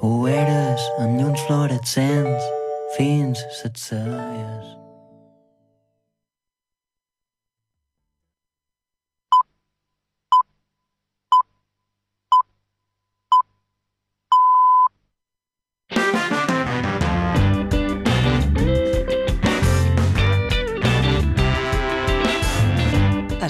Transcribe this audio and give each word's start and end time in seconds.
Ho 0.00 0.26
eres 0.28 0.90
amb 0.98 1.20
llums 1.20 1.46
fluorescents 1.46 2.50
fins 2.96 3.42
set 3.60 3.76
celles. 3.80 4.76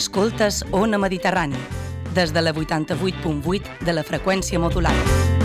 Escoltes 0.01 0.65
Ona 0.73 0.97
Mediterrani, 0.97 1.59
des 2.15 2.33
de 2.33 2.41
la 2.41 2.55
88.8 2.57 3.85
de 3.85 3.93
la 3.93 4.03
freqüència 4.03 4.59
modulada. 4.59 5.40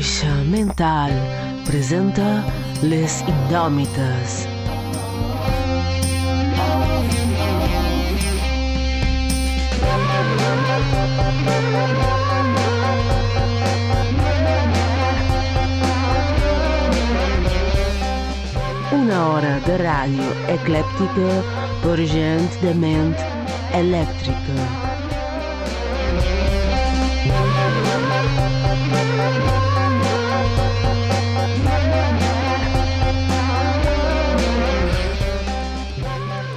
Moixa 0.00 0.32
Mental 0.48 1.12
presenta 1.66 2.42
Les 2.80 3.20
Indòmites. 3.28 4.46
Una 18.96 19.26
hora 19.28 19.60
de 19.66 19.76
ràdio 19.84 20.32
eclèptica 20.56 21.28
per 21.84 21.98
gent 22.16 22.48
de 22.64 22.72
ment 22.86 23.12
elèctrica. 23.82 24.90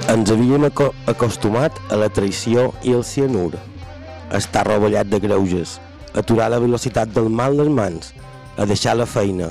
Ens 0.04 0.28
havíem 0.28 0.66
aco 0.66 0.90
acostumat 1.08 1.78
a 1.88 1.96
la 1.96 2.10
traïció 2.12 2.66
i 2.84 2.92
el 2.92 3.06
cianur, 3.08 3.54
a 4.28 4.36
estar 4.36 4.66
rovellat 4.68 5.08
de 5.08 5.16
greuges, 5.22 5.78
a 6.12 6.20
aturar 6.20 6.50
la 6.52 6.58
velocitat 6.60 7.14
del 7.16 7.30
mal 7.32 7.56
les 7.56 7.70
mans, 7.72 8.10
a 8.60 8.66
deixar 8.68 8.98
la 8.98 9.08
feina, 9.08 9.48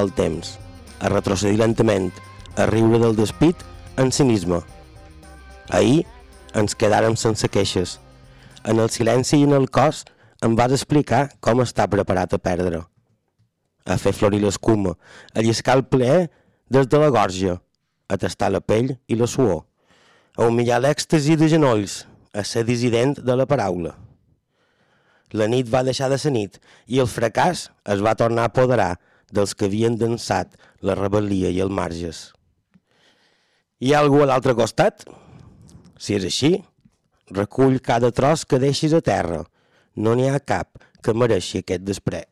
el 0.00 0.08
temps, 0.16 0.54
a 1.04 1.12
retrocedir 1.12 1.60
lentament, 1.60 2.08
a 2.56 2.64
riure 2.72 3.02
del 3.04 3.18
despit 3.20 3.60
en 4.00 4.08
cinisme. 4.08 4.62
Ahir 5.68 6.06
ens 6.56 6.74
quedàrem 6.80 7.20
sense 7.20 7.52
queixes. 7.52 7.98
En 8.64 8.80
el 8.80 8.88
silenci 8.88 9.36
i 9.36 9.44
en 9.44 9.52
el 9.52 9.68
cos 9.68 10.06
em 10.40 10.56
vas 10.56 10.72
explicar 10.72 11.26
com 11.44 11.60
està 11.60 11.84
preparat 11.92 12.32
a 12.32 12.40
perdre. 12.40 12.86
A 13.84 14.00
fer 14.00 14.16
florir 14.16 14.40
l'escuma, 14.40 14.96
a 15.36 15.44
lliscar 15.44 15.76
el 15.76 15.84
plaer 15.92 16.30
des 16.72 16.88
de 16.88 17.04
la 17.04 17.12
gorja, 17.12 17.60
a 18.08 18.16
tastar 18.16 18.48
la 18.48 18.64
pell 18.64 18.96
i 19.06 19.20
la 19.20 19.28
suor, 19.28 19.66
a 20.36 20.46
humillar 20.46 20.80
l'èxtasi 20.82 21.36
de 21.40 21.48
genolls, 21.50 22.04
a 22.32 22.44
ser 22.46 22.64
dissident 22.64 23.16
de 23.18 23.36
la 23.36 23.46
paraula. 23.50 23.94
La 25.32 25.46
nit 25.46 25.68
va 25.70 25.84
deixar 25.86 26.08
de 26.10 26.18
ser 26.18 26.32
nit 26.34 26.58
i 26.90 26.98
el 27.02 27.10
fracàs 27.10 27.68
es 27.94 28.02
va 28.02 28.16
tornar 28.18 28.46
a 28.46 28.50
apoderar 28.50 28.96
dels 29.30 29.54
que 29.54 29.68
havien 29.70 29.98
dansat 29.98 30.56
la 30.82 30.96
rebel·lia 30.98 31.52
i 31.54 31.60
el 31.62 31.70
marges. 31.70 32.30
Hi 33.80 33.94
ha 33.94 34.02
algú 34.02 34.22
a 34.22 34.28
l'altre 34.28 34.56
costat? 34.58 35.06
Si 36.00 36.16
és 36.16 36.26
així, 36.26 36.52
recull 37.30 37.78
cada 37.80 38.10
tros 38.10 38.44
que 38.44 38.58
deixis 38.58 38.94
a 38.96 39.00
terra. 39.04 39.44
No 39.94 40.16
n'hi 40.16 40.28
ha 40.28 40.42
cap 40.42 40.82
que 41.02 41.14
mereixi 41.14 41.62
aquest 41.62 41.86
despre. 41.86 42.24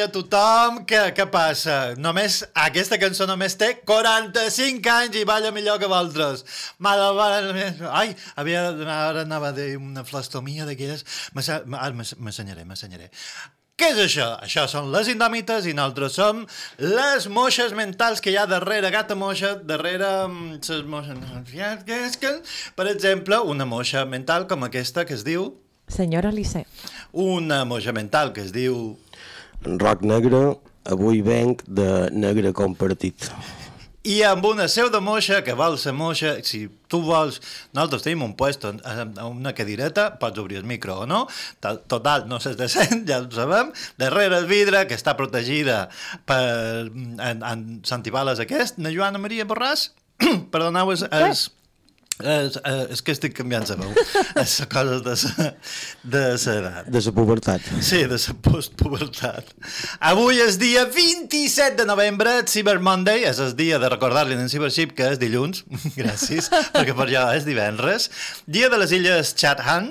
I 0.00 0.04
a 0.04 0.08
tothom. 0.12 0.80
Què, 0.88 1.00
què 1.16 1.26
passa? 1.32 1.76
Només, 2.00 2.40
aquesta 2.64 2.98
cançó 3.00 3.26
només 3.28 3.56
té 3.60 3.74
45 3.86 4.92
anys 4.94 5.20
i 5.20 5.26
balla 5.28 5.52
millor 5.52 5.80
que 5.80 5.90
vosaltres. 5.90 6.44
Mare, 6.80 7.10
mare, 7.18 7.68
ai, 7.92 8.14
havia, 8.40 8.66
ara 8.96 9.24
anava 9.26 9.50
a 9.50 9.56
dir 9.56 9.74
una 9.76 10.04
flastomia 10.08 10.68
d'aquelles. 10.68 11.04
Ara 11.36 11.92
m'assenyaré, 11.92 12.64
m'assenyaré. 12.68 13.10
Què 13.80 13.94
és 13.94 14.00
això? 14.02 14.26
Això 14.44 14.66
són 14.68 14.90
les 14.92 15.08
indòmites 15.08 15.64
i 15.64 15.72
nosaltres 15.76 16.16
som 16.18 16.42
les 16.84 17.28
moixes 17.32 17.72
mentals 17.76 18.20
que 18.20 18.32
hi 18.32 18.36
ha 18.36 18.44
darrere 18.48 18.90
gata 18.92 19.16
moixa, 19.16 19.54
darrere 19.56 20.10
mm, 20.26 20.60
ses 20.66 20.84
moixes... 20.84 21.16
Que 21.88 22.00
que, 22.20 22.32
per 22.76 22.88
exemple, 22.92 23.40
una 23.40 23.64
moixa 23.64 24.04
mental 24.04 24.44
com 24.48 24.68
aquesta 24.68 25.06
que 25.08 25.16
es 25.16 25.24
diu... 25.24 25.54
Senyora 25.90 26.30
Lissé. 26.30 26.66
Una 27.12 27.64
moixa 27.64 27.96
mental 27.96 28.34
que 28.36 28.44
es 28.44 28.52
diu... 28.52 28.98
Rock 29.64 30.02
negre, 30.06 30.56
avui 30.88 31.20
venc 31.22 31.64
de 31.68 32.08
negre 32.12 32.52
compartit. 32.56 33.28
I 34.08 34.22
amb 34.24 34.46
una 34.48 34.64
seu 34.72 34.88
de 34.88 34.96
moixa 35.04 35.42
que 35.44 35.52
vol 35.52 35.74
ser 35.76 35.92
moixa, 35.92 36.38
si 36.48 36.62
tu 36.88 37.02
vols, 37.04 37.36
nosaltres 37.76 38.06
tenim 38.06 38.22
un 38.24 38.32
puesto, 38.32 38.70
una 39.26 39.52
cadireta, 39.52 40.06
pots 40.22 40.40
obrir 40.40 40.56
el 40.62 40.64
micro 40.64 41.02
o 41.02 41.06
no, 41.06 41.26
Tal- 41.60 41.82
total, 41.84 42.24
no 42.30 42.38
s'és 42.40 42.56
decent, 42.56 43.04
ja 43.10 43.20
ho 43.20 43.28
sabem, 43.36 43.74
darrere 44.00 44.40
el 44.40 44.48
vidre, 44.48 44.86
que 44.88 44.96
està 44.96 45.12
protegida 45.20 45.90
per 46.24 46.40
en, 46.88 47.44
en 47.44 47.66
Santibales 47.84 48.40
aquest, 48.40 48.80
na 48.80 48.88
Joana 48.94 49.20
Maria 49.20 49.44
Borràs, 49.44 49.90
perdoneu, 50.54 50.94
és, 50.96 51.04
és, 51.20 51.44
és, 52.20 52.56
és 52.92 53.00
que 53.00 53.14
estic 53.14 53.32
canviant 53.38 53.64
la 53.70 53.76
veu, 53.80 53.92
és 54.42 54.54
la 54.60 54.66
cosa 54.68 54.96
de 55.06 55.14
sa, 55.16 55.46
de 56.04 56.22
sa 56.42 56.54
edat. 56.58 56.88
De 56.92 57.00
la 57.06 57.12
pubertat. 57.16 57.64
Sí, 57.80 58.02
de 58.10 58.18
la 58.20 58.34
postpubertat. 58.44 59.52
Avui 60.10 60.40
és 60.44 60.58
dia 60.60 60.82
27 60.84 61.78
de 61.78 61.86
novembre, 61.88 62.34
Cyber 62.50 62.76
Monday, 62.84 63.24
és 63.30 63.40
el 63.40 63.54
dia 63.56 63.78
de 63.80 63.88
recordar-li 63.92 64.36
en 64.36 64.50
Cybership 64.52 64.92
que 64.98 65.08
és 65.14 65.20
dilluns, 65.22 65.62
gràcies, 66.00 66.50
perquè 66.74 66.96
per 66.98 67.08
jo 67.12 67.22
és 67.38 67.46
divendres, 67.48 68.10
dia 68.44 68.68
de 68.72 68.80
les 68.82 68.92
Illes 68.98 69.32
Chatham, 69.40 69.88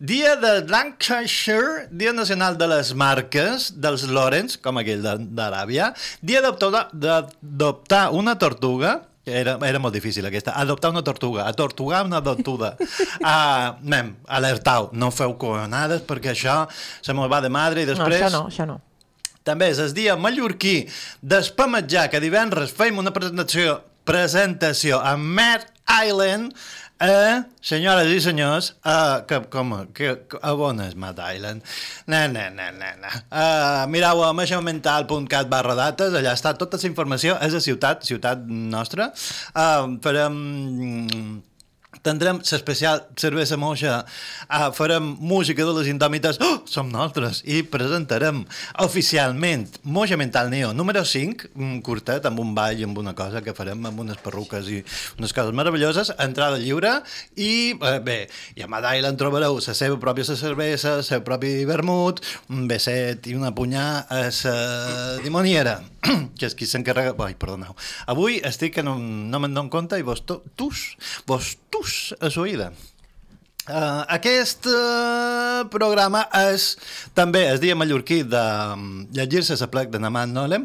dia 0.00 0.34
de 0.40 0.56
Lancashire, 0.66 1.86
dia 1.92 2.10
nacional 2.16 2.58
de 2.58 2.66
les 2.72 2.94
marques, 2.98 3.70
dels 3.78 4.08
Lawrence, 4.10 4.58
com 4.58 4.80
aquell 4.82 5.04
de- 5.06 5.18
d'Aràbia, 5.38 5.92
dia 6.24 6.42
d'adoptar 6.42 8.08
una 8.16 8.34
tortuga, 8.42 8.96
era, 9.26 9.58
era 9.66 9.78
molt 9.78 9.94
difícil 9.94 10.26
aquesta. 10.26 10.54
Adoptar 10.56 10.90
una 10.90 11.02
tortuga. 11.04 11.46
Atortugar 11.48 12.04
una 12.06 12.22
tortuga. 12.22 12.76
Uh, 13.20 13.76
nen, 13.84 14.14
alertau, 14.32 14.88
no 14.96 15.10
feu 15.12 15.34
coronades 15.38 16.00
perquè 16.08 16.30
això 16.32 16.54
se 16.72 17.12
me'n 17.12 17.28
va 17.30 17.42
de 17.44 17.50
madre 17.52 17.82
i 17.82 17.84
No, 17.84 17.92
després... 17.92 18.22
això 18.22 18.30
no, 18.32 18.46
això 18.48 18.64
no. 18.66 18.78
També 19.44 19.68
és 19.72 19.80
el 19.82 19.92
dia 19.96 20.16
mallorquí 20.16 20.86
d'espametjar, 21.20 22.08
que 22.12 22.20
divendres 22.22 22.72
fem 22.76 22.98
una 23.00 23.12
presentació 23.12 23.76
presentació 24.08 25.00
a 25.04 25.16
Mad 25.20 25.66
Island 25.84 26.56
eh, 27.00 27.42
senyores 27.64 28.10
i 28.12 28.20
senyors, 28.22 28.70
uh, 28.84 29.20
que, 29.28 29.40
com, 29.52 29.74
que, 29.96 30.14
a 30.40 30.54
on 30.54 30.82
és 30.84 30.94
Mad 30.94 31.20
Island? 31.24 31.66
No, 32.06 32.22
no, 32.32 32.46
no, 32.54 32.70
no, 32.76 32.90
no. 33.02 33.12
Uh, 33.28 33.84
mireu 33.92 34.24
a 34.26 34.32
meixamental.cat 34.36 35.50
barra 35.52 35.76
dates, 35.78 36.16
allà 36.16 36.36
està 36.36 36.54
tota 36.60 36.80
la 36.80 36.90
informació, 36.90 37.36
és 37.44 37.56
a 37.56 37.62
ciutat, 37.64 38.04
ciutat 38.08 38.44
nostra. 38.48 39.10
Uh, 39.54 39.96
farem 40.04 40.42
tindrem 42.06 42.40
l'especial 42.40 43.02
cervesa 43.18 43.58
moixa, 43.60 44.00
uh, 44.48 44.68
farem 44.76 45.16
música 45.20 45.64
de 45.66 45.74
les 45.76 45.90
indòmites, 45.92 46.40
oh, 46.40 46.62
som 46.70 46.88
nosaltres, 46.88 47.42
i 47.44 47.62
presentarem 47.62 48.42
oficialment 48.84 49.66
Moixa 49.84 50.16
Mental 50.20 50.50
Neo 50.52 50.72
número 50.72 51.04
5, 51.04 51.52
un 51.60 51.80
curtet 51.84 52.26
amb 52.28 52.40
un 52.40 52.54
ball 52.56 52.80
amb 52.84 52.98
una 53.02 53.14
cosa 53.18 53.42
que 53.44 53.54
farem 53.56 53.84
amb 53.86 54.00
unes 54.00 54.20
perruques 54.22 54.70
i 54.72 54.80
unes 55.18 55.34
coses 55.36 55.54
meravelloses, 55.56 56.12
entrada 56.18 56.60
lliure 56.60 56.96
i 57.36 57.76
eh, 57.76 57.98
bé, 58.04 58.18
i 58.56 58.64
a 58.64 58.70
Mad 58.70 58.88
Island 58.96 59.20
trobareu 59.20 59.60
la 59.60 59.76
seva 59.76 60.00
pròpia 60.00 60.24
cervesa, 60.30 60.96
el 61.00 61.04
seu 61.06 61.24
propi 61.26 61.66
vermut, 61.68 62.24
un 62.48 62.66
beset 62.70 63.28
i 63.28 63.36
una 63.36 63.52
punyà 63.56 63.86
a 64.08 64.26
la 64.30 64.56
dimoniera 65.24 65.80
que 66.38 66.48
és 66.48 66.56
qui 66.56 66.68
s'encarrega... 66.68 67.12
Ai, 67.26 67.34
perdoneu. 67.38 67.74
Avui 68.10 68.38
estic 68.46 68.78
que 68.78 68.84
no, 68.86 68.96
no 68.96 69.40
me'n 69.42 69.56
dono 69.56 69.72
compte 69.72 69.98
i 70.00 70.06
vos 70.06 70.22
tus, 70.24 70.84
vos 71.28 71.52
tus 71.72 71.89
a 72.20 72.30
s'oïda. 72.30 72.72
Uh, 73.68 74.02
aquest 74.08 74.64
uh, 74.72 75.66
programa 75.70 76.22
és 76.48 76.72
també 77.14 77.42
el 77.52 77.58
dia 77.60 77.76
mallorquí 77.76 78.22
de 78.24 78.40
um, 78.72 78.86
llegir-se 79.12 79.58
la 79.60 79.68
plec 79.70 79.92
de 79.92 80.00
Naman 80.00 80.32
Nolem. 80.32 80.64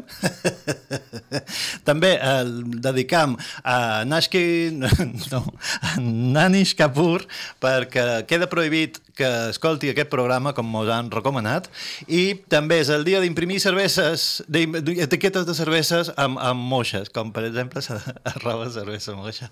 també 1.88 2.14
el 2.16 2.54
dedicam 2.80 3.36
a 3.62 4.02
Nashki, 4.08 4.72
no, 5.32 5.42
a 5.84 5.98
Nanish 6.00 6.72
Kapoor 6.78 7.26
perquè 7.60 8.24
queda 8.26 8.48
prohibit 8.48 9.02
que 9.16 9.28
escolti 9.50 9.88
aquest 9.90 10.10
programa 10.12 10.52
com 10.56 10.66
mos 10.68 10.90
han 10.92 11.08
recomanat 11.10 11.70
i 12.08 12.36
també 12.52 12.82
és 12.82 12.90
el 12.92 13.06
dia 13.06 13.20
d'imprimir 13.24 13.58
cerveses, 13.64 14.44
etiquetes 14.52 15.46
de 15.48 15.54
cerveses 15.56 16.12
amb, 16.20 16.40
amb 16.40 16.68
moixes, 16.72 17.08
com 17.12 17.32
per 17.32 17.46
exemple 17.48 17.80
la 17.88 18.34
roba 18.42 18.68
cervesa 18.72 19.16
moixa. 19.16 19.48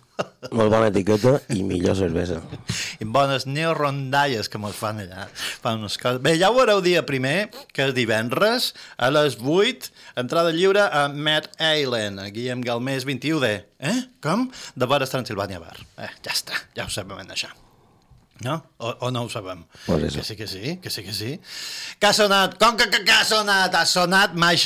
Molt 0.53 0.73
bona 0.73 0.91
etiqueta 0.93 1.39
i 1.57 1.65
millor 1.65 1.97
cervesa. 1.97 2.43
i 3.01 3.09
bones 3.09 3.44
neorondalles 3.49 4.51
que 4.51 4.61
mos 4.61 4.77
fan 4.79 5.03
allà. 5.05 5.27
Fan 5.35 5.83
unes 5.83 5.99
coses... 6.01 6.23
Bé, 6.25 6.37
ja 6.41 6.51
ho 6.53 6.59
veureu 6.59 6.83
dia 6.85 7.05
primer, 7.09 7.51
que 7.75 7.89
és 7.89 7.97
divendres, 7.97 8.73
a 8.97 9.11
les 9.15 9.39
8, 9.41 9.93
entrada 10.25 10.55
lliure 10.55 10.87
a 10.87 11.07
Mad 11.09 11.51
Island, 11.59 12.23
a 12.23 12.31
Guillem 12.35 12.65
Galmés 12.65 13.09
21D. 13.09 13.55
Eh? 13.85 13.99
Com? 14.25 14.49
De 14.77 14.89
Bores 14.91 15.13
Transilvània 15.15 15.63
Bar. 15.63 15.77
Eh, 15.99 16.13
ja 16.25 16.35
està, 16.37 16.65
ja 16.77 16.89
ho 16.89 16.93
sabem 16.93 17.23
això. 17.25 17.53
No? 18.43 18.67
O, 18.79 18.89
o 19.07 19.11
no 19.11 19.23
ho 19.23 19.29
sabem? 19.31 19.65
Por 19.87 20.03
eso. 20.03 20.19
Que 20.19 20.25
sí, 20.25 20.37
que 20.37 20.47
sí, 20.49 20.77
que 20.83 20.91
sí, 20.91 21.05
que 21.05 21.13
sí. 21.13 21.41
Que 22.01 22.07
ha 22.09 22.13
sonat, 22.13 22.57
com 22.59 22.77
que, 22.77 22.89
que, 22.91 23.05
que 23.07 23.13
ha 23.13 23.23
sonat? 23.25 23.75
Ha 23.79 23.85
sonat 23.87 24.35
My 24.35 24.57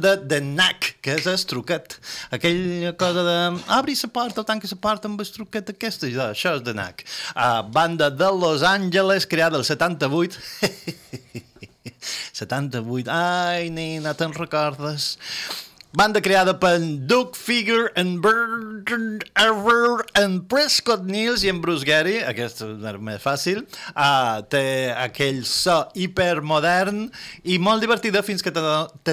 de 0.00 0.16
The 0.26 0.40
Knack, 0.40 0.96
que 1.02 1.14
és 1.18 1.26
el 1.26 1.36
truquet. 1.44 1.98
Aquella 2.30 2.96
cosa 2.96 3.22
de... 3.22 3.62
Abri 3.68 3.94
la 3.94 4.08
porta, 4.08 4.44
tanca 4.44 4.66
la 4.70 4.80
porta 4.80 5.08
amb 5.08 5.20
el 5.20 5.28
truquet 5.28 5.68
aquesta. 5.68 6.08
I 6.08 6.16
això 6.16 6.56
és 6.56 6.64
The 6.64 6.72
Knack. 6.72 7.04
Uh, 7.36 7.62
banda 7.70 8.08
de 8.10 8.30
Los 8.32 8.62
Angeles, 8.62 9.26
creada 9.26 9.58
el 9.58 9.64
78. 9.64 10.40
78. 12.32 13.10
Ai, 13.12 13.68
nena, 13.68 14.14
te'n 14.16 14.32
recordes? 14.32 15.18
Banda 15.92 16.20
creada 16.22 16.54
per 16.54 16.78
Doug 16.78 17.34
Figure, 17.34 17.90
en 17.96 18.20
Bertrand 18.20 19.24
Ever, 19.34 20.04
en 20.14 20.36
Prescott 20.46 21.02
Niels 21.02 21.42
i 21.42 21.50
en 21.50 21.58
Bruce 21.58 21.82
Gary, 21.82 22.20
aquest 22.22 22.60
és 22.62 23.00
més 23.02 23.18
fàcil, 23.18 23.64
uh, 23.96 24.38
té 24.46 24.62
aquell 24.94 25.40
so 25.50 25.80
hipermodern 25.98 27.08
i 27.42 27.58
molt 27.58 27.82
divertida 27.82 28.22
fins 28.22 28.46
que 28.46 28.52
te, 28.54 28.62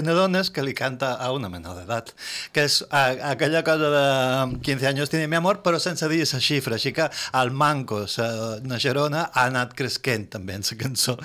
n'adones 0.06 0.54
que 0.54 0.62
li 0.62 0.76
canta 0.78 1.16
a 1.18 1.32
una 1.34 1.50
menor 1.50 1.80
d'edat, 1.80 2.14
que 2.54 2.68
és 2.70 2.78
uh, 2.86 3.26
aquella 3.32 3.64
cosa 3.66 3.90
de 3.96 4.62
15 4.70 4.92
anys 4.92 5.10
tiene 5.10 5.26
mi 5.26 5.42
amor, 5.42 5.64
però 5.66 5.82
sense 5.82 6.06
dir 6.14 6.22
la 6.30 6.44
xifra, 6.52 6.78
així 6.78 6.94
que 6.94 7.10
el 7.42 7.50
manco, 7.58 8.06
la 8.20 8.30
naixerona, 8.62 9.32
ha 9.34 9.50
anat 9.50 9.74
cresquent 9.74 10.30
també 10.38 10.62
en 10.62 10.70
la 10.70 10.82
cançó. 10.86 11.18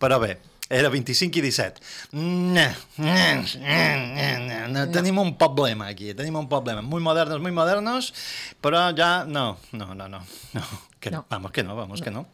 Però 0.00 0.16
bé, 0.24 0.38
era 0.68 0.88
25 0.88 1.38
i 1.38 1.42
17. 1.42 1.80
No, 2.12 2.68
no, 2.96 3.14
no, 3.60 4.38
no, 4.48 4.68
no. 4.68 4.86
Tenim 4.92 5.18
un 5.18 5.36
problema 5.38 5.88
aquí, 5.88 6.14
tenim 6.14 6.36
un 6.36 6.48
problema. 6.48 6.82
Muy 6.82 7.02
modernos, 7.02 7.40
muy 7.40 7.52
modernos, 7.52 8.14
però 8.60 8.88
ja 8.96 9.24
no, 9.24 9.58
no, 9.72 9.94
no, 9.94 10.08
no. 10.08 10.20
no. 10.52 10.64
Que 11.00 11.10
no. 11.10 11.18
No. 11.18 11.26
Vamos 11.28 11.52
que 11.52 11.62
no, 11.62 11.76
vamos 11.76 12.00
que 12.00 12.10
no. 12.10 12.26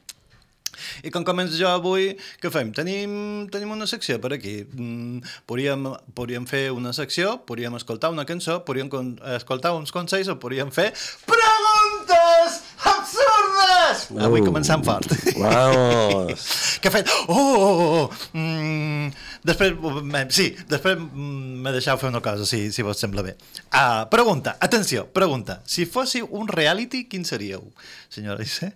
I 1.04 1.10
com 1.12 1.24
començo 1.26 1.58
jo 1.58 1.68
avui, 1.68 2.14
què 2.40 2.50
fem? 2.52 2.70
Tenim, 2.76 3.12
tenim 3.52 3.72
una 3.74 3.88
secció 3.90 4.18
per 4.22 4.32
aquí. 4.36 4.60
Mm, 4.64 5.20
podríem, 5.50 5.90
podríem 6.16 6.46
fer 6.48 6.70
una 6.72 6.94
secció, 6.96 7.38
podríem 7.48 7.76
escoltar 7.76 8.12
una 8.14 8.26
cançó, 8.28 8.60
podríem 8.64 8.88
con 8.92 9.14
escoltar 9.36 9.74
uns 9.76 9.92
consells 9.92 10.30
o 10.32 10.38
podríem 10.40 10.72
fer 10.74 10.90
preguntes 11.28 12.60
absurdes! 12.94 14.06
Uh. 14.10 14.24
Avui 14.28 14.44
començant 14.46 14.84
fort. 14.86 15.10
Vamos! 15.36 16.46
que 16.80 16.88
ha 16.88 16.94
fet... 16.94 17.08
Oh, 17.28 17.36
oh, 17.36 17.70
oh, 17.70 17.90
oh. 18.00 18.38
Mm, 18.38 19.10
després, 19.46 19.74
mm, 19.76 20.26
sí, 20.34 20.50
després 20.70 20.98
mm, 20.98 21.60
me 21.64 21.74
deixeu 21.76 21.98
fer 22.00 22.10
una 22.10 22.22
cosa, 22.24 22.46
si, 22.48 22.66
si 22.72 22.84
vos 22.86 22.98
sembla 23.00 23.24
bé. 23.26 23.36
Uh, 23.68 24.08
pregunta, 24.12 24.56
atenció, 24.60 25.06
pregunta. 25.12 25.60
Si 25.68 25.86
fóssiu 25.86 26.28
un 26.40 26.48
reality, 26.48 27.04
quin 27.10 27.26
seríeu, 27.28 27.68
senyora 28.08 28.46
Issé? 28.46 28.72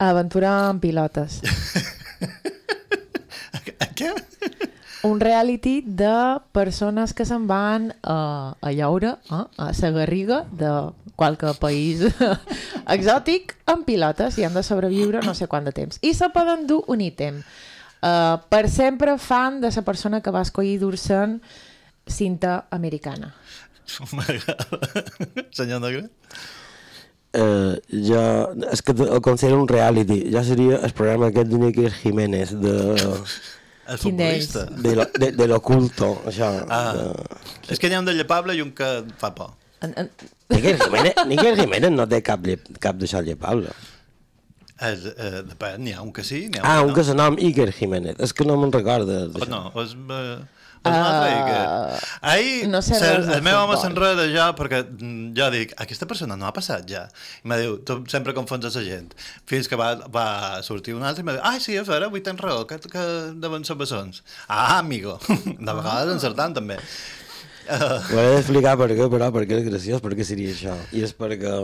Aventura 0.00 0.54
amb 0.70 0.80
pilotes. 0.80 1.42
Què? 4.00 4.14
Un 5.04 5.20
reality 5.20 5.80
de 5.84 6.40
persones 6.56 7.12
que 7.16 7.24
se'n 7.28 7.46
van 7.48 7.90
a, 8.00 8.56
a 8.60 8.72
llaure, 8.72 9.14
eh, 9.28 9.44
a 9.56 9.70
la 9.72 9.90
Garriga 9.92 10.44
de 10.52 10.72
qualque 11.20 11.52
país 11.60 12.00
exòtic 12.96 13.54
amb 13.68 13.84
pilotes 13.86 14.38
i 14.40 14.46
han 14.48 14.56
de 14.56 14.62
sobreviure 14.66 15.20
no 15.26 15.34
sé 15.36 15.46
quant 15.52 15.66
de 15.68 15.74
temps. 15.76 16.00
I 16.02 16.14
se 16.16 16.30
poden 16.32 16.64
dur 16.70 16.82
un 16.88 17.04
ítem. 17.04 17.42
Uh, 18.00 18.38
per 18.48 18.64
sempre 18.72 19.18
fan 19.20 19.60
de 19.60 19.68
la 19.76 19.82
persona 19.84 20.22
que 20.24 20.32
va 20.32 20.40
escollir 20.46 20.78
dur-se'n 20.80 21.36
cinta 22.08 22.62
americana. 22.72 23.34
M'agrada. 24.16 24.64
Senyor 25.52 25.82
Negre? 25.84 26.06
Eh, 27.32 27.76
jo, 28.08 28.22
és 28.72 28.80
que 28.82 28.90
el 29.04 29.20
considero 29.22 29.60
un 29.62 29.68
reality. 29.70 30.24
Ja 30.34 30.40
seria 30.42 30.80
el 30.82 30.94
programa 30.98 31.28
aquest 31.30 31.52
Níker 31.52 31.92
Jiménez, 32.00 32.56
de, 32.58 32.72
El 33.90 33.98
futbolista. 34.00 34.64
de, 34.66 34.96
lo- 34.98 35.06
de, 35.14 35.28
de 35.38 35.46
l'oculto, 35.46 36.08
això. 36.26 36.48
Ah, 36.66 36.90
De... 36.96 37.70
és 37.70 37.78
que 37.78 37.86
n'hi 37.90 37.94
ha 37.98 38.02
un 38.02 38.08
de 38.08 38.16
llepable 38.18 38.56
i 38.58 38.64
un 38.64 38.72
que 38.74 38.88
fa 39.20 39.30
por. 39.36 39.52
En, 39.82 39.94
en, 39.96 40.10
Níker 40.50 40.76
Jiménez, 40.82 41.14
Níker 41.30 41.54
Jiménez 41.56 41.90
no 41.94 42.06
té 42.10 42.20
cap, 42.26 42.42
lle- 42.44 42.60
cap 42.82 42.96
d'això 43.00 43.22
llepable. 43.24 43.72
És, 44.80 45.02
eh, 45.12 45.42
depèn, 45.44 45.80
n'hi 45.84 45.92
ha 45.92 46.00
un 46.04 46.12
que 46.16 46.24
sí, 46.24 46.46
n'hi 46.48 46.60
ha 46.60 46.64
Ah, 46.64 46.80
un 46.82 46.88
no. 46.88 46.94
que 46.96 47.04
se 47.04 47.14
nom 47.14 47.36
Iker 47.36 47.68
Jiménez. 47.76 48.16
És 48.18 48.32
que 48.32 48.44
no 48.48 48.56
me'n 48.56 48.72
recorda. 48.72 49.26
O 49.26 49.28
d'això. 49.34 49.48
no, 49.52 49.66
és... 49.82 49.92
Eh, 49.92 50.38
és 50.80 50.94
un 50.96 51.02
altre 51.04 51.28
Ah, 51.28 51.40
Iker. 51.44 52.06
Ahir, 52.30 52.68
no 52.72 52.80
sé 52.80 52.94
ser, 52.96 53.18
de 53.26 53.34
el 53.36 53.42
meu 53.44 53.58
home 53.60 53.76
s'enreda 53.76 54.24
ja 54.32 54.46
perquè 54.56 54.78
mm, 54.88 55.34
jo 55.36 55.50
dic, 55.52 55.74
aquesta 55.76 56.06
persona 56.08 56.38
no 56.40 56.46
ha 56.48 56.52
passat 56.56 56.86
ja. 56.88 57.02
I 57.44 57.48
me 57.52 57.58
diu, 57.60 57.74
tu 57.84 57.98
sempre 58.08 58.32
confons 58.32 58.64
a 58.64 58.72
la 58.72 58.84
gent. 58.86 59.12
Fins 59.44 59.68
que 59.68 59.76
va, 59.76 59.90
va 60.08 60.62
sortir 60.64 60.94
un 60.96 61.04
altre 61.04 61.20
i 61.20 61.28
me 61.28 61.34
diu, 61.36 61.42
ah, 61.44 61.58
sí, 61.60 61.76
és 61.76 61.84
vera, 61.92 62.08
avui 62.08 62.24
tens 62.24 62.40
raó, 62.40 62.64
que, 62.66 62.78
que 62.80 63.04
deuen 63.36 63.68
ser 63.68 63.76
bessons. 63.76 64.22
Ah, 64.48 64.78
amigo. 64.78 65.18
De 65.60 65.72
vegades 65.76 66.14
encertant 66.16 66.56
també. 66.56 66.80
Uh, 67.66 68.00
Ho 68.14 68.18
he 68.22 68.32
d'explicar 68.36 68.74
per 68.80 68.90
què, 68.94 69.06
però, 69.12 69.30
perquè 69.34 69.60
és 69.60 69.68
graciós, 69.68 70.02
perquè 70.04 70.26
seria 70.26 70.54
això. 70.54 70.74
I 70.96 71.04
és 71.06 71.14
perquè 71.16 71.54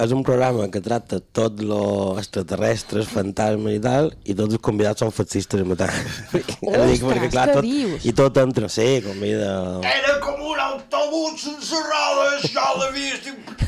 és 0.00 0.12
un 0.14 0.22
programa 0.24 0.70
que 0.72 0.80
tracta 0.80 1.18
tot 1.36 1.60
lo 1.60 2.16
extraterrestres, 2.20 3.10
fantasmes 3.12 3.76
i 3.76 3.80
tal, 3.84 4.08
i 4.24 4.36
tots 4.38 4.56
els 4.56 4.62
convidats 4.64 5.04
són 5.04 5.12
fascistes 5.12 5.60
a 5.60 5.66
matar. 5.68 5.90
Ostres, 6.32 7.02
què 7.02 7.32
tot, 7.58 7.66
dius? 7.66 8.06
I 8.08 8.14
tot 8.16 8.40
entra, 8.40 8.70
sí, 8.72 8.86
com 9.04 9.20
de... 9.20 9.50
Era 9.92 10.16
com 10.24 10.40
un 10.48 10.62
autobús 10.68 11.44
sense 11.44 11.82
rodes, 11.90 12.48
jo 12.54 12.70
l'he 12.80 12.88
vist 12.96 13.28
i 13.28 13.36
d'esquerra. 13.36 13.61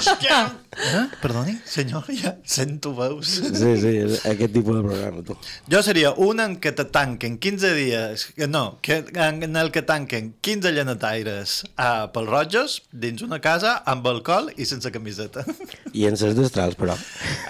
Eh? 0.00 1.06
Perdoni, 1.20 1.58
senyor, 1.66 2.06
ja 2.14 2.32
sento 2.46 2.92
veus. 2.96 3.28
Sí, 3.42 3.72
sí, 3.80 3.90
és 4.00 4.24
aquest 4.28 4.52
tipus 4.54 4.78
de 4.78 4.82
programa, 4.84 5.22
tu. 5.26 5.36
Jo 5.70 5.82
seria 5.84 6.12
un 6.16 6.40
en 6.40 6.56
què 6.62 6.72
te 6.76 6.86
tanquen 6.88 7.36
15 7.42 7.72
dies, 7.76 8.24
que 8.36 8.48
no, 8.48 8.78
que, 8.84 9.00
en 9.12 9.58
el 9.60 9.72
que 9.74 9.82
tanquen 9.86 10.32
15 10.40 10.72
llenataires 10.76 11.56
a 11.76 12.10
pels 12.14 12.30
rojos 12.30 12.76
dins 12.92 13.24
una 13.26 13.40
casa 13.44 13.76
amb 13.90 14.06
alcohol 14.10 14.50
i 14.56 14.68
sense 14.68 14.92
camiseta. 14.94 15.44
I 15.92 16.06
en 16.08 16.16
ses 16.20 16.36
destrals, 16.38 16.78
però. 16.80 16.96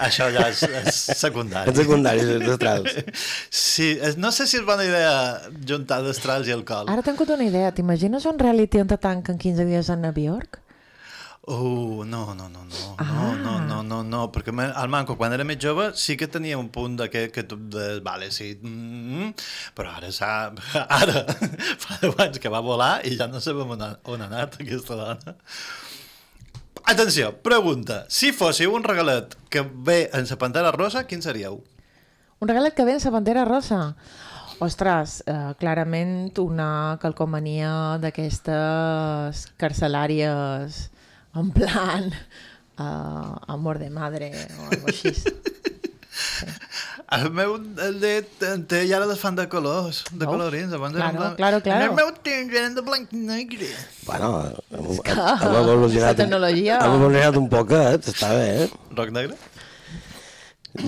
Això 0.03 0.27
ja 0.33 0.47
és, 0.51 0.63
és 0.81 1.01
secundari. 1.21 1.71
En 1.71 1.77
secundari, 1.77 2.25
ses 2.25 2.43
destrals. 2.43 2.97
Sí, 3.49 3.93
és, 3.95 4.17
no 4.19 4.33
sé 4.35 4.47
si 4.49 4.59
és 4.59 4.65
bona 4.67 4.83
idea 4.87 5.13
juntar 5.67 6.01
destrals 6.05 6.49
i 6.49 6.55
alcohol. 6.57 6.89
ara 6.91 7.05
tinc 7.05 7.21
una 7.21 7.45
idea. 7.45 7.71
T'imagines 7.75 8.25
un 8.27 8.41
reality 8.41 8.81
on 8.81 8.89
te 8.91 8.97
tanquen 8.99 9.39
15 9.39 9.69
dies 9.69 9.89
a 9.93 9.95
Nova 9.95 10.19
York? 10.19 10.59
Uh, 11.43 12.03
no, 12.05 12.35
no, 12.35 12.47
no, 12.49 12.63
no, 12.63 12.95
Ah. 12.99 13.03
no, 13.03 13.35
no, 13.35 13.53
no, 13.65 13.81
no, 13.81 14.03
no, 14.03 14.19
perquè 14.31 14.53
el 14.53 14.89
Manco, 14.93 15.15
quan 15.17 15.33
era 15.33 15.43
més 15.43 15.57
jove, 15.57 15.87
sí 15.97 16.13
que 16.15 16.27
tenia 16.29 16.57
un 16.59 16.69
punt 16.69 16.99
de 16.99 17.07
que, 17.09 17.23
que 17.33 17.41
tu, 17.49 17.57
de, 17.57 17.99
vale, 18.05 18.29
sí, 18.31 18.51
mm, 18.61 19.31
però 19.73 19.95
ara 19.97 20.11
s'ha, 20.13 20.51
ara, 21.01 21.23
fa 21.81 21.97
10 22.03 22.13
anys 22.27 22.37
que 22.43 22.51
va 22.53 22.61
volar 22.61 22.99
i 23.09 23.15
ja 23.17 23.25
no 23.27 23.41
sabem 23.41 23.73
on 23.73 23.81
ha, 23.81 23.89
on 24.05 24.21
ha 24.21 24.27
anat 24.29 24.59
aquesta 24.61 24.95
dona. 24.99 25.35
Atenció, 26.85 27.31
pregunta, 27.41 28.05
si 28.09 28.31
fóssiu 28.33 28.73
un 28.77 28.83
regalet 28.85 29.33
que 29.49 29.61
ve 29.65 30.09
en 30.13 30.29
sa 30.29 30.37
pantera 30.37 30.71
rosa, 30.71 31.07
quin 31.09 31.21
seríeu? 31.25 31.63
Un 32.41 32.49
regalet 32.49 32.73
que 32.77 32.85
ve 32.85 32.95
en 32.97 33.03
la 33.03 33.11
bandera 33.17 33.45
rosa. 33.45 33.95
Ostres, 34.61 35.23
eh, 35.25 35.53
clarament 35.57 36.37
una 36.37 36.97
calcomania 37.01 37.97
d'aquestes 38.01 39.47
carcelàries 39.57 40.91
en 41.35 41.51
plan 41.51 42.11
uh, 42.77 43.35
amor 43.47 43.79
de 43.79 43.89
madre 43.89 44.31
o 44.59 44.71
algo 44.71 44.87
així. 44.87 45.13
El 47.11 47.29
meu 47.35 47.57
el 47.83 47.97
de, 47.99 48.11
té 48.71 48.81
ja 48.87 48.99
les 49.03 49.19
fan 49.19 49.35
de 49.35 49.43
colors, 49.51 49.97
de 50.11 50.25
Oh, 50.25 50.29
colorins. 50.31 50.71
Abans 50.73 50.95
claro, 50.95 51.17
blanc. 51.19 51.35
claro, 51.35 51.59
claro. 51.63 51.85
El 51.89 51.95
meu 51.97 52.11
tenen 52.23 52.75
de 52.75 52.81
blanc 52.87 53.11
i 53.11 53.17
negre. 53.19 53.67
Bueno, 54.07 54.29
hem, 54.71 54.87
que 55.03 55.11
hem 55.11 55.55
evolucionat, 55.59 56.13
la 56.13 56.15
tecnologia- 56.23 56.79
hem 56.85 56.95
evolucionat 56.95 57.35
un 57.41 57.49
poquet, 57.51 58.07
està 58.13 58.29
bé, 58.31 58.45
eh? 58.63 58.69
Roc 58.95 59.11
negre? 59.11 59.35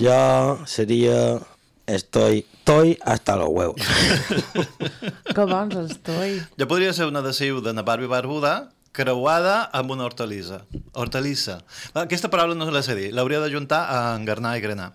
Jo 0.00 0.64
seria... 0.66 1.40
Estoy, 1.86 2.46
estoy 2.60 2.98
hasta 3.04 3.36
los 3.36 3.50
huevos. 3.52 3.76
Que 5.34 5.44
bons 5.44 5.74
estoy. 5.90 6.38
Jo 6.56 6.66
podria 6.66 6.94
ser 6.96 7.04
un 7.10 7.16
adhesiu 7.20 7.60
de 7.60 7.74
Barbie 7.82 8.08
barbuda 8.08 8.70
creuada 8.94 9.56
amb 9.74 9.90
una 9.94 10.06
hortalissa. 10.06 10.62
Hortalissa. 10.94 11.58
Aquesta 11.98 12.30
paraula 12.32 12.54
no 12.56 12.70
la 12.70 12.82
sé 12.86 12.94
dir. 12.98 13.10
L'hauria 13.14 13.40
de 13.42 13.50
juntar 13.52 13.84
a 13.90 14.04
engarnar 14.14 14.54
i 14.58 14.62
grenar. 14.64 14.92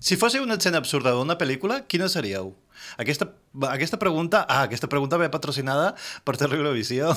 Si 0.00 0.16
fóssiu 0.16 0.42
una 0.42 0.56
escena 0.56 0.80
absurda 0.80 1.12
d'una 1.12 1.36
pel·lícula, 1.38 1.82
quina 1.86 2.08
seríeu? 2.08 2.54
Aquesta, 2.96 3.26
aquesta 3.68 3.98
pregunta... 4.00 4.46
Ah, 4.48 4.62
aquesta 4.64 4.88
pregunta 4.88 5.18
ve 5.20 5.28
patrocinada 5.30 5.92
per 6.24 6.38
Terrible 6.40 6.72
Visió. 6.72 7.12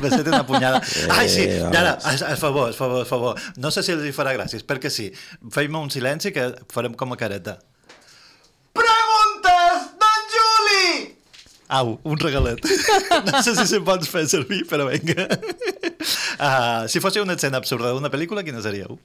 Ve 0.00 0.10
ser 0.14 0.28
una 0.30 0.44
punyada. 0.46 0.80
Ai, 1.10 1.26
sí, 1.28 1.44
Eh, 1.48 1.64
ara, 1.66 1.96
a 1.98 2.36
favor, 2.38 2.70
a 2.70 2.76
favor, 2.76 3.02
a 3.02 3.08
favor. 3.08 3.40
No 3.58 3.72
sé 3.74 3.82
si 3.82 3.92
els 3.92 4.06
hi 4.06 4.14
farà 4.14 4.32
gràcies, 4.38 4.62
perquè 4.64 4.90
sí. 4.94 5.10
Feim 5.52 5.74
un 5.76 5.90
silenci 5.90 6.32
que 6.32 6.52
farem 6.72 6.94
com 6.94 7.12
a 7.12 7.18
careta. 7.20 7.58
Au, 11.68 11.98
un 12.04 12.16
regalet. 12.16 12.60
No 13.28 13.42
sé 13.44 13.54
si 13.56 13.66
se'n 13.68 13.84
pots 13.84 14.08
fer 14.08 14.24
servir, 14.30 14.62
però 14.68 14.86
vinga. 14.88 15.26
Uh, 16.38 16.86
si 16.88 17.00
fóssiu 17.02 17.24
una 17.26 17.34
escena 17.36 17.58
absurda 17.60 17.90
d'una 17.92 18.10
pel·lícula, 18.12 18.44
quina 18.46 18.62
seríeu? 18.64 18.96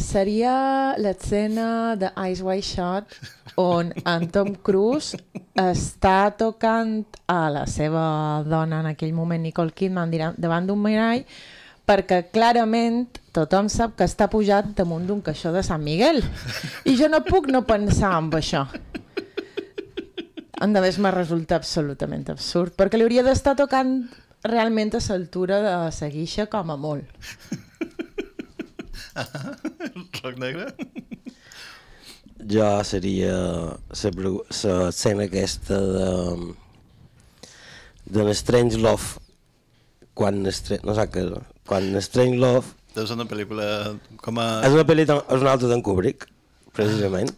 Seria 0.00 0.94
l'escena 1.00 1.96
de 1.98 2.12
Ice 2.30 2.44
White 2.44 2.66
Shot 2.68 3.16
on 3.60 3.92
en 4.04 4.26
Tom 4.32 4.54
Cruise 4.64 5.18
està 5.58 6.30
tocant 6.38 7.04
a 7.32 7.46
la 7.52 7.66
seva 7.68 8.06
dona 8.46 8.82
en 8.84 8.90
aquell 8.92 9.14
moment, 9.16 9.42
Nicole 9.42 9.74
Kidman, 9.76 10.12
davant 10.36 10.68
d'un 10.68 10.80
mirall 10.80 11.24
perquè 11.86 12.24
clarament 12.34 13.04
tothom 13.34 13.70
sap 13.70 13.94
que 13.98 14.06
està 14.08 14.26
pujat 14.32 14.72
damunt 14.78 15.06
d'un 15.06 15.22
caixó 15.24 15.52
de 15.54 15.62
Sant 15.66 15.82
Miguel. 15.84 16.22
I 16.84 16.96
jo 16.98 17.08
no 17.12 17.22
puc 17.26 17.46
no 17.52 17.62
pensar 17.68 18.16
en 18.18 18.30
això. 18.34 18.66
A 20.60 20.66
més, 20.66 20.96
me 21.02 21.10
resulta 21.12 21.56
absolutament 21.58 22.24
absurd, 22.32 22.72
perquè 22.78 22.96
li 22.96 23.04
hauria 23.04 23.22
d'estar 23.26 23.56
tocant 23.58 23.90
realment 24.46 24.94
a 24.96 25.00
l'altura 25.08 25.58
de 25.64 25.72
la 25.74 26.08
guixa 26.12 26.46
com 26.52 26.70
a 26.72 26.76
molt. 26.80 27.04
Roc 30.22 30.36
negre? 30.40 30.70
Jo 32.46 32.66
seria 32.86 33.34
la 34.62 34.88
escena 34.90 35.26
aquesta 35.26 35.78
de 35.80 36.10
de 38.06 38.34
Strange 38.38 38.78
Love 38.78 39.18
quan 40.14 40.44
no 40.44 40.52
sé 40.54 40.78
què 41.10 41.24
quan 41.66 41.88
Strange 42.04 42.38
Love 42.38 42.68
Deu 42.94 43.04
ser 43.08 43.16
una 43.18 43.26
pel·lícula 43.28 43.64
com 44.22 44.38
a... 44.38 44.44
és 44.68 44.72
una 44.76 44.84
d'en- 45.10 45.24
és 45.34 45.42
una 45.42 45.52
altra 45.56 45.68
d'en 45.72 45.82
Kubrick 45.84 46.28
precisament 46.76 47.32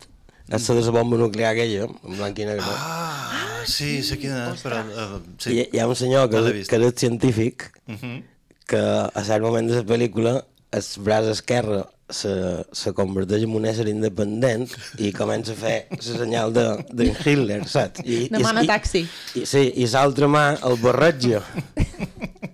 és 0.48 0.68
la 0.68 0.74
de 0.78 0.84
la 0.86 0.94
bomba 0.94 1.18
nuclear 1.20 1.52
aquella 1.52 1.86
en 1.88 2.16
blanc 2.16 2.38
i 2.38 2.46
negre 2.48 2.72
Ah, 2.72 3.62
sí, 3.68 3.98
sé 4.02 4.16
quina 4.20 4.46
és, 4.52 4.62
però... 4.64 4.80
Uh, 4.88 5.20
sí. 5.42 5.52
hi, 5.52 5.66
hi 5.74 5.82
ha 5.82 5.88
un 5.88 5.98
senyor 5.98 6.30
que, 6.32 6.40
No 6.40 6.52
que 6.52 6.82
és 6.88 6.94
científic 6.96 7.70
Uh 7.88 7.94
-huh. 7.94 8.22
que 8.68 8.80
a 9.14 9.22
cert 9.24 9.42
moment 9.42 9.68
de 9.68 9.76
la 9.76 9.82
pel·lícula 9.82 10.44
el 10.70 10.82
braç 11.04 11.24
esquerre 11.32 11.84
se, 12.10 12.64
se 12.72 12.92
converteix 12.92 13.42
en 13.44 13.54
un 13.54 13.66
ésser 13.68 13.88
independent 13.88 14.68
i 14.98 15.12
comença 15.12 15.52
a 15.52 15.56
fer 15.56 15.86
la 15.90 16.02
senyal 16.02 16.52
de, 16.52 16.64
de 16.92 17.04
Hitler, 17.12 17.62
saps? 17.68 18.00
I, 18.04 18.28
Demana 18.32 18.62
i, 18.64 18.66
taxi. 18.66 19.06
I, 19.34 19.44
sí, 19.46 19.72
i 19.76 19.86
l'altra 19.86 20.28
mà 20.28 20.58
el 20.64 20.76
barreja. 20.84 21.42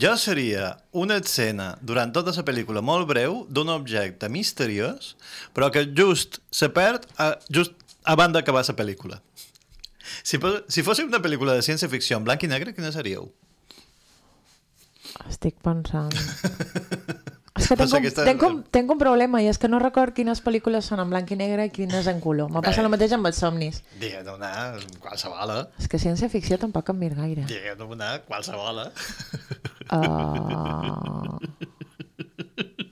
Jo 0.00 0.14
seria 0.16 0.70
una 0.96 1.18
escena 1.20 1.74
durant 1.84 2.12
tota 2.14 2.32
la 2.36 2.44
pel·lícula 2.46 2.80
molt 2.80 3.08
breu 3.10 3.42
d'un 3.52 3.68
objecte 3.74 4.30
misteriós 4.32 5.14
però 5.52 5.68
que 5.74 5.82
just 5.96 6.38
se 6.50 6.70
perd 6.72 7.04
a, 7.18 7.34
just 7.52 7.74
abans 8.04 8.32
d'acabar 8.32 8.64
la 8.66 8.76
pel·lícula. 8.76 9.20
Si, 10.22 10.38
si 10.68 10.82
fóssiu 10.82 11.06
una 11.06 11.20
pel·lícula 11.22 11.54
de 11.58 11.62
ciència-ficció 11.66 12.16
en 12.16 12.24
blanc 12.24 12.42
i 12.42 12.48
negre, 12.50 12.72
quina 12.74 12.92
seríeu? 12.92 13.28
Estic 15.28 15.60
pensant... 15.62 16.14
És 17.60 17.66
que 17.68 17.76
tenc, 17.76 17.90
un, 17.92 17.98
aquesta- 17.98 18.24
tenc, 18.24 18.42
un, 18.46 18.60
tenc 18.72 18.92
un 18.94 18.98
problema 19.00 19.40
i 19.42 19.48
és 19.50 19.58
que 19.60 19.68
no 19.68 19.80
record 19.82 20.14
quines 20.16 20.38
pel·lícules 20.40 20.86
són 20.86 21.02
en 21.02 21.10
blanc 21.10 21.28
i 21.34 21.36
negre 21.36 21.66
i 21.68 21.72
quines 21.74 22.06
en 22.08 22.22
color. 22.22 22.48
Me 22.54 22.62
passa 22.64 22.80
el 22.80 22.88
mateix 22.92 23.12
amb 23.12 23.28
els 23.28 23.40
somnis. 23.42 23.82
Digue'm 24.00 24.30
una, 24.32 24.52
qualsevol, 25.02 25.52
eh? 25.58 25.64
És 25.82 25.90
que 25.90 26.00
ciència-ficció 26.00 26.56
tampoc 26.62 26.88
em 26.94 27.02
mir 27.02 27.10
gaire. 27.18 27.44
Digue'm 27.50 27.84
una, 27.98 28.14
qualsevol, 28.24 28.86
eh? 28.86 29.68
Uh... 29.90 31.38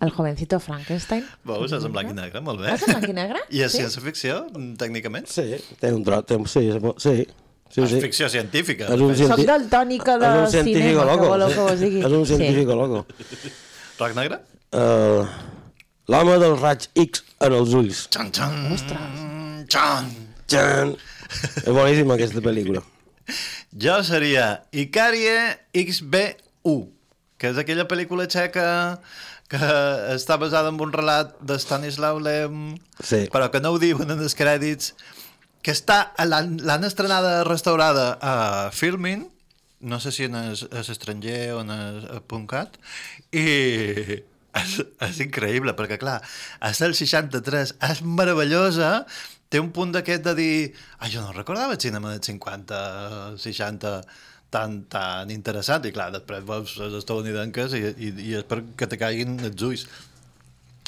El 0.00 0.11
jovencito 0.14 0.61
Frankenstein. 0.62 1.25
Veus, 1.49 1.73
és 1.75 1.85
en 1.85 1.93
blanc 1.95 2.12
i 2.12 2.14
negre, 2.14 2.40
molt 2.45 2.61
bé. 2.62 2.71
És 2.76 2.85
en 2.87 2.93
blanc 2.95 3.09
i 3.11 3.14
negre? 3.17 3.40
I 3.50 3.64
és 3.67 3.73
Sí? 3.75 3.81
ciència-ficció, 3.81 4.37
tècnicament? 4.79 5.27
Sí, 5.31 5.57
té 5.81 5.90
un 5.94 6.05
tros, 6.07 6.25
té 6.29 6.37
un... 6.38 6.46
Sí, 6.46 6.62
sí, 6.70 6.79
sí. 7.03 7.14
sí, 7.75 7.83
És 7.83 7.90
sí. 7.90 8.01
ficció 8.05 8.29
científica. 8.31 8.87
És 8.94 9.01
un 9.03 9.11
Soc 9.16 9.33
cienti- 9.35 9.46
daltònica 9.49 10.14
de 10.23 10.29
és 10.29 10.38
un 10.44 10.51
científic 10.53 10.83
cinema, 10.87 11.03
que 11.05 11.11
loco. 11.16 11.29
voleu 11.35 11.49
sí. 11.51 11.55
que 11.57 11.61
vos 11.66 11.81
digui. 11.83 12.01
És 12.07 12.12
un 12.20 12.27
Sí. 12.27 12.37
científic 12.37 12.68
loco. 12.68 13.07
Rock 13.99 14.14
negre? 14.20 14.38
Uh, 14.70 15.27
L'home 16.09 16.38
dels 16.40 16.61
raigs 16.62 16.90
X 16.94 17.25
en 17.40 17.53
els 17.59 17.75
ulls. 17.75 18.05
Xan, 18.14 18.31
xan, 18.33 18.55
xan. 19.68 20.12
Txan! 20.49 20.94
És 21.66 21.68
boníssima 21.75 22.14
aquesta 22.14 22.40
pel·lícula. 22.40 22.81
Jo 23.77 23.99
seria 24.07 24.62
Icarie 24.73 25.59
XB1, 26.68 26.88
que 27.38 27.52
és 27.52 27.59
aquella 27.61 27.87
pel·lícula 27.88 28.26
txeca 28.28 29.00
que 29.48 29.59
està 30.12 30.37
basada 30.40 30.68
en 30.72 30.81
un 30.83 30.92
relat 30.92 31.37
de 31.40 31.57
Stanislau 31.59 32.18
Lem, 32.20 32.76
Sí. 33.02 33.28
però 33.33 33.50
que 33.50 33.61
no 33.61 33.70
ho 33.72 33.78
diuen 33.78 34.11
en 34.11 34.20
els 34.20 34.35
crèdits, 34.37 34.94
que 35.62 35.72
està 35.72 36.12
l'han 36.24 36.85
estrenada 36.85 37.44
restaurada 37.44 38.18
a 38.20 38.70
Filmin, 38.72 39.28
no 39.81 40.00
sé 40.00 40.11
si 40.12 40.24
en 40.24 40.35
es, 40.35 40.66
es 40.70 40.88
estranger 40.90 41.52
o 41.54 41.61
en 41.62 41.70
es, 41.70 42.04
a 42.11 42.20
.cat, 42.50 42.76
i 43.33 43.46
és, 44.61 44.76
és 45.09 45.20
increïble, 45.24 45.74
perquè 45.78 45.98
clar, 45.98 46.20
és 46.68 46.81
el 46.83 46.94
63, 46.98 47.76
és 47.88 48.02
meravellosa, 48.02 49.07
té 49.48 49.61
un 49.62 49.70
punt 49.72 49.94
d'aquest 49.94 50.26
de 50.26 50.35
dir 50.37 50.54
ah, 50.98 51.09
jo 51.09 51.22
no 51.22 51.33
recordava 51.33 51.72
el 51.72 51.81
cinema 51.81 52.11
dels 52.12 52.26
50, 52.28 53.38
60 53.40 54.02
tan, 54.55 54.83
tan 54.89 55.31
interessant, 55.35 55.85
i 55.85 55.93
clar, 55.95 56.11
després 56.15 56.47
veus 56.49 56.77
les 56.81 56.99
estadounidenques 57.01 57.75
i, 57.77 57.83
i, 57.97 58.13
i 58.31 58.37
és 58.41 58.47
perquè 58.49 58.89
te 58.89 59.01
caiguin 59.01 59.39
els 59.45 59.65
ulls. 59.65 59.87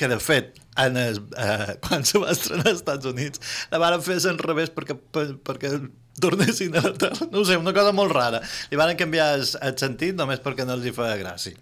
Que 0.01 0.09
de 0.09 0.17
fet 0.23 0.57
en 0.81 0.97
es, 0.97 1.19
eh, 1.37 1.75
quan 1.85 2.07
se 2.09 2.21
va 2.23 2.33
estrenar 2.33 2.71
als 2.71 2.81
Estats 2.81 3.09
Units 3.11 3.43
la 3.73 3.81
van 3.83 4.01
fer 4.05 4.17
al 4.31 4.39
revés 4.41 4.73
perquè, 4.73 4.97
per, 4.97 5.27
perquè 5.45 5.75
tornessin 6.21 6.77
a 6.77 6.85
la 6.85 6.95
Terra. 6.95 7.29
No 7.33 7.45
sé, 7.45 7.59
una 7.61 7.75
cosa 7.77 7.93
molt 7.97 8.13
rara. 8.17 8.41
Li 8.71 8.81
van 8.81 8.95
canviar 8.97 9.35
el, 9.39 9.45
el 9.45 9.77
sentit 9.81 10.17
només 10.17 10.41
perquè 10.45 10.67
no 10.69 10.79
els 10.79 10.89
hi 10.89 10.95
feia 10.97 11.19
gràcia. 11.21 11.57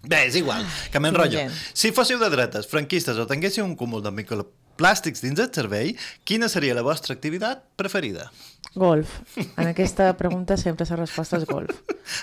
Bé, 0.00 0.24
és 0.30 0.36
igual, 0.40 0.64
que 0.90 1.00
m'enrotllo. 1.02 1.42
gent. 1.42 1.56
si 1.76 1.90
fóssiu 1.92 2.16
de 2.18 2.30
dretes, 2.32 2.64
franquistes 2.70 3.18
o 3.20 3.26
tinguéssiu 3.28 3.66
un 3.66 3.74
cúmul 3.76 4.00
de 4.00 4.12
microplàstics 4.16 5.20
dins 5.20 5.42
el 5.44 5.50
cervell 5.52 5.90
quina 6.24 6.48
seria 6.48 6.76
la 6.78 6.84
vostra 6.86 7.12
activitat 7.12 7.66
preferida? 7.76 8.30
Golf. 8.74 9.20
En 9.56 9.66
aquesta 9.66 10.12
pregunta 10.16 10.56
sempre 10.56 10.86
la 10.90 11.00
resposta 11.02 11.40
és 11.40 11.46
golf. 11.48 11.80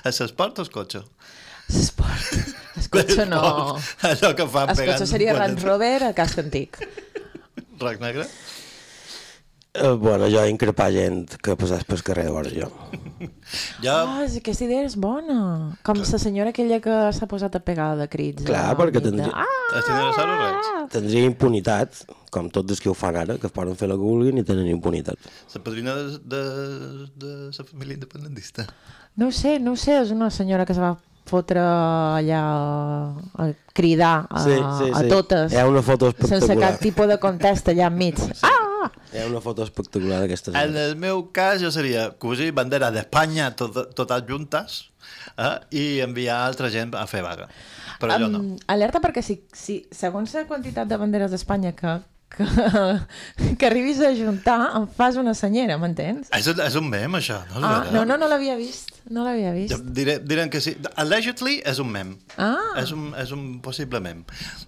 És 0.08 0.22
l'esport 0.24 0.60
o 0.60 0.66
el 0.66 0.72
cotxe? 0.72 1.04
L'esport. 1.74 2.38
El 2.78 2.90
cotxe 2.94 3.26
no... 3.28 3.42
allò 4.12 4.32
que 4.38 4.48
fa 4.48 4.68
El 4.72 4.80
cotxe 4.80 5.10
seria 5.10 5.36
Range 5.36 5.66
Rover 5.66 5.98
a 6.08 6.14
casc 6.16 6.40
antic. 6.44 6.80
Roc 7.82 8.00
negre? 8.02 8.28
Uh, 9.78 9.96
bueno, 9.98 10.26
jo 10.32 10.42
increpar 10.50 10.92
gent 10.92 11.36
que 11.44 11.54
passés 11.56 11.84
pel 11.86 12.02
carrer 12.02 12.26
de 12.26 12.32
vora 12.32 12.50
jo. 12.50 12.70
jo 13.84 13.92
Ah, 13.94 14.24
és- 14.26 14.38
aquesta 14.40 14.64
idea 14.66 14.82
és 14.88 14.96
bona. 14.98 15.78
Com 15.86 15.98
la 16.02 16.18
senyora 16.20 16.50
aquella 16.50 16.80
que 16.82 16.96
s'ha 17.14 17.28
posat 17.30 17.56
a 17.56 17.60
pegar 17.60 17.96
de 18.00 18.08
crits. 18.10 18.44
Clar, 18.44 18.64
al 18.72 18.78
perquè 18.78 19.02
tindria- 19.04 19.32
Ah! 19.34 19.46
res? 19.76 20.92
Tindria 20.92 21.26
impunitat, 21.26 21.94
com 22.32 22.50
tots 22.50 22.72
els 22.72 22.82
que 22.82 22.90
ho 22.90 22.94
fan 22.96 23.16
ara, 23.18 23.38
que 23.38 23.50
poden 23.50 23.76
fer 23.76 23.88
la 23.90 23.96
que 23.96 24.02
vulguin 24.02 24.38
i 24.40 24.44
tenen 24.44 24.68
impunitat. 24.68 25.16
La 25.54 25.62
padrina 25.64 25.94
de, 25.96 26.18
de, 26.24 26.42
de 27.16 27.34
la 27.58 27.64
família 27.66 27.94
independentista. 27.96 28.66
No 29.16 29.28
ho 29.28 29.32
sé, 29.32 29.60
no 29.60 29.74
ho 29.74 29.76
sé, 29.76 30.00
és 30.02 30.12
una 30.12 30.30
senyora 30.32 30.66
que 30.66 30.74
se 30.74 30.82
va 30.82 30.96
fotre 31.28 31.60
allà 31.60 32.40
a, 32.40 33.44
a 33.44 33.48
cridar 33.74 34.28
a, 34.30 34.44
Sí, 34.46 34.56
sí, 34.56 34.92
a 34.94 35.02
sí. 35.02 35.10
totes 35.10 35.52
Hi 35.52 35.58
ha 35.60 35.68
una 35.68 35.82
foto 35.82 36.12
sense 36.14 36.36
espectacular. 36.38 36.70
cap 36.72 36.80
tipus 36.80 37.08
de 37.10 37.18
contest 37.20 37.68
allà 37.68 37.88
enmig. 37.92 38.16
Ah! 38.42 38.54
Hi 39.18 39.24
ha 39.24 39.30
una 39.32 39.40
foto 39.42 39.66
espectacular 39.66 40.20
d'aquesta 40.22 40.54
En 40.62 40.76
el 40.78 40.94
meu 41.02 41.24
cas 41.34 41.58
jo 41.64 41.72
seria 41.74 42.12
cosir 42.22 42.52
bandera 42.54 42.92
d'Espanya 42.94 43.50
tot, 43.58 43.80
totes 43.98 44.28
juntes 44.28 44.76
eh? 45.42 45.56
i 45.74 45.86
enviar 46.06 46.44
altra 46.46 46.70
gent 46.70 46.94
a 46.94 47.08
fer 47.10 47.24
vaga. 47.26 47.48
Però 47.98 48.20
jo 48.22 48.28
no. 48.30 48.44
Um, 48.44 48.52
alerta 48.70 49.02
perquè 49.02 49.24
si, 49.26 49.40
si 49.58 49.80
segons 49.90 50.36
la 50.38 50.46
quantitat 50.50 50.92
de 50.92 51.00
banderes 51.02 51.34
d'Espanya 51.34 51.74
que, 51.80 51.98
que, 52.30 52.46
que 53.60 53.66
arribis 53.66 54.00
a 54.02 54.12
juntar, 54.16 54.58
em 54.78 54.88
fas 54.98 55.16
una 55.20 55.34
senyera, 55.38 55.78
m'entens? 55.82 56.30
És, 56.36 56.48
és 56.48 56.76
un 56.80 56.88
mem, 56.92 57.18
això, 57.20 57.40
no 57.54 57.62
Ah, 57.66 57.80
no, 57.94 58.04
no, 58.06 58.18
no 58.20 58.30
l'havia 58.30 58.56
vist. 58.60 58.94
No 59.10 59.24
l'havia 59.24 59.54
vist. 59.56 59.86
diré, 59.96 60.18
direm 60.20 60.50
que 60.52 60.60
sí. 60.62 60.76
Allegedly 61.00 61.62
és 61.66 61.80
un 61.80 61.92
mem. 61.94 62.16
Ah. 62.38 62.58
És 62.82 62.92
un, 62.92 63.10
és 63.20 63.32
un 63.32 63.46
possible 63.64 64.02
mem. 64.04 64.26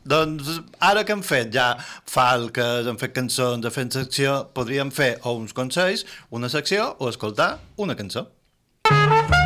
Doncs 0.08 0.62
ara 0.80 1.04
que 1.04 1.16
hem 1.16 1.24
fet 1.26 1.52
ja 1.56 1.74
falques, 2.08 2.88
hem 2.88 2.98
fet 3.02 3.16
cançons, 3.18 3.66
hem 3.68 3.76
fet 3.76 4.00
secció, 4.00 4.40
podríem 4.56 4.92
fer 4.96 5.18
o 5.24 5.36
uns 5.40 5.54
consells, 5.58 6.06
una 6.32 6.50
secció 6.50 6.94
o 7.00 7.10
escoltar 7.12 7.58
una 7.78 7.96
cançó. 8.00 8.30
Aunque 8.90 9.39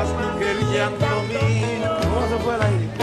que 0.00 0.06
sepas 0.06 0.38
que 0.38 0.50
el 0.50 0.58
llanto 0.72 1.06
mío 1.28 1.40
tiene 1.40 2.99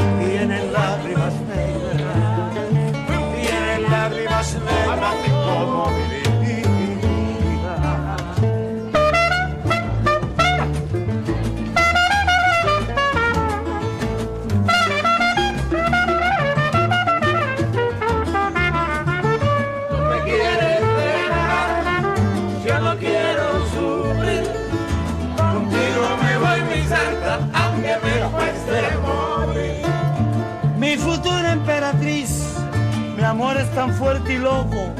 tan 33.87 33.95
fuerte 33.95 34.33
y 34.33 34.37
loco. 34.37 34.91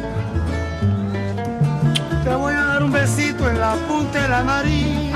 Te 2.24 2.36
voy 2.36 2.54
a 2.54 2.66
dar 2.66 2.84
un 2.84 2.92
besito 2.92 3.50
en 3.50 3.60
la 3.60 3.76
punta 3.88 4.22
de 4.22 4.28
la 4.30 4.44
nariz. 4.44 5.12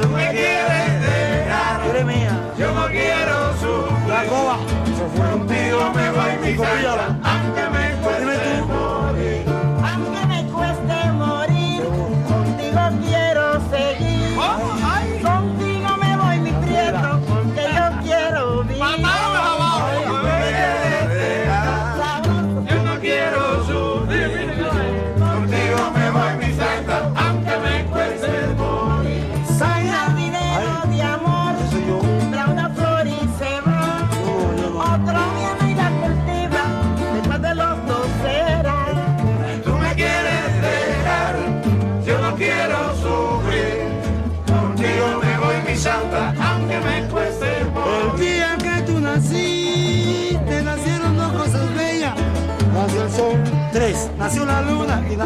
Tú 0.00 0.08
me 0.08 0.30
quieres 0.30 1.00
dejar, 1.00 1.82
Tú 1.82 1.90
eres 1.90 2.04
mía. 2.06 2.40
yo 2.58 2.72
no 2.72 2.86
quiero 2.86 3.52
sufrir. 3.54 4.08
La 4.08 4.24
coba. 4.24 4.56
Contigo 5.16 5.92
me 5.94 6.10
voy 6.10 6.50
mi 6.50 6.56
santa, 6.56 7.18
aunque 7.22 7.70
me 7.70 7.77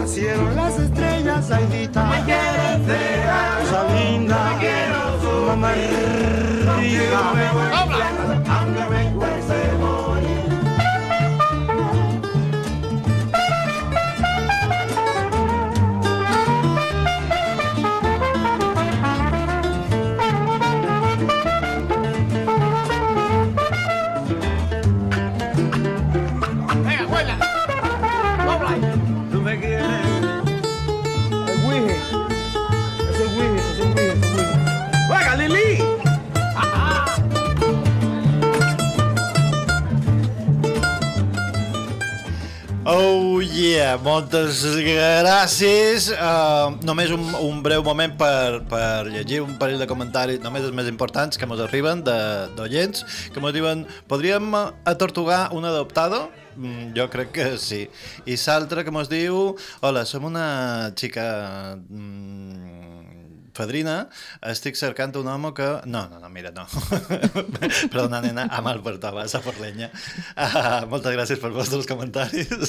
Al 0.02 0.08
cielo 0.08 0.50
las 0.56 0.76
estrellas, 0.80 1.48
Aidita. 1.52 2.04
Me 2.06 2.24
quieres 2.24 2.84
dejar. 2.88 3.60
Cosa 3.60 3.84
linda. 3.94 4.50
Me 4.50 4.58
quiero 4.58 5.22
subir. 5.22 5.46
Mamá. 5.46 5.70
Moltes 44.00 44.62
gràcies. 44.85 46.09
Uh, 46.14 46.76
només 46.87 47.11
un, 47.14 47.24
un 47.42 47.59
breu 47.64 47.83
moment 47.85 48.14
per, 48.18 48.62
per 48.70 49.09
llegir 49.11 49.42
un 49.44 49.57
parell 49.61 49.83
de 49.83 49.88
comentaris, 49.90 50.40
només 50.44 50.64
els 50.66 50.74
més 50.76 50.88
importants 50.90 51.37
que 51.37 51.48
ens 51.48 51.64
arriben 51.66 52.05
d'oients, 52.07 53.05
que 53.35 53.42
ens 53.42 53.57
diuen, 53.57 53.85
podríem 54.09 54.55
atortugar 54.88 55.48
un 55.57 55.68
adoptado? 55.68 56.24
Mm, 56.57 56.92
jo 56.96 57.09
crec 57.12 57.33
que 57.37 57.50
sí. 57.59 57.87
I 58.28 58.37
l'altre 58.46 58.85
que 58.85 58.94
ens 58.94 59.12
diu, 59.12 59.57
hola, 59.81 60.07
som 60.09 60.28
una 60.28 60.92
xica 60.96 61.26
mm, 61.76 62.91
fadrina, 63.56 63.96
estic 64.50 64.78
cercant 64.78 65.14
un 65.20 65.28
home 65.28 65.52
que... 65.56 65.68
No, 65.86 66.04
no, 66.10 66.20
no, 66.22 66.30
mira, 66.32 66.52
no. 66.54 66.66
Perdona, 67.92 68.22
nena, 68.24 68.46
a 68.50 68.62
mal 68.64 68.82
per 68.84 68.96
tova, 69.02 69.24
a 69.24 69.42
por 69.44 69.58
leña. 69.62 69.90
Uh, 70.36 70.86
moltes 70.90 71.14
gràcies 71.16 71.42
per 71.42 71.52
vostres 71.54 71.88
comentaris. 71.90 72.52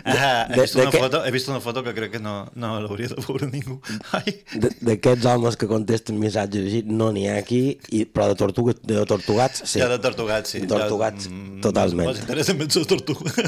Uh, 0.00 0.48
he, 0.50 0.56
vist 0.60 0.76
una 0.76 0.90
foto, 0.92 1.20
he 1.26 1.30
vist 1.32 1.48
una 1.50 1.60
foto 1.62 1.82
que 1.84 1.92
crec 1.94 2.12
que 2.14 2.20
no, 2.22 2.34
no 2.58 2.70
l'hauria 2.82 3.10
de 3.12 3.22
veure 3.22 3.46
ningú. 3.50 3.76
D'aquests 4.80 5.26
homes 5.28 5.56
que 5.60 5.68
contesten 5.70 6.18
missatges 6.20 6.66
així, 6.66 6.80
no 6.88 7.10
n'hi 7.14 7.26
ha 7.30 7.36
aquí, 7.40 7.60
i, 7.94 8.02
però 8.08 8.30
de, 8.32 8.36
tortuga, 8.40 8.74
de 8.86 9.04
tortugats, 9.08 9.64
sí. 9.64 9.82
Ja 9.82 9.90
de 9.92 10.00
tortugats, 10.02 10.56
sí. 10.56 10.62
De 10.64 10.70
tortugats, 10.70 11.28
Ja, 11.28 11.30
mm, 11.30 11.60
totalment. 11.64 12.10
Mos 12.10 12.20
interessen 12.22 12.58
més 12.60 12.76
les 12.76 12.90
tortugues. 12.90 13.40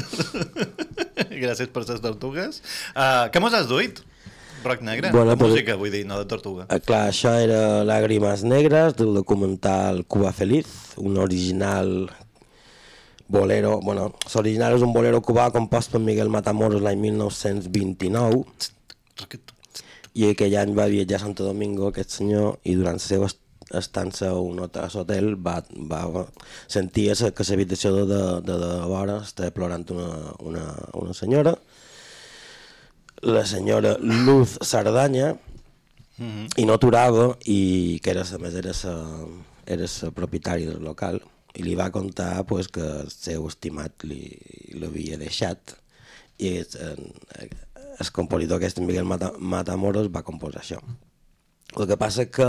gràcies 1.43 1.69
per 1.73 1.85
les 1.87 2.01
tortugues. 2.03 2.63
Uh, 2.93 3.29
què 3.33 3.43
mos 3.43 3.55
has 3.57 3.69
duit? 3.69 4.01
Rock 4.63 4.81
negre? 4.81 5.11
Bueno, 5.11 5.35
Música, 5.35 5.75
vull 5.79 5.91
dir, 5.93 6.05
no 6.07 6.17
de 6.19 6.25
tortuga. 6.25 6.65
Eh, 6.69 6.79
clar, 6.79 7.09
això 7.11 7.33
era 7.39 7.83
Lágrimas 7.87 8.43
Negres, 8.47 8.95
del 8.99 9.13
documental 9.13 10.05
Cuba 10.05 10.31
Feliz, 10.33 10.67
un 10.97 11.17
original 11.17 12.09
bolero, 13.27 13.79
bueno, 13.81 14.11
l'original 14.35 14.75
és 14.77 14.83
un 14.85 14.91
bolero 14.93 15.21
cubà 15.25 15.47
compost 15.55 15.91
per 15.93 16.01
Miguel 16.03 16.29
Matamoros 16.29 16.83
l'any 16.83 16.99
1929, 17.01 18.43
i 20.13 20.27
aquell 20.29 20.57
any 20.59 20.73
va 20.77 20.85
viatjar 20.91 21.17
a 21.17 21.23
Santo 21.23 21.47
Domingo 21.47 21.87
aquest 21.89 22.19
senyor 22.19 22.59
i 22.69 22.75
durant 22.77 22.99
la 22.99 23.05
seva 23.05 23.29
est- 23.31 23.39
estança 23.73 24.27
a 24.29 24.37
un 24.37 24.59
hotel, 24.61 25.31
va, 25.41 25.55
va 25.89 26.25
sentir 26.69 27.07
que 27.33 27.45
l'habitació 27.49 27.93
de, 27.95 28.03
de, 28.11 28.19
de, 28.45 28.57
de 28.61 28.73
vora 28.91 29.15
estava 29.23 29.49
plorant 29.55 29.87
una, 29.95 30.09
una, 30.45 30.65
una 31.01 31.15
senyora 31.17 31.55
la 33.23 33.45
senyora 33.47 33.95
Luz 33.99 34.57
Sardanya 34.61 35.33
i 36.57 36.65
no 36.67 36.75
aturava 36.75 37.33
i 37.49 37.99
que 38.03 38.11
era, 38.13 38.23
a 38.23 38.39
més 38.41 38.55
era 38.59 38.73
sa, 38.77 38.93
era 39.65 39.87
sa 39.89 40.11
propietària 40.13 40.75
del 40.75 40.83
local 40.85 41.19
i 41.57 41.63
li 41.65 41.75
va 41.77 41.91
contar 41.93 42.43
pues, 42.49 42.69
que 42.69 42.83
el 42.83 43.09
seu 43.13 43.47
estimat 43.49 44.05
l'havia 44.05 45.17
deixat 45.21 45.75
i 46.41 46.57
el, 46.61 47.03
el 47.41 48.11
compositor 48.13 48.57
aquest 48.57 48.81
Miguel 48.81 49.05
Mata, 49.09 49.31
Matamoros 49.37 50.09
va 50.13 50.25
composar 50.25 50.63
això. 50.63 50.79
El 51.77 51.87
que 51.89 51.97
passa 51.97 52.25
que 52.29 52.47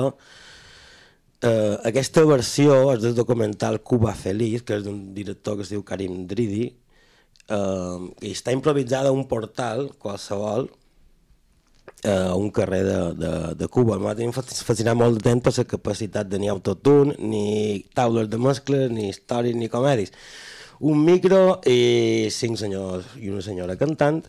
eh, 1.45 1.77
aquesta 1.91 2.25
versió 2.29 2.79
és 2.95 3.03
del 3.05 3.17
documental 3.17 3.81
Cuba 3.83 4.15
Feliz 4.17 4.65
que 4.65 4.79
és 4.79 4.87
d'un 4.87 5.13
director 5.17 5.57
que 5.57 5.67
es 5.67 5.73
diu 5.73 5.85
Karim 5.85 6.25
Dridi 6.29 6.73
eh, 7.49 7.99
i 8.25 8.33
està 8.33 8.55
improvisada 8.55 9.13
un 9.13 9.27
portal 9.29 9.91
qualsevol 9.99 10.69
a 12.05 12.35
un 12.37 12.51
carrer 12.51 12.83
de, 12.85 12.99
de, 13.17 13.33
de 13.57 13.67
Cuba. 13.69 13.97
M'ha 13.99 14.15
fascinat 14.37 14.97
molt 14.97 15.17
de 15.19 15.25
temps 15.25 15.45
per 15.45 15.55
la 15.57 15.65
capacitat 15.65 16.29
de 16.29 16.39
ni 16.39 16.51
autotune, 16.53 17.17
ni 17.19 17.85
taules 17.97 18.29
de 18.29 18.41
mescles, 18.41 18.91
ni 18.93 19.09
històries, 19.09 19.57
ni 19.57 19.71
comèdies. 19.73 20.13
Un 20.85 21.01
micro 21.05 21.61
i 21.65 22.29
cinc 22.35 22.59
senyors 22.61 23.15
i 23.17 23.31
una 23.33 23.45
senyora 23.45 23.79
cantant 23.81 24.21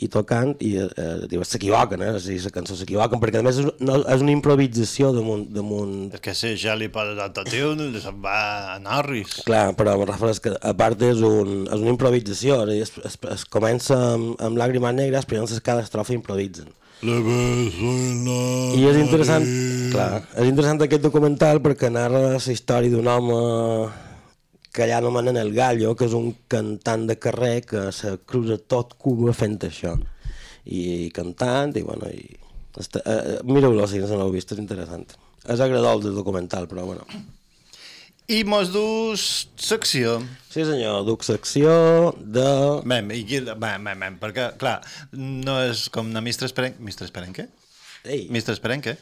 i 0.00 0.08
tocant 0.10 0.54
i 0.64 0.72
eh, 0.80 1.26
diu, 1.30 1.42
s'equivoquen, 1.46 2.02
eh? 2.02 2.12
Si 2.22 2.38
la 2.42 2.50
cançó 2.54 2.74
s'equivoquen, 2.78 3.20
perquè 3.22 3.38
a 3.42 3.44
més 3.46 3.60
és, 3.62 3.68
no, 3.84 3.98
és 4.00 4.24
una 4.24 4.34
improvisació 4.34 5.12
damunt, 5.14 5.44
damunt 5.52 6.10
És 6.16 6.22
que 6.24 6.34
si 6.36 6.54
ja 6.60 6.74
li 6.78 6.88
posa 6.92 7.14
d'autotune, 7.18 7.90
se'n 8.02 8.20
va 8.24 8.38
a 8.74 8.78
Norris. 8.82 9.40
Clar, 9.46 9.66
però 9.78 9.94
me 10.00 10.08
refereix 10.08 10.42
que 10.42 10.54
a 10.56 10.74
part 10.78 11.02
és, 11.06 11.22
un, 11.26 11.66
és 11.68 11.78
una 11.78 11.92
improvisació, 11.92 12.62
és, 12.72 12.88
es, 12.88 13.12
es, 13.12 13.18
es 13.36 13.44
comença 13.52 13.98
amb, 14.14 14.34
amb 14.42 14.58
làgrimes 14.58 14.96
negres, 14.96 15.28
però 15.28 15.42
llavors 15.42 15.62
cada 15.64 15.84
estrofa 15.86 16.16
improvisen. 16.16 16.72
I 17.02 18.84
és 18.86 18.96
interessant, 19.00 19.44
clar, 19.90 20.22
és 20.38 20.46
interessant 20.46 20.78
aquest 20.86 21.02
documental 21.02 21.58
perquè 21.64 21.90
narra 21.90 22.20
la 22.36 22.52
història 22.54 22.92
d'un 22.92 23.08
home 23.10 23.38
que 24.72 24.86
allà 24.86 25.02
anomenen 25.02 25.36
el 25.36 25.52
Gallo, 25.52 25.92
que 25.96 26.06
és 26.08 26.14
un 26.16 26.30
cantant 26.50 27.04
de 27.10 27.18
carrer 27.20 27.60
que 27.68 27.90
se 27.92 28.14
cruza 28.24 28.56
tot 28.56 28.96
Cuba 29.00 29.34
fent 29.36 29.58
això. 29.68 29.98
I 30.64 31.10
cantant, 31.16 31.76
i 31.76 31.84
bueno, 31.84 32.08
i... 32.08 32.38
Està, 32.80 33.02
eh, 33.04 33.38
Mireu-lo 33.44 33.84
si 33.86 34.00
no 34.00 34.16
l'heu 34.16 34.32
vist, 34.32 34.54
és 34.54 34.60
interessant. 34.62 35.04
És 35.44 35.60
agradable 35.60 36.08
el 36.08 36.16
documental, 36.16 36.70
però 36.70 36.86
bueno. 36.88 37.04
I 38.32 38.44
mos 38.48 38.70
dus 38.72 39.48
secció. 39.60 40.20
Sí 40.48 40.64
senyor, 40.64 41.02
duc 41.04 41.26
secció 41.26 41.72
de... 42.16 42.46
Mem, 42.88 43.10
i. 43.12 43.24
Mem, 43.50 43.82
mem, 43.82 43.98
mem, 43.98 44.20
perquè, 44.22 44.52
clar, 44.60 44.78
no 45.12 45.58
és 45.66 45.88
com 45.92 46.08
una 46.08 46.22
Mistre 46.24 46.48
Esperenque... 46.48 46.80
Mistre 46.80 47.10
Esperenque? 47.10 47.50
Ei, 48.06 48.28
Mistre 48.32 48.56
Esperenque? 48.56 48.96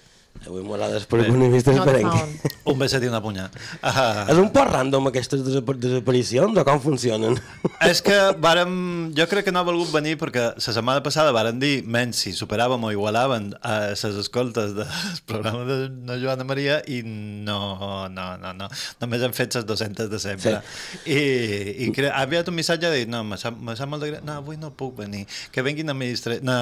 Avui 0.46 0.62
m'agrades 0.64 1.04
per 1.10 1.20
un 1.28 1.44
vista 1.52 1.74
Not 1.74 1.88
esperenc. 1.88 2.48
Un 2.70 2.78
beset 2.78 3.02
i 3.04 3.08
una 3.10 3.20
punya. 3.22 3.48
Ah, 3.82 4.26
És 4.30 4.38
un 4.40 4.50
poc 4.54 4.68
random 4.70 5.08
aquestes 5.10 5.42
desap 5.44 5.72
desaparicions 5.80 6.56
o 6.60 6.64
com 6.66 6.80
funcionen? 6.82 7.38
és 7.86 8.02
que 8.04 8.16
vàrem, 8.40 8.72
jo 9.16 9.26
crec 9.30 9.48
que 9.48 9.54
no 9.54 9.62
ha 9.62 9.66
volgut 9.66 9.90
venir 9.94 10.16
perquè 10.20 10.50
la 10.54 10.74
setmana 10.76 11.02
passada 11.04 11.32
varen 11.34 11.58
dir 11.62 11.80
menys 11.82 12.22
si 12.24 12.34
superàvem 12.36 12.84
o 12.86 12.92
igualàvem 12.94 13.50
a 13.60 13.74
les 13.90 14.04
escoltes 14.22 14.74
del 14.76 14.86
programa 15.26 15.64
de, 15.68 15.78
de 16.06 16.18
Joana 16.22 16.46
Maria 16.46 16.80
i 16.86 17.00
no, 17.04 18.08
no, 18.12 18.28
no, 18.40 18.54
no. 18.56 18.70
Només 19.02 19.24
hem 19.26 19.34
fet 19.36 19.58
les 19.58 19.66
200 19.66 20.10
de 20.12 20.20
sempre. 20.22 20.60
Sí. 21.04 21.16
I, 21.16 21.86
i 21.86 21.90
cre... 21.96 22.12
ha 22.12 22.22
enviat 22.28 22.48
un 22.52 22.56
missatge 22.60 22.86
de 22.86 23.02
dir, 23.02 23.10
no, 23.10 23.24
me 23.26 23.40
sap, 23.40 23.56
me 23.58 23.74
sap 23.78 23.90
molt 23.90 24.04
de 24.04 24.12
greu, 24.12 24.24
no, 24.26 24.38
avui 24.44 24.60
no 24.60 24.70
puc 24.76 25.00
venir. 25.02 25.24
Que 25.50 25.64
venguin 25.66 25.90
a 25.90 25.96
ministre... 25.96 26.38
No, 26.46 26.54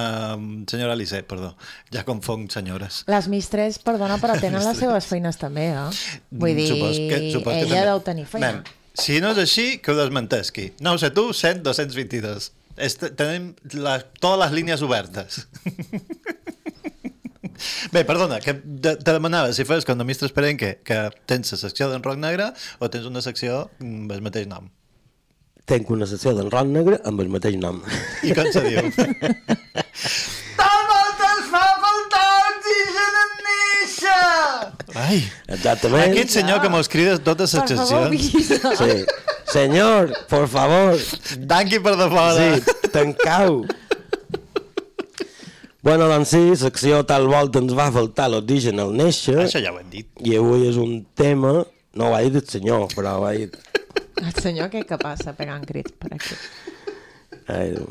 senyora 0.71 0.95
Alice, 0.97 1.21
perdó. 1.29 1.53
Ja 1.95 2.05
confong 2.09 2.49
senyores. 2.53 3.03
Les 3.11 3.29
mistres, 3.29 3.68
perdona, 3.85 4.17
però 4.23 4.39
tenen 4.41 4.65
les 4.65 4.79
seves 4.81 5.05
feines 5.11 5.37
també, 5.37 5.67
eh? 5.77 5.91
Vull 6.33 6.57
dir, 6.57 6.71
Supos 6.73 6.97
que, 6.97 7.19
supos 7.35 7.53
que 7.53 7.61
ella 7.67 7.75
també. 7.75 7.87
deu 7.91 8.01
tenir 8.09 8.25
feina. 8.31 8.55
Mem, 8.55 8.63
si 8.99 9.21
no 9.21 9.35
és 9.37 9.41
així, 9.45 9.67
que 9.85 9.93
ho 9.93 9.97
desmentesqui. 9.99 10.71
No 10.81 10.95
ho 10.97 10.99
sé 11.03 11.11
tu, 11.15 11.29
100, 11.37 11.61
222. 11.67 12.49
És, 12.79 12.95
tenim 13.19 13.51
la, 13.77 13.99
totes 14.23 14.41
les 14.47 14.53
línies 14.57 14.81
obertes. 14.87 15.43
Bé, 17.93 18.05
perdona, 18.07 18.39
que 18.41 18.55
te, 18.55 18.97
te 19.03 19.13
demanava 19.13 19.51
si 19.53 19.65
fes 19.67 19.85
com 19.87 19.99
de 19.99 20.05
Mistre 20.07 20.29
Esperenque, 20.31 20.77
que 20.87 20.99
tens 21.27 21.51
la 21.53 21.59
secció 21.59 21.89
d'en 21.91 22.03
Roc 22.07 22.19
Negre 22.23 22.53
o 22.79 22.89
tens 22.93 23.07
una 23.09 23.23
secció 23.25 23.65
amb 23.83 24.13
el 24.15 24.23
mateix 24.23 24.47
nom. 24.51 24.69
Tenc 25.69 25.91
una 25.93 26.07
sessió 26.09 26.33
d'en 26.33 26.49
Ron 26.49 26.71
Negre 26.73 26.97
amb 27.05 27.21
el 27.21 27.29
mateix 27.29 27.59
nom. 27.61 27.83
I 28.25 28.33
com 28.37 28.47
se 28.55 28.63
diu? 28.65 28.89
Ai, 34.99 35.21
Exactament. 35.47 36.11
aquest 36.11 36.33
senyor 36.35 36.61
que 36.63 36.69
mos 36.73 36.89
crida 36.91 37.19
totes 37.23 37.55
les. 37.55 38.11
Guisa. 38.11 38.73
Sí. 38.79 39.05
Senyor, 39.49 40.11
por 40.29 40.49
favor. 40.51 40.99
Tanqui 41.49 41.79
per 41.81 41.95
de 41.97 42.09
fora. 42.11 42.49
Sí, 42.59 42.89
tancau. 42.93 43.63
Bueno, 45.81 46.09
doncs 46.11 46.29
sí, 46.35 46.43
secció 46.59 47.05
tal 47.07 47.29
volta 47.31 47.63
ens 47.63 47.73
va 47.79 47.87
faltar 47.95 48.27
l'origen 48.33 48.83
al 48.83 48.91
néixer. 48.99 49.39
Això 49.47 49.63
ja 49.63 49.71
ho 49.73 49.79
hem 49.81 49.89
dit. 49.93 50.09
I 50.27 50.35
avui 50.41 50.67
és 50.69 50.77
un 50.81 50.99
tema... 51.17 51.63
No 51.99 52.11
ho 52.11 52.15
ha 52.15 52.21
dit 52.27 52.35
el 52.37 52.45
senyor, 52.47 52.91
però 52.93 53.15
ho 53.19 53.25
ha 53.27 53.33
dit... 53.35 53.55
El 54.21 54.35
senyor 54.43 54.69
què 54.71 54.83
que 54.87 54.99
passa 55.01 55.33
pegant 55.39 55.65
crits 55.67 55.95
per 55.99 56.11
aquí? 56.19 56.37
Ai, 57.49 57.71
Déu. 57.73 57.89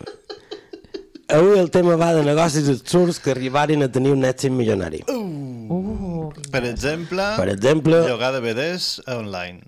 Avui 1.30 1.60
el 1.60 1.70
tema 1.72 1.96
va 2.00 2.14
de 2.16 2.22
negocis 2.24 2.70
absurds 2.72 3.18
que 3.20 3.32
arribaren 3.34 3.84
a 3.84 3.90
tenir 3.92 4.14
un 4.16 4.24
èxit 4.24 4.52
milionari. 4.56 5.02
Uh, 5.12 6.30
Per 6.52 6.62
exemple, 6.66 7.24
Per 7.36 7.50
exemple, 7.52 8.00
llogar 8.08 8.32
DVDs 8.38 9.02
online. 9.12 9.60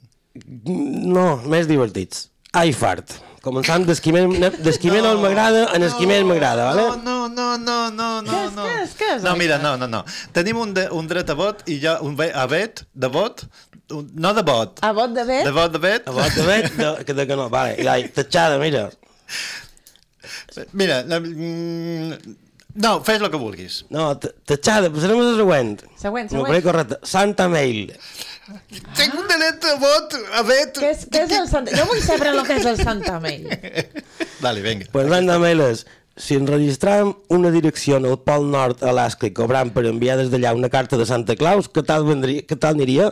no, 0.48 1.41
més 1.52 1.67
divertits. 1.67 2.30
iFart. 2.56 3.17
Començant 3.43 3.86
d'esquiment 3.88 4.32
d'esquiment 4.65 5.04
no, 5.04 5.13
m'agrada, 5.22 5.65
en 5.76 5.84
esquiment 5.88 6.26
m'agrada, 6.28 6.65
vale? 6.72 6.86
No, 7.04 7.28
no, 7.28 7.48
no, 7.58 7.78
no, 7.91 7.91
no, 7.91 8.08
Què 8.28 8.39
és, 8.48 8.56
no. 8.56 8.63
què 8.65 8.82
és, 8.84 8.95
què 9.00 9.10
és 9.17 9.24
No, 9.24 9.36
mira, 9.39 9.58
no, 9.63 9.76
no, 9.80 9.88
no. 9.88 10.02
Tenim 10.36 10.58
un, 10.63 10.74
de, 10.76 10.88
un 10.95 11.08
dret 11.08 11.30
a 11.32 11.36
vot 11.39 11.63
i 11.72 11.78
ja 11.84 11.98
un 12.04 12.15
ve, 12.19 12.32
a 12.36 12.45
vet, 12.52 12.84
de 12.93 13.08
vot, 13.12 13.45
un, 13.95 14.10
no 14.15 14.34
de 14.36 14.43
vot, 14.48 14.80
A 14.84 14.91
vot 14.95 15.12
de 15.15 15.24
bé? 15.28 15.43
de 15.48 15.52
vot 15.56 15.72
de 15.76 15.80
vet. 15.84 16.08
A 16.08 16.12
vot 16.15 16.36
de 16.36 16.43
vet, 16.48 16.72
de, 16.80 16.91
que 17.08 17.13
de 17.15 17.28
que 17.28 17.36
no, 17.39 17.48
vale. 17.52 17.76
I 17.80 17.88
la 17.88 17.95
tatxada, 18.15 18.60
mira. 18.60 18.89
Mira, 20.73 21.01
mm, 21.03 22.36
no, 22.84 22.91
fes 23.03 23.21
el 23.21 23.29
que 23.32 23.38
vulguis. 23.41 23.82
No, 23.93 24.12
tatxada, 24.19 24.89
passarem 24.93 25.19
a 25.19 25.27
la 25.29 25.38
següent. 25.39 25.77
Següent, 25.99 26.32
No, 26.32 26.39
següent. 26.39 26.51
però 26.53 26.63
correcte. 26.69 26.99
Santa 27.03 27.47
Mail. 27.49 27.93
Tinc 28.97 29.13
un 29.13 29.27
dret 29.29 29.65
a 29.69 29.75
vot, 29.82 30.15
a 30.34 30.41
vet. 30.47 30.77
Què 30.82 30.91
és, 30.95 31.05
què 31.12 31.23
és 31.27 31.34
el 31.38 31.47
Santa... 31.51 31.75
Jo 31.77 31.86
vull 31.89 32.01
saber 32.01 32.32
el 32.34 32.41
que 32.47 32.55
és 32.58 32.65
el 32.65 32.77
Santa 32.82 33.19
Mail. 33.21 33.47
Dale, 34.43 34.62
vinga. 34.65 34.88
Pues 34.93 35.10
Santa 35.12 35.38
Mail 35.41 35.62
és, 35.67 35.84
si 36.19 36.36
enregistrem 36.36 37.13
una 37.32 37.51
direcció 37.53 37.97
en 38.01 38.05
el 38.10 38.17
Pol 38.25 38.49
Nord 38.51 38.82
Alaska 38.84 39.29
i 39.29 39.34
cobram 39.38 39.69
per 39.75 39.86
enviar 39.88 40.17
des 40.19 40.32
d'allà 40.34 40.55
una 40.58 40.69
carta 40.73 40.97
de 40.99 41.05
Santa 41.08 41.36
Claus, 41.39 41.69
què 41.71 41.84
tal, 41.86 42.03
vendria, 42.10 42.41
què 42.43 42.58
tal 42.60 42.75
aniria? 42.75 43.12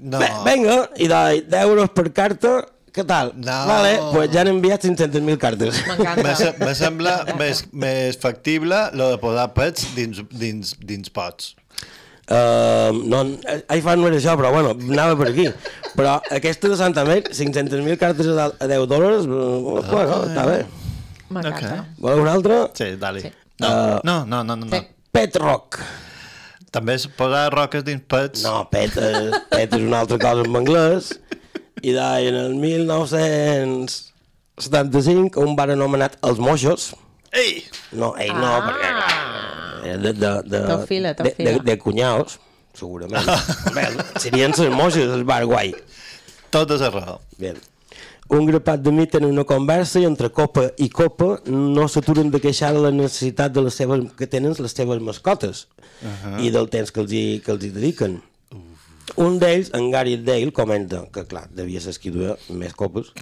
No. 0.00 0.18
Bé, 0.20 0.28
venga, 0.44 0.74
i 1.00 1.06
de 1.08 1.20
10 1.48 1.62
euros 1.64 1.88
per 1.96 2.10
carta, 2.12 2.58
què 2.98 3.04
tal? 3.06 3.30
No. 3.38 3.58
Vale, 3.70 3.92
pues 4.12 4.32
ja 4.34 4.42
han 4.42 4.50
enviat 4.52 4.84
500.000 4.84 5.38
cartes. 5.40 5.78
Me, 5.86 5.94
M'encanta. 5.94 6.50
me 6.64 6.74
sembla 6.78 7.14
més, 7.38 7.62
més 7.72 8.18
factible 8.20 8.82
lo 8.98 9.12
de 9.14 9.20
posar 9.22 9.48
pets 9.56 9.92
dins, 9.96 10.20
dins, 10.34 10.74
dins 10.82 11.08
pots. 11.14 11.54
Uh, 12.28 12.92
no, 13.08 13.22
ai 13.72 13.80
fan 13.80 14.02
no 14.02 14.10
era 14.10 14.18
això, 14.20 14.34
però 14.36 14.50
bueno, 14.52 14.74
anava 14.92 15.14
per 15.16 15.30
aquí. 15.30 15.46
Però 15.96 16.18
aquesta 16.36 16.68
de 16.68 16.76
Santa 16.76 17.06
Mail, 17.08 17.22
500.000 17.32 17.96
cartes 18.02 18.28
a 18.34 18.50
a 18.52 18.68
10 18.68 18.84
dòlars, 18.90 19.24
uh, 19.24 19.78
bueno, 19.88 20.18
està 20.28 20.44
bé. 20.50 20.58
M'encanta. 21.32 21.78
Voleu 22.00 22.20
una 22.26 22.34
altra? 22.36 22.58
Sí, 22.76 22.90
dali. 23.00 23.24
Sí. 23.24 23.32
No, 23.58 23.68
Uh, 23.68 23.96
no, 24.06 24.18
no, 24.28 24.42
no, 24.44 24.54
no, 24.56 24.66
no. 24.68 24.76
Sí. 24.76 24.84
Pet 25.10 25.34
Rock. 25.40 25.80
També 26.70 26.94
és 26.98 27.08
posar 27.16 27.46
roques 27.50 27.82
dins 27.82 28.04
pets. 28.06 28.42
No, 28.44 28.60
pet, 28.70 28.92
eh, 29.00 29.32
pet 29.50 29.72
és 29.72 29.82
una 29.82 30.02
altra 30.04 30.18
cosa 30.20 30.44
en 30.44 30.54
anglès. 30.60 31.08
I 31.82 31.92
d'ahir, 31.92 32.34
en 32.34 32.40
el 32.40 32.54
1975, 32.56 35.40
un 35.40 35.56
van 35.56 35.70
anomenat 35.76 36.16
els 36.26 36.38
moixos. 36.42 36.94
Ei! 37.32 37.62
No, 37.92 38.14
ell 38.16 38.32
no, 38.34 38.46
Ah. 38.46 38.60
perquè 38.66 38.88
era 38.88 39.06
de, 39.96 40.12
de, 40.12 40.14
de, 40.14 40.42
de, 40.42 40.44
de, 40.58 40.60
tofila. 40.66 41.14
de 41.64 41.78
cunyaos, 41.78 42.38
segurament. 42.74 43.26
Bé, 43.74 43.86
serien 44.18 44.50
els 44.52 44.68
moixos, 44.74 45.12
el 45.14 45.24
bar 45.24 45.44
guai. 45.46 45.74
Tot 46.50 46.70
és 46.74 46.80
raó. 46.80 47.20
Bé. 47.38 47.54
Un 48.28 48.44
grapat 48.44 48.82
de 48.84 48.92
mit 48.92 49.08
tenen 49.14 49.30
una 49.32 49.44
conversa 49.48 50.00
i 50.02 50.04
entre 50.04 50.28
copa 50.28 50.66
i 50.76 50.90
copa 50.92 51.38
no 51.48 51.88
s'aturen 51.88 52.28
de 52.30 52.40
queixar 52.44 52.74
de 52.76 52.80
la 52.84 52.90
necessitat 52.92 53.52
de 53.54 53.62
les 53.64 53.72
seves, 53.74 54.00
que 54.18 54.26
tenen 54.28 54.52
les 54.58 54.72
seves 54.76 55.00
mascotes 55.00 55.66
uh 56.02 56.08
-huh. 56.08 56.40
i 56.44 56.50
del 56.50 56.68
temps 56.68 56.90
que 56.92 57.00
els 57.00 57.12
hi, 57.12 57.40
que 57.44 57.52
els 57.52 57.64
hi 57.64 57.70
dediquen. 57.70 58.22
Un 59.16 59.38
d'ells, 59.40 59.70
en 59.74 59.90
Gary 59.90 60.16
Dale, 60.20 60.52
comenta 60.52 61.04
que, 61.12 61.24
clar, 61.28 61.46
devia 61.54 61.80
ser 61.80 61.94
qui 62.00 62.12
duia 62.12 62.34
més 62.50 62.74
copes. 62.76 63.12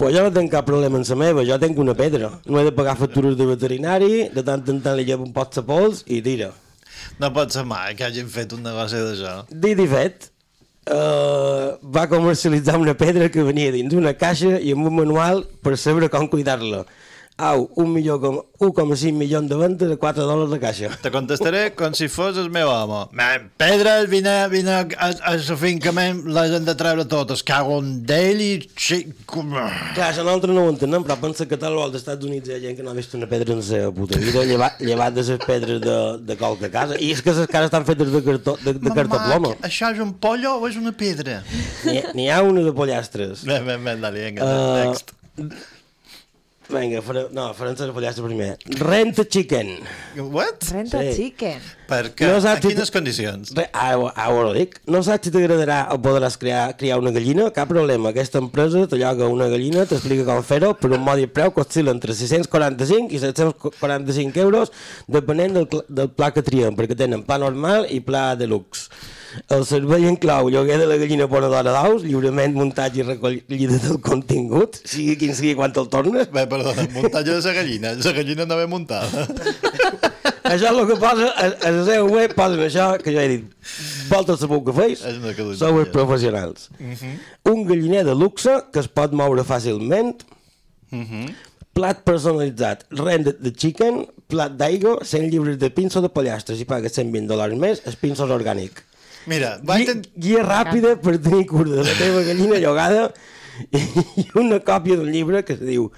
pues 0.00 0.16
jo 0.16 0.24
no 0.24 0.32
tinc 0.34 0.50
cap 0.52 0.66
problema 0.66 0.98
en 0.98 1.06
la 1.08 1.20
meva, 1.20 1.44
jo 1.46 1.58
tinc 1.62 1.78
una 1.78 1.94
pedra. 1.94 2.32
No 2.46 2.60
he 2.60 2.64
de 2.66 2.74
pagar 2.74 2.96
factures 2.98 3.36
de 3.38 3.46
veterinari, 3.46 4.28
de 4.34 4.42
tant 4.42 4.66
en 4.68 4.82
tant 4.82 4.98
li 4.98 5.06
llevo 5.06 5.28
un 5.28 5.32
pot 5.36 5.54
de 5.54 5.62
pols 5.66 6.02
i 6.08 6.20
tira. 6.24 6.50
No 7.20 7.30
pot 7.36 7.52
ser 7.54 7.64
mai 7.68 7.94
que 7.96 8.04
hagin 8.08 8.28
fet 8.28 8.52
un 8.56 8.64
negoci 8.66 8.98
d'això. 9.00 9.34
Dit 9.50 9.80
i 9.80 9.86
fet, 9.90 10.30
uh, 10.90 11.76
va 11.96 12.08
comercialitzar 12.10 12.78
una 12.80 12.96
pedra 12.98 13.30
que 13.32 13.44
venia 13.46 13.72
dins 13.74 13.94
una 13.96 14.14
caixa 14.18 14.58
i 14.58 14.74
amb 14.76 14.90
un 14.90 14.98
manual 15.02 15.44
per 15.62 15.76
saber 15.78 16.10
com 16.12 16.28
cuidar-la. 16.28 16.84
Au, 17.40 17.62
1,5 17.80 19.12
milions 19.16 19.48
de 19.48 19.56
ventes 19.56 19.88
a 19.88 19.96
4 19.96 20.26
dòlars 20.28 20.50
la 20.52 20.58
caixa. 20.60 20.90
Te 21.00 21.08
contestaré 21.14 21.62
com 21.72 21.94
si 21.96 22.08
fos 22.12 22.36
el 22.36 22.50
meu 22.52 22.68
home. 22.68 23.06
Man, 23.16 23.46
pedres, 23.60 24.10
vine, 24.12 24.34
vine 24.52 24.74
a, 24.76 24.82
a 25.08 25.32
la 25.38 25.56
finca, 25.56 25.92
men, 25.96 26.20
les 26.36 26.52
hem 26.58 26.66
de 26.68 26.74
treure 26.76 27.06
totes. 27.08 27.40
Cago 27.46 27.78
en 27.80 27.94
d'ell 28.04 28.42
i... 28.44 28.50
Com... 29.30 29.54
Clar, 29.54 30.10
això 30.10 30.26
nosaltres 30.26 30.52
no 30.52 30.66
ho 30.66 30.74
entenem, 30.74 31.06
però 31.06 31.16
pensa 31.22 31.48
que 31.48 31.56
tal 31.60 31.78
volta 31.78 31.96
als 31.96 32.02
Estats 32.04 32.28
Units 32.28 32.52
hi 32.52 32.58
ha 32.58 32.60
gent 32.66 32.76
que 32.76 32.84
no 32.84 32.92
ha 32.92 32.98
vist 32.98 33.16
una 33.16 33.30
pedra 33.30 33.56
en 33.56 33.62
la 33.62 33.66
seva 33.70 33.88
puta 33.96 34.20
vida, 34.20 34.44
llevat, 34.44 34.84
llevat 34.84 35.16
de 35.16 35.24
les 35.30 35.46
pedres 35.46 35.80
de, 35.86 35.96
de 36.28 36.38
qualque 36.40 36.68
casa. 36.76 37.00
I 37.00 37.10
és 37.16 37.24
que 37.24 37.32
les 37.32 37.48
cases 37.48 37.70
estan 37.72 37.88
fetes 37.88 38.12
de, 38.12 38.22
cartó, 38.26 38.58
de, 38.66 38.76
de 38.76 38.94
cartaploma. 39.00 39.54
això 39.64 39.88
és 39.94 40.04
un 40.04 40.12
pollo 40.20 40.58
o 40.60 40.68
és 40.68 40.76
una 40.80 40.92
pedra? 40.92 41.40
N'hi 41.88 42.04
n'hi 42.18 42.28
ha 42.28 42.42
una 42.44 42.68
de 42.68 42.76
pollastres. 42.76 43.46
Ben, 43.48 43.64
ben, 43.64 43.80
ben, 43.88 44.04
dale, 44.04 44.28
vinga, 44.28 44.44
Uh, 44.50 44.84
next. 44.84 45.16
Vinga, 46.70 47.00
faré, 47.02 47.24
no, 47.34 47.48
farem 47.58 47.74
les 47.74 47.90
pollastres 47.96 48.24
primer. 48.24 48.50
Rent 48.78 49.18
a 49.18 49.24
chicken. 49.26 49.72
What? 50.16 50.68
Renta 50.70 51.00
Sí. 51.02 51.14
chicken. 51.16 51.60
Per 51.90 52.12
què? 52.14 52.28
No 52.30 52.38
saps 52.38 52.60
en 52.60 52.62
si 52.62 52.68
quines 52.70 52.90
tu- 52.90 52.94
condicions? 52.96 53.50
Re, 53.56 53.64
ho- 53.98 54.12
ah, 54.14 54.28
ho 54.30 54.52
dic. 54.54 54.76
No 54.86 55.00
saps 55.02 55.26
si 55.26 55.32
t'agradarà 55.34 55.80
o 55.90 55.98
podràs 55.98 56.36
crear, 56.38 56.76
criar 56.78 57.00
una 57.02 57.10
gallina? 57.10 57.48
Cap 57.56 57.68
problema. 57.72 58.12
Aquesta 58.14 58.38
empresa 58.38 58.86
te 58.86 58.96
lloga 59.00 59.26
una 59.26 59.48
gallina, 59.50 59.84
t'explica 59.90 60.24
com 60.28 60.42
fer-ho, 60.46 60.72
per 60.78 60.92
un 60.94 61.02
modi 61.02 61.26
preu 61.26 61.50
que 61.50 61.64
oscil·la 61.64 61.90
entre 61.96 62.14
645 62.14 63.10
i 63.10 63.18
745 63.18 64.38
euros, 64.44 64.70
depenent 65.10 65.58
del, 65.58 65.68
del 65.88 66.10
pla 66.14 66.30
que 66.30 66.44
triem, 66.46 66.76
perquè 66.78 66.94
tenen 66.96 67.24
pla 67.26 67.38
normal 67.42 67.88
i 67.90 67.98
pla 68.00 68.36
deluxe. 68.38 68.86
El 69.54 69.62
servei 69.66 70.08
inclou 70.10 70.48
lloguer 70.50 70.78
de 70.80 70.86
la 70.90 70.96
gallina 70.98 71.28
ponedora 71.30 71.70
d'ous, 71.74 72.02
lliurement, 72.02 72.50
muntatge 72.54 72.98
i 73.02 73.06
recollida 73.06 73.76
del 73.84 74.00
contingut, 74.02 74.80
sigui 74.90 75.14
quin 75.20 75.34
sigui 75.38 75.54
quan 75.58 75.70
te'l 75.74 75.86
tornes. 75.90 76.30
Bé, 76.34 76.46
perdona, 76.50 76.86
muntatge 76.94 77.36
de 77.36 77.42
la 77.44 77.54
gallina. 77.60 77.92
La 77.98 78.12
gallina 78.16 78.46
no 78.46 78.56
ve 78.58 78.66
muntada. 78.70 79.26
Això 80.40 80.70
és 80.70 80.78
el 80.78 80.86
que 80.88 80.96
posa, 81.00 81.28
a, 81.36 81.48
la 81.74 81.84
seva 81.84 82.06
web 82.08 82.34
posen 82.36 82.62
això, 82.64 82.86
que 83.02 83.12
jo 83.12 83.20
he 83.20 83.28
dit, 83.34 83.70
volta 84.08 84.36
sabeu 84.40 84.62
que 84.64 84.74
feis, 84.76 85.02
sou 85.60 85.80
els 85.82 85.92
professionals. 85.92 86.70
Un 87.50 87.64
galliner 87.68 88.04
de 88.08 88.16
luxe 88.16 88.56
que 88.72 88.80
es 88.82 88.88
pot 88.88 89.12
moure 89.16 89.44
fàcilment, 89.46 90.14
plat 91.76 92.04
personalitzat, 92.06 92.86
rendet 92.98 93.40
de 93.44 93.52
chicken, 93.52 94.04
plat 94.30 94.54
d'aigua, 94.58 95.00
100 95.06 95.28
llibres 95.30 95.58
de 95.60 95.70
pinso 95.74 96.02
de 96.02 96.10
pollastres 96.12 96.60
i 96.62 96.68
pagues 96.68 96.96
120 96.96 97.28
dòlars 97.30 97.58
més, 97.58 97.82
el 97.86 97.98
pinso 98.00 98.26
és 98.26 98.34
orgànic. 98.34 98.84
Mira, 99.30 99.58
va 99.66 99.76
Gui, 99.76 99.84
intent... 99.84 100.06
guia 100.16 100.44
ràpida 100.46 100.94
per 101.02 101.18
tenir 101.20 101.44
cura 101.50 101.74
de 101.76 101.84
la 101.84 101.96
teva 101.98 102.22
gallina 102.24 102.60
llogada 102.62 103.10
i 104.22 104.24
una 104.40 104.60
còpia 104.64 104.96
d'un 104.96 105.10
llibre 105.12 105.44
que 105.44 105.58
es 105.58 105.60
diu 105.60 105.90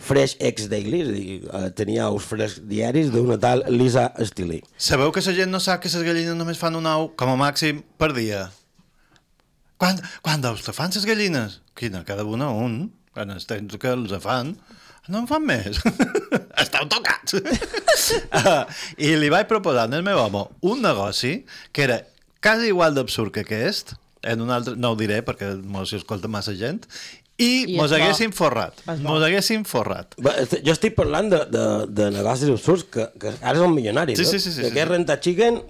Fresh 0.00 0.38
Eggs 0.40 0.66
Daily, 0.72 1.00
és 1.02 1.08
a 1.08 1.12
dir, 1.12 1.34
eh, 1.44 1.70
tenia 1.76 2.08
ous 2.10 2.24
frescs 2.24 2.62
diaris 2.66 3.10
d'una 3.12 3.36
tal 3.38 3.64
Lisa 3.68 4.08
Stilly. 4.24 4.62
Sabeu 4.76 5.12
que 5.12 5.20
la 5.20 5.34
gent 5.36 5.52
no 5.52 5.60
sap 5.60 5.82
que 5.82 5.92
les 5.92 6.06
gallines 6.06 6.36
només 6.38 6.58
fan 6.58 6.74
un 6.74 6.86
ou, 6.86 7.10
com 7.14 7.30
a 7.30 7.36
màxim, 7.36 7.82
per 8.00 8.12
dia? 8.16 8.48
Quan, 9.80 10.00
quan 10.20 10.40
d'ous 10.40 10.64
te 10.64 10.72
fan 10.72 10.90
les 10.94 11.04
gallines? 11.04 11.60
Quina? 11.76 12.04
Cada 12.04 12.24
una 12.24 12.50
un. 12.50 12.90
Quan 13.14 13.30
els 13.30 13.46
temps 13.48 13.76
que 13.80 13.88
els 13.92 14.12
fan, 14.22 14.54
no 15.08 15.22
en 15.22 15.26
fan 15.26 15.44
més. 15.46 15.80
Esteu 16.62 16.86
tocats. 16.90 17.36
I 19.06 19.16
li 19.16 19.30
vaig 19.32 19.48
proposar 19.50 19.88
al 19.88 20.04
meu 20.06 20.20
home 20.20 20.44
un 20.62 20.84
negoci 20.84 21.40
que 21.72 21.84
era 21.88 22.02
quasi 22.40 22.70
igual 22.70 22.94
d'absurd 22.94 23.32
que 23.34 23.44
aquest, 23.44 23.94
en 24.22 24.44
un 24.44 24.50
altre, 24.52 24.76
no 24.76 24.92
ho 24.92 24.98
diré 25.00 25.20
perquè 25.24 25.54
hi 25.56 25.96
escolta 25.96 26.28
massa 26.28 26.54
gent, 26.56 26.84
i, 27.40 27.50
I 27.74 27.76
mos 27.80 27.92
haguéssim 27.96 28.32
forrat. 28.36 28.80
Mos 29.00 29.22
haguéssim 29.26 29.64
forrat. 29.68 30.14
Est- 30.36 30.58
Jo 30.66 30.74
estic 30.76 30.94
parlant 30.98 31.30
de, 31.32 31.42
de, 31.50 31.64
de 32.00 32.10
negocis 32.14 32.50
absurds 32.52 32.84
que, 32.92 33.08
que 33.20 33.32
ara 33.40 33.56
són 33.58 33.72
milionaris. 33.76 34.18
Sí, 34.20 34.26
no? 34.28 34.32
sí, 34.34 34.40
sí, 34.44 34.52
sí, 34.58 34.66
De 34.68 34.74
sí, 34.76 34.84
rentar 34.90 35.18
chicken, 35.24 35.60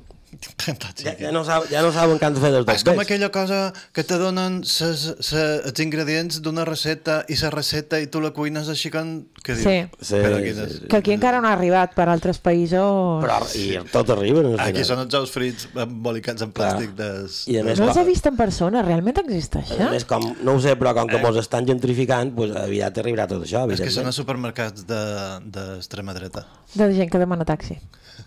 Ja, 1.01 1.15
ja, 1.19 1.31
no 1.35 1.41
sab, 1.45 1.65
ja 1.73 1.81
no 1.83 1.91
saben 1.93 2.19
què 2.21 2.27
han 2.29 2.35
de 2.37 2.41
fer 2.43 2.51
dels 2.53 2.67
dos 2.67 2.77
És 2.77 2.85
com 2.87 2.95
bes. 2.99 3.03
aquella 3.07 3.31
cosa 3.35 3.73
que 3.97 4.05
te 4.07 4.19
donen 4.21 4.61
ses, 4.69 5.03
ses, 5.19 5.65
els 5.67 5.81
ingredients 5.83 6.39
d'una 6.45 6.65
recepta 6.69 7.25
i 7.29 7.37
la 7.41 7.51
recepta 7.51 7.99
i 8.01 8.07
tu 8.13 8.21
la 8.23 8.31
cuines 8.37 8.69
així 8.71 8.93
com... 8.95 9.11
Què 9.43 9.57
dius? 9.57 9.65
Sí. 9.65 10.05
Sí, 10.13 10.21
Però 10.23 10.39
quines... 10.45 10.75
sí. 10.77 10.89
Que 10.93 11.01
aquí 11.01 11.15
encara 11.17 11.41
no 11.43 11.49
ha 11.49 11.55
arribat 11.57 11.95
per 11.97 12.07
altres 12.13 12.39
països. 12.45 13.25
Però, 13.25 13.39
I 13.59 13.81
tot 13.91 14.13
arriba. 14.15 14.45
No 14.47 14.55
Aquí 14.63 14.85
són 14.87 15.03
els 15.07 15.17
ous 15.19 15.33
frits 15.35 15.67
embolicats 15.75 16.45
en 16.47 16.53
plàstic 16.55 16.95
des... 16.99 17.41
I 17.51 17.59
a 17.61 17.65
més, 17.67 17.81
No 17.83 17.89
els 17.91 17.99
he 18.01 18.07
vist 18.09 18.29
en 18.31 18.37
persona, 18.39 18.85
realment 18.87 19.19
a 19.19 19.25
existeixen? 19.27 19.87
més 19.91 20.07
com, 20.09 20.29
no 20.45 20.55
ho 20.59 20.63
sé, 20.63 20.77
però 20.79 20.95
com 20.95 21.09
que 21.11 21.19
mos 21.25 21.41
estan 21.41 21.67
gentrificant, 21.67 22.35
pues, 22.37 22.55
aviat 22.55 23.01
arribarà 23.03 23.27
tot 23.31 23.43
això, 23.49 23.65
És 23.73 23.81
que 23.83 23.91
són 23.91 24.07
a 24.07 24.15
supermercats 24.15 24.87
de- 24.87 25.41
d'extrema 25.51 26.15
de, 26.15 26.21
dreta. 26.21 26.47
De 26.77 26.93
gent 26.95 27.11
que 27.11 27.19
demana 27.19 27.45
taxi. 27.49 27.81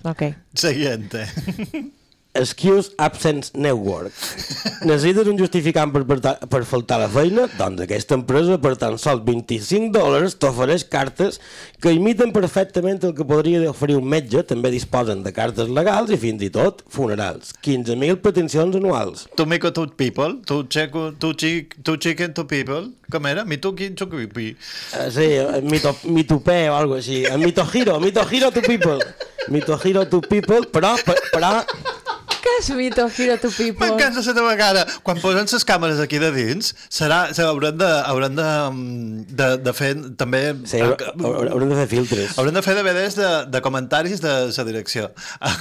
Ok. 0.03 0.23
Siguiente. 0.57 1.27
Excuse 2.35 2.89
Absence 2.97 3.51
Network. 3.53 4.11
Necessites 4.89 5.27
un 5.29 5.37
justificant 5.37 5.91
per, 5.93 6.01
per, 6.09 6.17
per 6.49 6.61
faltar 6.65 6.97
a 6.97 7.03
la 7.03 7.09
feina? 7.13 7.45
Doncs 7.59 7.83
aquesta 7.85 8.17
empresa 8.17 8.57
per 8.61 8.73
tan 8.81 8.97
sols 9.01 9.21
25 9.27 9.91
dòlars 9.93 10.39
t'ofereix 10.41 10.87
cartes 10.89 11.37
que 11.83 11.93
imiten 11.93 12.33
perfectament 12.33 13.05
el 13.05 13.13
que 13.13 13.27
podria 13.29 13.69
oferir 13.69 13.99
un 13.99 14.09
metge, 14.09 14.41
també 14.49 14.71
disposen 14.73 15.21
de 15.21 15.33
cartes 15.35 15.69
legals 15.69 16.09
i 16.15 16.17
fins 16.17 16.41
i 16.41 16.49
tot 16.53 16.81
funerals. 16.89 17.53
15.000 17.61 18.17
peticions 18.25 18.81
anuals. 18.81 19.27
Tu 19.37 19.45
mico 19.45 19.69
tu 19.75 19.85
people, 19.93 20.39
tu 20.49 20.63
checo, 20.65 21.11
tu, 21.19 21.35
chic, 21.37 21.77
tu 21.85 21.97
chicken 22.01 22.33
to 22.33 22.47
people. 22.49 22.89
Com 23.13 23.29
era? 23.29 23.45
Mi 23.45 23.61
tu 23.61 23.75
qui 23.77 23.91
tu 23.93 24.09
qui 24.09 24.23
Uh, 24.93 25.09
sí, 25.11 25.25
eh, 25.37 25.61
mito, 25.61 25.95
mitopé 26.03 26.69
o 26.69 26.75
algo 26.75 26.95
així. 26.95 27.23
Eh, 27.25 27.37
Mitohiro, 27.37 27.99
Mitohiro 27.99 28.51
to 28.51 28.61
people. 28.61 28.99
Mitohiro 29.49 30.05
to 30.09 30.21
people, 30.21 30.65
però, 30.71 30.95
però 31.31 31.63
és 32.59 32.69
Mito 32.77 33.05
Hero 33.17 33.37
to 33.41 33.49
People? 33.51 33.87
M'encanta 33.87 34.21
la 34.25 34.33
teva 34.37 34.53
cara. 34.59 34.85
Quan 35.05 35.19
posen 35.21 35.47
les 35.51 35.65
càmeres 35.67 35.99
aquí 36.03 36.19
de 36.21 36.31
dins, 36.35 36.73
serà, 36.93 37.33
se 37.33 37.43
hauran 37.45 37.77
de, 37.77 37.89
hauran 38.09 38.35
de, 38.35 38.47
mm, 38.71 39.25
de, 39.39 39.47
de 39.65 39.73
fer 39.77 39.91
també... 40.19 40.41
sí, 40.69 40.81
haur- 40.83 41.49
haurem 41.51 41.69
de 41.73 41.79
fer 41.81 41.87
filtres. 41.95 42.37
Hauran 42.37 42.57
de 42.57 42.63
fer 42.65 42.75
DVDs 42.79 43.17
de, 43.19 43.29
de 43.53 43.61
comentaris 43.65 44.21
de 44.23 44.33
la 44.51 44.67
direcció. 44.69 45.11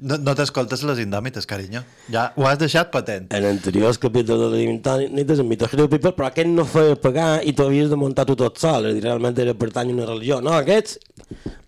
No, 0.00 0.16
no 0.16 0.32
t'escoltes 0.34 0.80
les 0.88 0.98
indòmites, 1.02 1.44
carinyo. 1.46 1.82
Ja 2.12 2.30
ho 2.38 2.46
has 2.48 2.58
deixat 2.60 2.88
patent. 2.92 3.26
En 3.36 3.44
anteriors 3.50 3.98
capítols 4.00 4.40
de 4.46 4.56
l'Intònites, 4.56 5.42
en 5.42 5.48
Mitohiro 5.50 5.88
People, 5.92 6.12
però 6.16 6.30
aquest 6.30 6.48
no 6.48 6.64
feia 6.68 6.96
pagar 7.00 7.28
i 7.46 7.52
tu 7.56 7.66
havies 7.66 7.90
de 7.92 7.98
muntar 8.00 8.24
tu 8.28 8.36
tot 8.38 8.56
sol, 8.60 8.88
és 8.88 8.96
dir, 8.96 9.04
realment 9.04 9.36
era 9.44 9.52
pertany 9.58 9.92
a 9.92 9.96
una 9.98 10.08
religió. 10.08 10.40
No, 10.44 10.54
aquests, 10.56 10.98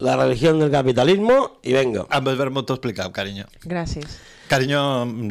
la 0.03 0.17
religió 0.17 0.55
del 0.57 0.73
capitalismo, 0.73 1.39
i 1.69 1.77
venga. 1.77 2.07
Amb 2.11 2.33
el 2.33 2.41
verbo 2.41 2.65
t'ho 2.65 2.79
explicat, 2.79 3.13
carinyo. 3.15 3.45
Gràcies. 3.69 4.17
Carinyo 4.53 4.83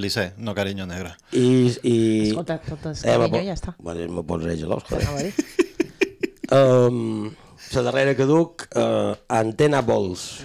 licé, 0.01 0.31
no 0.41 0.55
carinyo 0.57 0.88
negre. 0.89 1.12
I, 1.38 1.45
i... 1.86 1.95
Escolta, 2.31 2.57
tot 2.65 2.88
és 2.91 3.03
me 3.05 3.12
carinyo 3.13 3.29
po- 3.36 3.43
i 3.45 3.49
ja 3.51 3.57
està. 3.60 3.75
Bueno, 3.77 4.07
me 4.17 4.23
posaré 4.25 4.57
gelós, 4.57 4.88
Anava 4.89 5.05
a 5.05 5.12
joder. 5.12 5.34
dir. 5.38 5.67
Um, 6.51 7.29
la 7.71 7.81
darrera 7.86 8.12
que 8.17 8.25
duc, 8.27 8.65
uh, 8.75 9.13
Antena 9.31 9.79
Balls. 9.88 10.41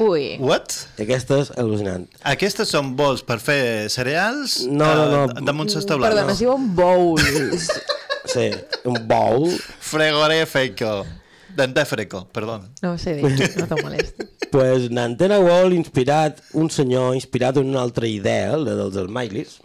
Ui. 0.00 0.38
What? 0.40 0.72
Aquesta 0.96 1.42
és 1.42 1.50
al·lucinant. 1.60 2.06
Aquestes 2.30 2.70
són 2.72 2.94
bols 2.96 3.20
per 3.28 3.36
fer 3.44 3.90
cereals 3.92 4.62
No, 4.64 4.88
no, 4.96 5.04
no. 5.12 5.18
eh, 5.28 5.42
damunt 5.44 5.68
les 5.68 5.84
teulades. 5.84 6.14
Perdona, 6.16 6.32
es 6.32 6.40
diuen 6.40 6.70
bowls. 6.78 7.68
Sí, 8.32 8.46
un 8.88 8.96
bowl. 9.10 9.50
Fregoré 9.84 10.46
feco. 10.48 11.02
Dente 11.56 11.84
freco, 11.84 12.26
perdona. 12.32 12.70
No 12.82 12.92
ho 12.92 12.98
sé 12.98 13.14
dir, 13.18 13.24
no 13.58 13.66
te 13.66 13.82
molesti. 13.82 14.24
pues, 14.50 14.86
en 14.90 14.98
Antena 14.98 15.38
Wall, 15.38 15.72
inspirat, 15.74 16.40
un 16.54 16.70
senyor 16.70 17.14
inspirat 17.14 17.56
en 17.56 17.68
una 17.68 17.82
altra 17.82 18.06
idea, 18.06 18.56
la 18.56 18.74
dels 18.74 18.96
Smileys, 18.96 19.60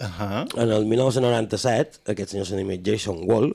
Uh 0.00 0.06
-huh. 0.06 0.60
en 0.60 0.70
el 0.72 0.84
1997, 0.86 2.00
aquest 2.10 2.30
senyor 2.30 2.46
s'anima 2.46 2.74
Jason 2.84 3.20
Wall, 3.30 3.54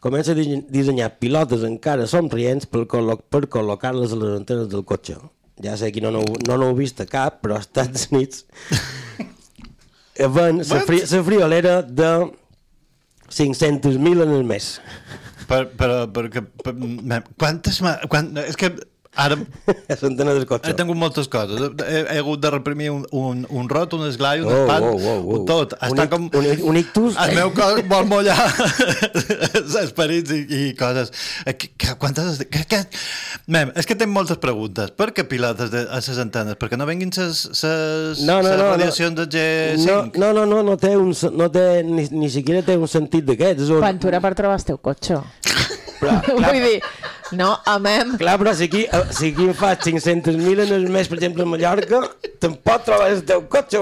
comença 0.00 0.32
a 0.32 0.34
dissenyar 0.34 1.18
pilotes 1.18 1.62
encara 1.64 2.06
somrients 2.06 2.66
per, 2.66 2.82
col·lo 2.86 3.16
per 3.28 3.48
col·locar-les 3.48 4.12
a 4.12 4.16
les 4.16 4.36
antenes 4.36 4.68
del 4.68 4.84
cotxe. 4.84 5.16
Ja 5.62 5.76
sé 5.76 5.90
que 5.90 6.00
no 6.02 6.10
n'heu 6.10 6.24
no 6.46 6.58
n'heu 6.58 6.74
vist 6.76 7.00
a 7.00 7.06
cap, 7.06 7.40
però 7.42 7.56
als 7.56 7.66
Estats 7.66 8.08
Units 8.12 8.44
ven 10.34 10.58
la 10.58 10.80
fri 10.86 11.00
friolera 11.00 11.82
de 11.82 12.30
500.000 13.30 14.22
en 14.22 14.30
el 14.30 14.44
mes. 14.44 14.80
Per, 15.48 15.62
per, 15.80 15.88
perquè, 16.12 16.42
per, 16.64 16.74
me- 16.76 17.22
quantes... 17.40 17.80
ma- 17.84 17.98
Quan, 18.12 18.34
és 18.44 18.58
que 18.60 18.68
ara 19.16 19.36
A 19.88 19.96
l'antena 20.02 20.34
del 20.34 20.44
cotxe. 20.46 20.70
he 20.70 20.74
tingut 20.78 20.96
moltes 20.96 21.26
coses. 21.28 21.70
He, 21.86 22.00
he 22.14 22.18
hagut 22.20 22.40
de 22.42 22.50
reprimir 22.50 22.90
un, 22.92 23.06
un, 23.10 23.46
un 23.50 23.68
rot, 23.68 23.92
un 23.96 24.06
esglai, 24.08 24.40
un 24.44 24.52
Oh, 24.52 24.58
espant, 24.62 24.84
oh, 24.84 24.94
oh, 24.94 25.16
oh. 25.18 25.38
un 25.38 25.46
tot. 25.48 25.72
Un 25.80 25.88
Està 25.88 26.04
ic- 26.06 26.12
com... 26.12 26.28
un- 26.38 26.62
un 26.70 26.76
ictus? 26.76 27.16
El 27.24 27.34
meu 27.34 27.50
cos 27.56 27.80
vol 27.88 28.06
mullar 28.10 28.36
els 29.58 29.74
esperits 29.82 30.30
i, 30.34 30.40
i 30.48 30.74
coses. 30.78 31.12
Eh, 31.46 31.54
Que, 31.58 31.70
que, 31.76 31.94
quantes... 31.98 32.38
Que, 32.50 32.62
que... 32.68 32.82
Mem, 33.50 33.72
és 33.80 33.86
que 33.88 33.96
tinc 33.98 34.12
moltes 34.12 34.38
preguntes. 34.42 34.92
Per 34.94 35.08
què 35.16 35.24
pilotes 35.28 35.70
de, 35.72 35.86
a 35.88 35.98
les 35.98 36.20
antenes? 36.22 36.58
Perquè 36.60 36.78
no 36.78 36.86
venguin 36.88 37.10
les 37.16 37.42
No, 38.28 38.38
no, 38.44 38.52
no, 38.54 38.70
radiacions 38.74 39.16
no. 39.16 39.26
de 39.26 39.74
No, 39.78 39.98
G5? 40.04 40.16
no, 40.22 40.32
no, 40.36 40.44
no, 40.46 40.62
no 40.62 40.76
té 40.80 40.94
un, 40.96 41.10
no 41.34 41.50
té, 41.50 41.82
ni, 41.82 42.06
ni 42.12 42.30
siquiera 42.30 42.62
té 42.62 42.76
un 42.78 42.86
sentit 42.88 43.24
d'aquests. 43.26 43.64
és 43.66 43.70
un- 43.74 43.82
Ventura 43.82 44.20
per 44.22 44.34
trobar 44.38 44.58
el 44.60 44.64
teu 44.68 44.78
cotxe. 44.78 45.18
Però, 45.98 46.20
clar, 46.22 46.22
Vull 46.52 46.60
dir, 46.62 46.78
no, 47.32 47.50
amem. 47.66 48.16
clar, 48.20 48.38
però 48.40 48.54
si 48.56 48.64
aquí, 48.70 48.84
eh, 48.86 49.04
si 49.10 49.32
aquí 49.32 49.48
em 49.48 49.54
faig 49.54 49.82
500.000 49.84 50.66
en 50.66 50.72
el 50.78 50.88
mes, 50.88 51.08
per 51.08 51.18
exemple, 51.18 51.42
a 51.44 51.46
Mallorca, 51.46 52.02
te'n 52.40 52.56
pot 52.64 52.84
trobar 52.86 53.10
el 53.12 53.22
teu 53.28 53.44
cotxe. 53.50 53.80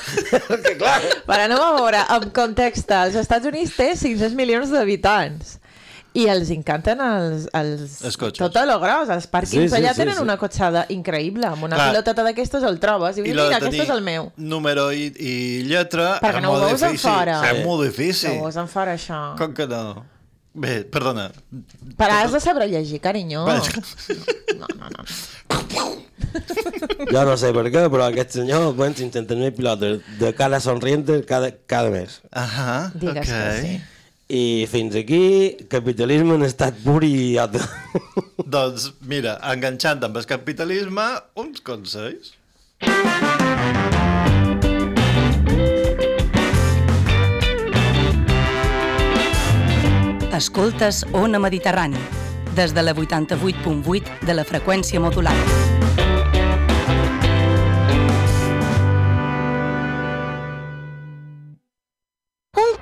que 0.64 0.74
clar, 0.78 1.00
Per 1.26 1.38
anem 1.40 1.58
a 1.60 1.70
veure, 1.80 2.02
en 2.16 2.30
context, 2.36 2.90
els 2.90 3.18
Estats 3.18 3.46
Units 3.48 3.76
té 3.76 3.92
500 3.96 4.34
milions 4.38 4.70
d'habitants 4.74 5.56
i 6.16 6.24
els 6.32 6.48
encanten 6.54 7.00
els, 7.04 7.44
els, 7.52 7.98
Els 8.08 8.16
cotxes. 8.16 8.40
tot 8.40 8.56
lo 8.64 8.78
gros, 8.80 9.10
els 9.12 9.26
pàrquings 9.28 9.68
Sí, 9.68 9.74
sí, 9.74 9.76
allà 9.76 9.92
sí, 9.92 10.00
tenen 10.00 10.16
sí. 10.16 10.22
una 10.24 10.38
cotxada 10.40 10.86
increïble, 10.88 11.44
amb 11.50 11.66
una 11.68 11.76
Clar. 11.76 11.90
piloteta 11.90 12.24
d'aquestes 12.24 12.64
el 12.64 12.78
trobes 12.80 13.18
i 13.18 13.22
dius, 13.26 13.36
de 13.36 13.42
mira, 13.42 13.58
aquest 13.60 13.82
és 13.84 13.92
el 13.92 14.00
meu. 14.06 14.30
Número 14.36 14.88
i, 14.96 15.10
i 15.12 15.36
lletra 15.68 16.14
Perquè 16.24 16.40
és 16.40 16.46
no 16.46 16.54
ho 16.54 16.60
veus 16.64 16.86
en 16.88 16.96
fora. 17.02 17.40
És 17.50 17.64
molt 17.66 17.84
difícil. 17.84 18.32
No 18.32 18.46
vols 18.46 18.56
en 18.64 18.70
fora, 18.72 18.96
això. 18.96 19.20
Com 19.36 19.52
que 19.56 19.68
no? 19.68 20.15
Bé, 20.56 20.78
perdona. 20.88 21.26
Però 22.00 22.14
has 22.22 22.32
de 22.32 22.40
saber 22.40 22.64
llegir, 22.70 23.00
carinyo. 23.04 23.42
No, 24.56 24.66
no, 24.78 24.88
no. 24.88 25.04
jo 27.12 27.24
no 27.28 27.34
sé 27.40 27.50
per 27.56 27.66
què, 27.72 27.82
però 27.92 28.06
aquest 28.08 28.38
senyor 28.38 28.70
ven 28.78 28.96
500.000 28.96 29.52
pilotes 29.56 30.00
de 30.20 30.32
cara 30.38 30.60
sonriente 30.64 31.18
cada, 31.28 31.50
cada 31.68 31.92
mes. 31.92 32.22
Ahà, 32.32 32.90
Digues 32.94 33.20
ok. 33.20 33.34
que 33.34 33.52
sí. 33.60 33.76
I 34.26 34.42
fins 34.66 34.96
aquí, 34.98 35.20
capitalisme 35.70 36.34
en 36.34 36.42
estat 36.48 36.80
pur 36.82 36.98
i 37.06 37.12
idiota. 37.28 37.60
Doncs 38.56 38.88
mira, 39.06 39.36
enganxant 39.52 40.02
amb 40.08 40.18
el 40.18 40.26
capitalisme, 40.32 41.06
uns 41.44 41.62
consells. 41.68 42.32
Escoltes 50.36 51.06
Ona 51.12 51.38
Mediterrani, 51.38 51.96
des 52.54 52.74
de 52.74 52.82
la 52.82 52.94
88.8 52.94 54.20
de 54.28 54.34
la 54.34 54.44
freqüència 54.44 55.00
modulada. 55.00 55.75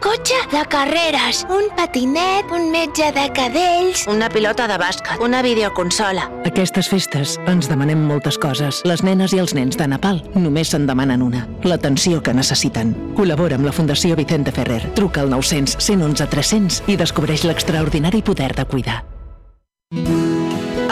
Cotxe 0.05 0.37
de 0.53 0.63
carreres, 0.69 1.47
un 1.49 1.71
patinet, 1.77 2.51
un 2.53 2.71
metge 2.71 3.07
de 3.17 3.25
cadells, 3.33 4.05
una 4.07 4.29
pilota 4.29 4.67
de 4.69 4.77
bàsquet, 4.77 5.23
una 5.25 5.41
videoconsola. 5.43 6.27
Aquestes 6.45 6.91
festes 6.93 7.39
ens 7.49 7.71
demanem 7.73 8.03
moltes 8.05 8.37
coses. 8.39 8.83
Les 8.85 9.01
nenes 9.07 9.33
i 9.33 9.41
els 9.41 9.55
nens 9.57 9.79
de 9.81 9.89
Nepal 9.89 10.21
només 10.37 10.75
se'n 10.75 10.85
demanen 10.87 11.25
una. 11.25 11.47
L'atenció 11.65 12.21
que 12.21 12.35
necessiten. 12.37 12.93
Col·labora 13.17 13.57
amb 13.57 13.65
la 13.65 13.73
Fundació 13.73 14.19
Vicente 14.21 14.53
Ferrer. 14.53 14.83
Truca 14.99 15.25
al 15.25 15.33
900 15.33 15.81
111 15.81 16.29
300 16.37 16.83
i 16.93 16.99
descobreix 17.01 17.47
l'extraordinari 17.49 18.21
poder 18.21 18.53
de 18.53 18.69
cuidar. 18.69 19.01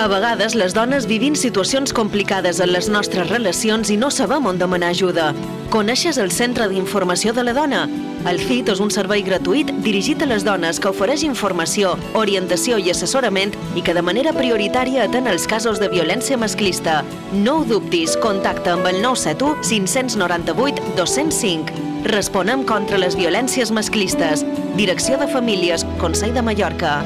A 0.03 0.09
vegades 0.09 0.57
les 0.57 0.73
dones 0.75 1.05
vivim 1.07 1.37
situacions 1.37 1.93
complicades 1.93 2.59
en 2.65 2.73
les 2.73 2.89
nostres 2.89 3.29
relacions 3.29 3.93
i 3.93 3.99
no 4.01 4.09
sabem 4.11 4.49
on 4.49 4.59
demanar 4.59 4.95
ajuda. 4.97 5.35
Coneixes 5.71 6.17
el 6.19 6.33
Centre 6.33 6.67
d'Informació 6.73 7.37
de 7.37 7.45
la 7.45 7.53
Dona? 7.53 7.85
El 8.23 8.39
CIT 8.39 8.69
és 8.71 8.81
un 8.83 8.91
servei 8.95 9.25
gratuït 9.27 9.73
dirigit 9.83 10.21
a 10.23 10.29
les 10.31 10.45
dones 10.47 10.79
que 10.79 10.91
ofereix 10.93 11.25
informació, 11.27 11.97
orientació 12.19 12.79
i 12.79 12.93
assessorament 12.93 13.51
i 13.75 13.83
que 13.83 13.95
de 13.97 14.05
manera 14.07 14.35
prioritària 14.37 15.09
atén 15.09 15.27
els 15.27 15.49
casos 15.51 15.81
de 15.83 15.91
violència 15.91 16.39
masclista. 16.39 17.01
No 17.33 17.59
ho 17.59 17.65
dubtis, 17.67 18.15
contacta 18.23 18.77
amb 18.77 18.87
el 18.93 19.03
971 19.03 19.59
598 19.67 20.95
205. 21.01 21.91
Responem 22.13 22.63
contra 22.67 23.03
les 23.03 23.19
violències 23.19 23.75
masclistes. 23.75 24.47
Direcció 24.79 25.19
de 25.19 25.27
Famílies, 25.31 25.87
Consell 25.99 26.35
de 26.35 26.47
Mallorca. 26.47 27.01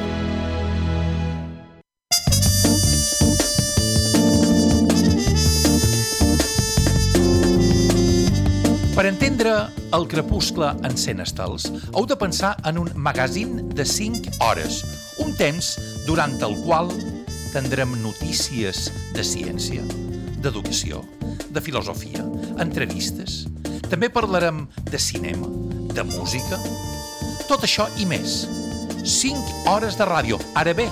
Per 8.96 9.04
entendre 9.04 9.50
el 9.92 10.06
crepuscle 10.08 10.70
en 10.88 10.94
100 10.96 11.18
estels, 11.20 11.66
heu 11.92 12.06
de 12.08 12.16
pensar 12.16 12.54
en 12.64 12.78
un 12.80 12.86
magazín 12.96 13.68
de 13.76 13.84
5 13.84 14.38
hores, 14.40 14.78
un 15.20 15.34
temps 15.36 15.74
durant 16.06 16.32
el 16.40 16.54
qual 16.62 16.88
tindrem 17.52 17.92
notícies 18.00 18.86
de 19.12 19.20
ciència, 19.20 19.84
d'educació, 20.40 21.02
de 21.52 21.60
filosofia, 21.60 22.24
entrevistes. 22.64 23.42
També 23.90 24.08
parlarem 24.08 24.64
de 24.88 24.96
cinema, 24.96 25.50
de 25.92 26.06
música, 26.14 26.56
tot 27.50 27.68
això 27.68 27.90
i 28.00 28.08
més. 28.08 28.46
5 29.04 29.68
hores 29.74 30.00
de 30.00 30.08
ràdio, 30.08 30.40
ara 30.56 30.72
bé, 30.72 30.88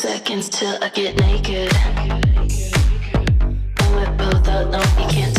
seconds 0.00 0.48
till 0.48 0.78
I 0.82 0.88
get 0.90 1.14
naked. 1.18 1.74
And 3.80 3.94
we're 3.94 4.12
both 4.16 4.48
alone, 4.48 4.86
we 4.96 5.12
can't. 5.12 5.29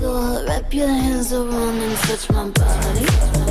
Floor. 0.00 0.44
Wrap 0.46 0.72
your 0.74 0.88
hands 0.88 1.32
around 1.32 1.78
and 1.78 1.96
touch 1.98 2.30
my 2.30 2.48
body. 2.48 3.49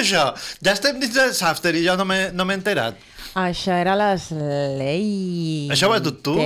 Això? 0.00 0.30
Ja 0.64 0.74
estem 0.76 1.00
dins 1.02 1.14
del 1.16 1.34
Safter 1.36 1.74
i 1.76 1.84
jo 1.86 1.96
no 1.98 2.06
m'he 2.08 2.30
no 2.36 2.48
enterat. 2.54 2.98
Això 3.36 3.74
era 3.76 3.92
l'Slay. 3.98 5.68
Això 5.74 5.90
ho 5.90 5.92
has 5.92 6.00
dut 6.00 6.22
tu? 6.24 6.38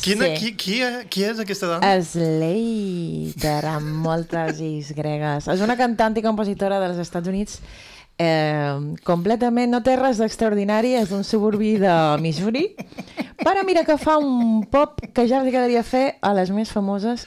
Quina, 0.00 0.30
qui, 0.40 0.54
qui, 0.56 0.78
qui 1.12 1.26
és 1.28 1.42
aquesta 1.42 1.68
dona? 1.74 1.90
Slater, 2.00 3.58
amb 3.68 3.98
moltes 4.06 4.62
is 4.64 4.94
gregues. 4.96 5.50
És 5.52 5.60
una 5.60 5.76
cantant 5.76 6.16
i 6.16 6.24
compositora 6.24 6.80
dels 6.80 7.02
Estats 7.04 7.28
Units 7.28 7.60
eh, 8.18 8.96
completament, 9.04 9.70
no 9.72 9.82
té 9.84 9.96
res 10.00 10.20
d'extraordinari, 10.22 10.94
és 11.00 11.12
un 11.12 11.24
suburbi 11.24 11.74
de 11.82 11.92
Missouri, 12.22 12.64
però 13.42 13.64
mira 13.66 13.84
que 13.84 13.98
fa 14.00 14.18
un 14.20 14.64
pop 14.70 15.00
que 15.12 15.26
ja 15.28 15.42
li 15.42 15.54
quedaria 15.54 15.84
fer 15.84 16.16
a 16.20 16.32
les 16.36 16.52
més 16.54 16.72
famoses 16.72 17.26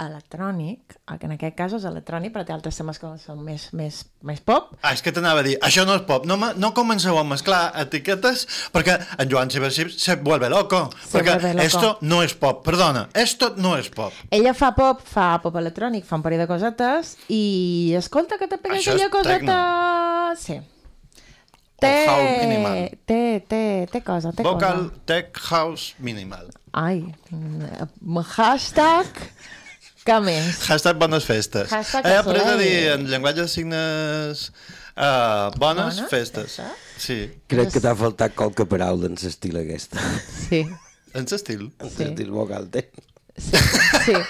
electrònic, 0.00 0.96
que 1.18 1.28
en 1.28 1.34
aquest 1.34 1.56
cas 1.58 1.74
és 1.76 1.84
electrònic, 1.88 2.32
però 2.34 2.44
té 2.46 2.54
altres 2.54 2.78
temes 2.78 2.98
que 3.00 3.10
són 3.22 3.42
més, 3.44 3.68
més, 3.76 4.00
més 4.26 4.40
pop. 4.44 4.72
Ah, 4.80 4.94
és 4.96 5.02
que 5.04 5.12
t'anava 5.14 5.42
a 5.42 5.46
dir, 5.46 5.56
això 5.66 5.84
no 5.88 5.96
és 5.98 6.04
pop, 6.08 6.26
no, 6.28 6.38
no 6.56 6.72
comenceu 6.76 7.18
a 7.20 7.24
mesclar 7.26 7.60
etiquetes 7.82 8.46
perquè 8.74 8.96
en 9.18 9.30
Joan 9.30 9.52
Sebastià 9.52 9.88
se 9.92 10.16
vuelve 10.24 10.50
loco, 10.52 10.86
Se 11.04 11.18
perquè 11.18 11.36
vuelve 11.36 11.52
loco. 11.58 11.66
esto 11.66 11.92
no 12.02 12.22
és 12.24 12.34
pop, 12.34 12.64
perdona, 12.66 13.06
esto 13.14 13.52
no 13.60 13.76
és 13.78 13.90
pop. 13.92 14.16
Ella 14.30 14.54
fa 14.56 14.72
pop, 14.76 15.04
fa 15.06 15.30
pop 15.42 15.56
electrònic, 15.60 16.06
fa 16.08 16.20
un 16.20 16.26
parell 16.26 16.44
de 16.44 16.50
cosetes 16.50 17.16
i 17.28 17.94
escolta 17.98 18.40
que 18.40 18.48
te 18.50 18.58
pega 18.58 18.80
Això 18.80 18.96
aquella 18.96 19.10
coseta... 19.12 19.60
Sí. 20.40 20.60
Té, 21.80 22.04
té, 23.08 23.20
té, 23.48 23.60
té 23.88 24.00
cosa, 24.04 24.34
té 24.36 24.44
Vocal 24.44 24.82
cosa. 24.90 25.04
Tech 25.08 25.38
House 25.48 25.94
Minimal. 25.98 26.50
Ai, 26.76 27.06
mm, 27.32 28.20
hashtag... 28.36 29.08
Què 30.06 30.16
més? 30.24 30.62
Hashtag 30.70 31.00
bones 31.00 31.26
festes. 31.28 31.68
Hashtag 31.72 32.06
He 32.08 32.18
après 32.22 32.44
a 32.46 32.56
dir 32.60 32.74
en 32.94 33.06
llenguatge 33.10 33.44
de 33.44 33.50
signes 33.52 34.46
uh, 34.96 35.50
bones 35.60 36.00
Bones, 36.00 36.00
festes. 36.12 36.60
Sí. 37.00 37.18
Crec 37.50 37.74
que 37.74 37.82
t'ha 37.84 37.92
faltat 37.96 38.36
qualque 38.36 38.64
paraula 38.68 39.10
en 39.10 39.18
l'estil 39.20 39.60
aquesta. 39.60 40.00
Sí. 40.48 40.64
En 41.12 41.28
l'estil? 41.28 41.68
En 41.82 41.92
l'estil 41.98 42.32
vocal 42.32 42.70
té. 42.72 42.86
Sí. 43.36 44.16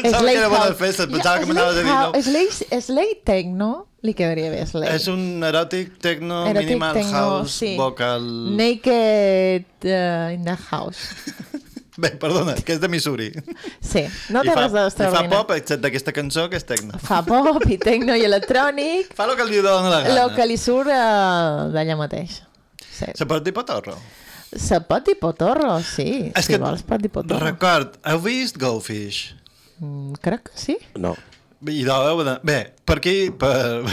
Pensava 0.00 0.24
que 0.24 0.36
era 0.38 0.48
bones 0.48 0.76
festes, 0.78 1.06
pensava 1.10 1.40
que 1.40 1.46
m'anaves 1.50 1.76
a 1.76 1.82
dir 1.82 1.90
no. 1.90 2.20
Slay, 2.24 2.80
slay 2.80 3.10
techno, 3.26 3.70
li 4.06 4.14
quedaria 4.16 4.52
bé 4.52 4.62
slay. 4.68 4.88
És 4.94 5.08
un 5.12 5.42
eròtic 5.44 5.98
techno 6.00 6.44
Erotic 6.48 6.70
minimal 6.70 6.94
techno, 6.96 7.16
house 7.18 7.56
sí. 7.58 7.72
vocal... 7.76 8.24
Naked 8.56 9.66
uh, 9.84 10.30
in 10.32 10.46
the 10.46 10.56
house. 10.70 11.10
Bé, 12.00 12.10
perdona, 12.20 12.54
que 12.64 12.72
és 12.76 12.80
de 12.80 12.88
Missouri. 12.88 13.28
Sí, 13.84 14.06
no 14.32 14.40
té 14.46 14.54
fa, 14.54 14.62
res 14.62 14.70
I 14.70 14.74
fa 14.74 14.84
d'extraordinari. 14.86 15.30
pop, 15.34 15.50
excepte 15.56 15.90
aquesta 15.90 16.14
cançó, 16.16 16.46
que 16.48 16.56
és 16.60 16.64
techno. 16.68 17.00
Fa 17.04 17.20
pop 17.26 17.66
i 17.68 17.76
techno 17.80 18.16
i 18.16 18.24
electrònic. 18.24 19.12
Fa 19.18 19.26
el 19.28 19.36
que 19.36 19.46
li 19.48 19.60
dona 19.64 19.90
la 19.92 20.00
gana. 20.06 20.22
El 20.24 20.32
que 20.36 20.46
li 20.48 20.56
surt 20.60 20.88
uh, 20.88 21.68
d'allà 21.74 21.98
mateix. 22.00 22.40
Sí. 22.88 23.10
Se 23.18 23.26
pot 23.28 23.44
dir 23.44 23.52
potorro? 23.56 23.96
Se 24.50 24.80
pot 24.86 25.04
dir 25.06 25.18
potorro, 25.20 25.76
sí. 25.86 26.08
És 26.34 26.48
si 26.48 26.54
que 26.54 26.62
vols 26.62 26.82
pot 26.86 27.02
dir 27.02 27.12
potorro. 27.12 27.44
Record, 27.44 28.00
heu 28.08 28.22
vist 28.24 28.58
Go 28.60 28.78
Fish? 28.84 29.34
Mm, 29.80 30.16
crec 30.24 30.48
que 30.48 30.56
sí. 30.58 30.78
No. 30.96 31.14
I 31.68 31.82
de... 31.84 32.38
Bé, 32.42 32.58
per 32.90 32.98
aquí, 32.98 33.30
per, 33.30 33.86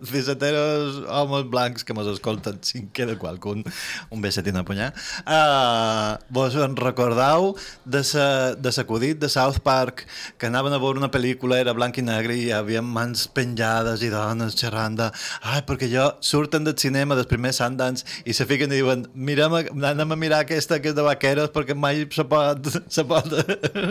fiseteros 0.08 1.02
homes 1.04 1.44
blancs 1.52 1.84
que 1.84 1.92
mos 1.92 2.06
escolten, 2.08 2.62
si 2.64 2.78
en 2.78 2.86
queda 2.96 3.18
qualcun, 3.20 3.60
un 4.08 4.22
besetín 4.24 4.56
a 4.56 4.62
punyar, 4.64 4.94
uh, 5.28 6.16
vos 6.32 6.56
en 6.56 6.78
recordeu 6.80 7.52
de 7.84 8.00
sa, 8.08 8.54
de 8.54 8.72
de 9.20 9.28
South 9.28 9.60
Park, 9.60 10.06
que 10.38 10.46
anaven 10.46 10.72
a 10.72 10.78
veure 10.78 10.96
una 10.96 11.10
pel·lícula, 11.10 11.58
era 11.60 11.74
blanc 11.76 11.98
i 11.98 12.02
negre, 12.06 12.32
i 12.32 12.46
hi 12.46 12.54
havia 12.56 12.80
mans 12.80 13.26
penjades 13.28 14.00
i 14.00 14.08
dones 14.08 14.56
xerrant 14.56 14.96
de 14.96 15.10
ai, 15.42 15.60
perquè 15.68 15.90
jo 15.92 16.08
surten 16.24 16.64
del 16.64 16.78
cinema 16.78 17.14
dels 17.18 17.28
primers 17.28 17.60
Sundance 17.60 18.06
i 18.24 18.32
se 18.32 18.48
fiquen 18.48 18.72
i 18.72 18.80
diuen 18.80 19.04
mirem, 19.12 19.58
anem 19.84 20.16
a 20.16 20.16
mirar 20.16 20.40
aquesta 20.46 20.80
que 20.80 20.94
és 20.94 20.96
de 20.96 21.04
vaqueros 21.04 21.52
perquè 21.52 21.76
mai 21.76 22.06
se 22.08 22.24
pot, 22.24 22.72
se 22.96 23.04
pot 23.04 23.28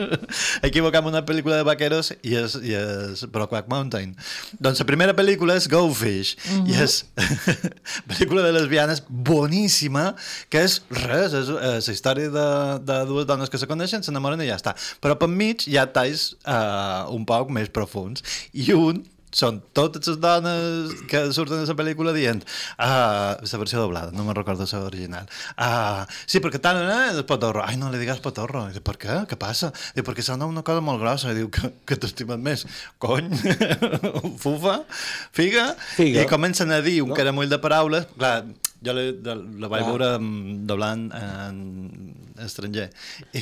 equivocar 0.68 1.04
amb 1.04 1.14
una 1.14 1.22
pel·lícula 1.30 1.62
de 1.62 1.70
vaqueros 1.70 2.16
i 2.24 2.34
és, 2.42 2.58
i 2.66 2.74
és 2.74 3.26
Brokeback 3.36 3.68
Mountain. 3.72 4.16
Doncs 4.64 4.82
la 4.82 4.88
primera 4.90 5.14
pel·lícula 5.18 5.58
és 5.60 5.68
Go 5.72 5.84
Fish 5.94 6.36
Mhm. 6.46 6.68
i 6.72 6.78
és 6.86 6.98
pel·lícula 8.10 8.44
de 8.46 8.52
lesbianes 8.56 9.04
boníssima 9.10 10.14
que 10.50 10.64
és 10.66 10.80
res, 11.06 11.34
és, 11.38 11.50
és 11.50 11.90
la 11.90 11.96
història 11.98 12.32
de, 12.34 12.48
de 12.88 13.00
dues 13.10 13.28
dones 13.30 13.52
que 13.52 13.60
se 13.62 13.68
coneixen, 13.70 14.04
s'enamoren 14.06 14.42
i 14.46 14.50
ja 14.50 14.58
està. 14.60 14.76
Però 15.04 15.18
per 15.20 15.30
mig 15.32 15.68
hi 15.68 15.78
ha 15.82 15.86
talls 15.92 16.32
uh, 16.46 17.06
un 17.14 17.26
poc 17.28 17.52
més 17.54 17.70
profuns 17.74 18.24
i 18.54 18.72
un 18.76 19.04
són 19.36 19.60
totes 19.76 20.08
les 20.08 20.20
dones 20.24 20.94
que 21.12 21.26
surten 21.36 21.64
de 21.64 21.68
la 21.68 21.78
pel·lícula 21.78 22.14
dient 22.16 22.42
ah, 22.80 23.36
la 23.36 23.60
versió 23.62 23.82
doblada, 23.82 24.14
no 24.16 24.24
me'n 24.24 24.38
recordo 24.38 24.68
la 24.72 24.82
original 24.88 25.28
ah, 25.58 26.06
sí, 26.26 26.40
perquè 26.44 26.62
tant 26.64 26.80
eh, 26.80 27.12
és 27.12 27.22
potorro 27.28 27.64
ai, 27.66 27.76
no 27.82 27.92
li 27.92 28.00
digues 28.02 28.22
potorro, 28.24 28.66
I 28.70 28.78
dic, 28.78 28.86
per 28.86 28.98
què? 29.02 29.22
què 29.30 29.40
passa? 29.40 29.72
Diu, 29.96 30.06
perquè 30.08 30.24
sona 30.26 30.48
una 30.48 30.64
cosa 30.66 30.84
molt 30.86 31.02
grossa 31.04 31.34
i 31.34 31.40
diu, 31.40 31.52
que, 31.52 31.72
que 31.88 32.00
t'estimen 32.00 32.44
més 32.46 32.66
cony, 33.02 33.32
fufa 34.44 34.80
figa, 35.36 35.74
Figa. 35.98 36.24
i 36.24 36.30
comencen 36.32 36.72
a 36.72 36.80
dir 36.86 37.02
un 37.04 37.12
no. 37.12 37.18
caramull 37.18 37.52
de 37.52 37.60
paraules 37.62 38.08
clar, 38.16 38.38
jo 38.84 38.94
la, 38.94 39.04
la, 39.12 39.36
la 39.36 39.68
vaig 39.72 39.84
Clar. 39.84 39.92
veure 39.92 40.10
mm, 40.20 40.56
doblant 40.68 41.08
en 41.16 41.60
estranger. 42.44 42.90
I, 43.32 43.42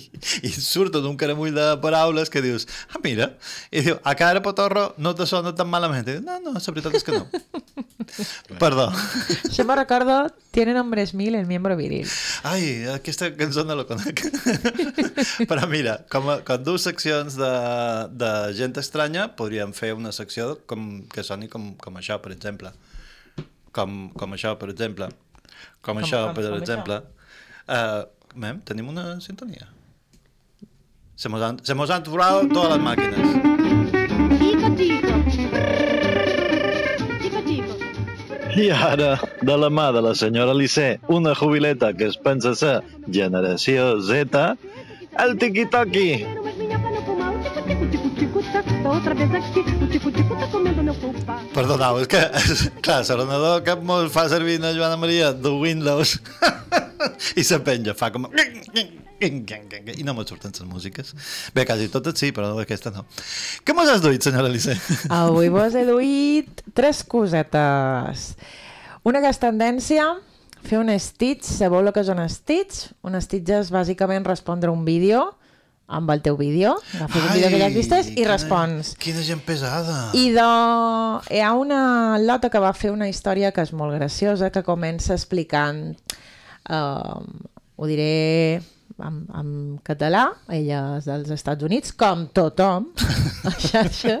i, 0.00 0.02
i 0.48 0.50
surten 0.50 1.06
un 1.06 1.16
caramull 1.20 1.54
de 1.54 1.66
paraules 1.82 2.30
que 2.32 2.42
dius, 2.42 2.66
ah 2.90 3.00
mira. 3.04 3.30
I 3.70 3.84
diu, 3.86 4.00
a 4.02 4.14
cara 4.18 4.42
potorro 4.42 4.88
no 4.98 5.14
te 5.14 5.26
sona 5.30 5.54
tan 5.54 5.70
malament. 5.70 6.06
I 6.08 6.16
diu, 6.16 6.24
no, 6.26 6.40
no, 6.42 6.56
la 6.56 6.64
veritat 6.66 6.98
és 6.98 7.06
que 7.06 7.14
no. 7.14 7.26
Perdó. 8.58 8.88
Yo 9.52 9.64
me 9.64 9.76
recuerdo, 9.76 10.32
tiene 10.50 10.74
nombres 10.74 11.14
mil 11.14 11.34
el 11.34 11.46
miembro 11.46 11.76
viril. 11.76 12.08
ai, 12.42 12.86
aquesta 12.92 13.32
cançó 13.36 13.64
no 13.64 13.76
la 13.76 13.86
conec. 13.86 14.22
Però 15.50 15.66
mira, 15.70 15.98
com, 16.10 16.30
a, 16.30 16.40
com 16.46 16.66
dues 16.66 16.86
seccions 16.86 17.38
de, 17.38 17.52
de 18.14 18.32
gent 18.58 18.76
estranya 18.82 19.30
podríem 19.38 19.74
fer 19.76 19.94
una 19.94 20.12
secció 20.12 20.54
com, 20.66 21.04
que 21.12 21.26
soni 21.26 21.50
com, 21.52 21.74
com 21.78 21.98
això, 22.02 22.20
per 22.22 22.34
exemple 22.34 22.74
com, 23.76 23.96
com 24.16 24.34
això, 24.36 24.54
per 24.60 24.70
exemple. 24.72 25.08
Com, 25.80 25.94
Com- 25.94 26.02
això, 26.02 26.24
com- 26.26 26.34
per 26.38 26.46
com 26.48 26.58
exemple. 26.60 27.00
Uh, 27.66 28.02
mem, 28.34 28.60
tenim 28.68 28.88
una 28.92 29.06
sintonia. 29.24 29.68
Se 31.16 31.30
mos 31.32 31.42
han, 31.42 31.60
se 31.64 31.74
mos 31.74 31.90
han 31.90 32.02
aturat 32.04 32.50
totes 32.52 32.74
les 32.76 32.82
màquines. 32.90 33.26
I 38.56 38.70
ara, 38.72 39.18
de 39.44 39.56
la 39.60 39.68
mà 39.68 39.90
de 39.92 40.00
la 40.00 40.14
senyora 40.16 40.54
Lissé, 40.56 40.98
una 41.12 41.34
jubileta 41.34 41.92
que 41.92 42.06
es 42.08 42.16
pensa 42.16 42.54
ser 42.56 42.80
generació 43.12 44.00
Z, 44.00 44.56
el 45.24 45.36
tiqui-toqui. 45.42 46.24
Outra 48.86 49.12
Perdoneu, 51.54 52.00
és 52.02 52.08
que, 52.10 52.20
clar, 52.84 53.00
l'ordenador 53.08 53.62
que 53.64 53.74
mos 53.80 54.10
fa 54.12 54.26
servir 54.32 54.58
la 54.62 54.72
Joana 54.76 54.98
Maria 55.00 55.32
de 55.32 55.52
Windows 55.52 56.16
i 57.40 57.44
se 57.44 57.58
penja, 57.64 57.94
fa 57.96 58.10
com... 58.14 58.28
I 59.16 60.04
no 60.04 60.12
me 60.12 60.26
surten 60.28 60.52
les 60.52 60.68
músiques. 60.68 61.14
Bé, 61.56 61.64
quasi 61.64 61.88
totes 61.92 62.18
sí, 62.20 62.32
però 62.36 62.50
aquesta 62.60 62.92
no. 62.92 63.06
Què 63.64 63.72
mos 63.76 63.88
has 63.88 64.02
duit, 64.04 64.20
senyora 64.20 64.50
Lissé? 64.52 64.76
Avui 65.12 65.48
vos 65.52 65.76
he 65.76 65.86
duit 65.88 66.60
tres 66.76 67.00
cosetes. 67.08 68.28
Una 69.08 69.22
que 69.24 69.32
és 69.32 69.40
tendència, 69.40 70.10
fer 70.66 70.82
un 70.82 70.92
stitch, 71.00 71.48
sabeu 71.48 71.80
el 71.80 71.94
que 71.96 72.04
és 72.04 72.12
un 72.12 72.20
stitch? 72.28 72.90
Un 73.08 73.16
stitch 73.24 73.56
és 73.56 73.72
bàsicament 73.72 74.28
respondre 74.28 74.72
un 74.72 74.84
vídeo 74.84 75.30
amb 75.86 76.10
el 76.10 76.22
teu 76.22 76.36
vídeo, 76.36 76.74
agafes 76.94 77.22
un 77.22 77.32
vídeo 77.34 77.50
que 77.50 77.60
ja 77.60 77.68
existeix 77.70 78.10
i 78.18 78.24
respons. 78.26 78.94
Quina 78.98 79.22
gent 79.22 79.42
pesada. 79.46 80.10
I 80.18 80.30
de... 80.34 80.46
hi 81.30 81.42
ha 81.42 81.52
una 81.54 82.18
lota 82.18 82.50
que 82.50 82.62
va 82.62 82.72
fer 82.74 82.90
una 82.90 83.08
història 83.08 83.52
que 83.54 83.62
és 83.62 83.72
molt 83.76 83.94
graciosa, 83.94 84.50
que 84.50 84.64
comença 84.66 85.14
explicant, 85.14 85.94
uh, 86.70 87.22
ho 87.76 87.86
diré 87.86 88.58
en, 88.98 89.22
en 89.30 89.48
català, 89.86 90.26
ella 90.50 90.98
és 90.98 91.06
dels 91.06 91.30
Estats 91.38 91.66
Units, 91.66 91.94
com 91.94 92.26
tothom, 92.34 92.90
a 93.48 93.54
xarxa, 93.54 94.18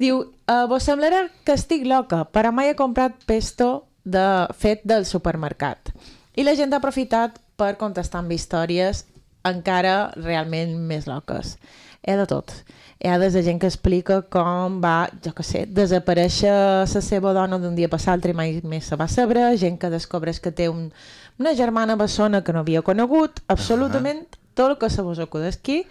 diu, 0.00 0.22
uh, 0.24 0.64
vos 0.70 0.86
semblarà 0.86 1.26
que 1.44 1.58
estic 1.58 1.84
loca, 1.88 2.24
però 2.24 2.54
mai 2.56 2.72
he 2.72 2.78
comprat 2.78 3.20
pesto 3.28 3.90
de, 4.04 4.46
fet 4.56 4.84
del 4.88 5.04
supermercat. 5.04 5.92
I 6.34 6.42
la 6.42 6.56
gent 6.56 6.72
ha 6.72 6.80
aprofitat 6.80 7.36
per 7.60 7.76
contestar 7.78 8.24
amb 8.24 8.32
històries 8.34 9.04
encara 9.44 10.12
realment 10.16 10.76
més 10.88 11.08
loques. 11.10 11.56
Hi 12.04 12.12
ha 12.12 12.18
de 12.20 12.26
tot. 12.28 12.52
Hi 13.00 13.08
ha 13.08 13.18
des 13.20 13.34
de 13.36 13.42
gent 13.44 13.58
que 13.60 13.68
explica 13.68 14.20
com 14.32 14.78
va, 14.80 15.08
jo 15.24 15.32
què 15.36 15.44
sé, 15.44 15.64
desaparèixer 15.66 16.52
la 16.52 17.02
seva 17.04 17.34
dona 17.36 17.58
d'un 17.60 17.76
dia 17.76 17.90
per 17.92 18.00
l'altre 18.06 18.32
i 18.32 18.36
mai 18.36 18.60
més 18.64 18.88
se 18.88 18.96
va 18.96 19.08
saber, 19.08 19.56
gent 19.60 19.78
que 19.80 19.92
descobreix 19.92 20.40
que 20.40 20.52
té 20.52 20.68
un, 20.72 20.90
una 21.38 21.54
germana 21.54 21.96
bessona 22.00 22.42
que 22.44 22.52
no 22.52 22.64
havia 22.64 22.82
conegut, 22.82 23.40
absolutament 23.48 24.24
tot 24.54 24.70
el 24.70 24.78
que 24.78 24.90
se 24.90 25.02
vos 25.02 25.18
acudesqui, 25.18 25.82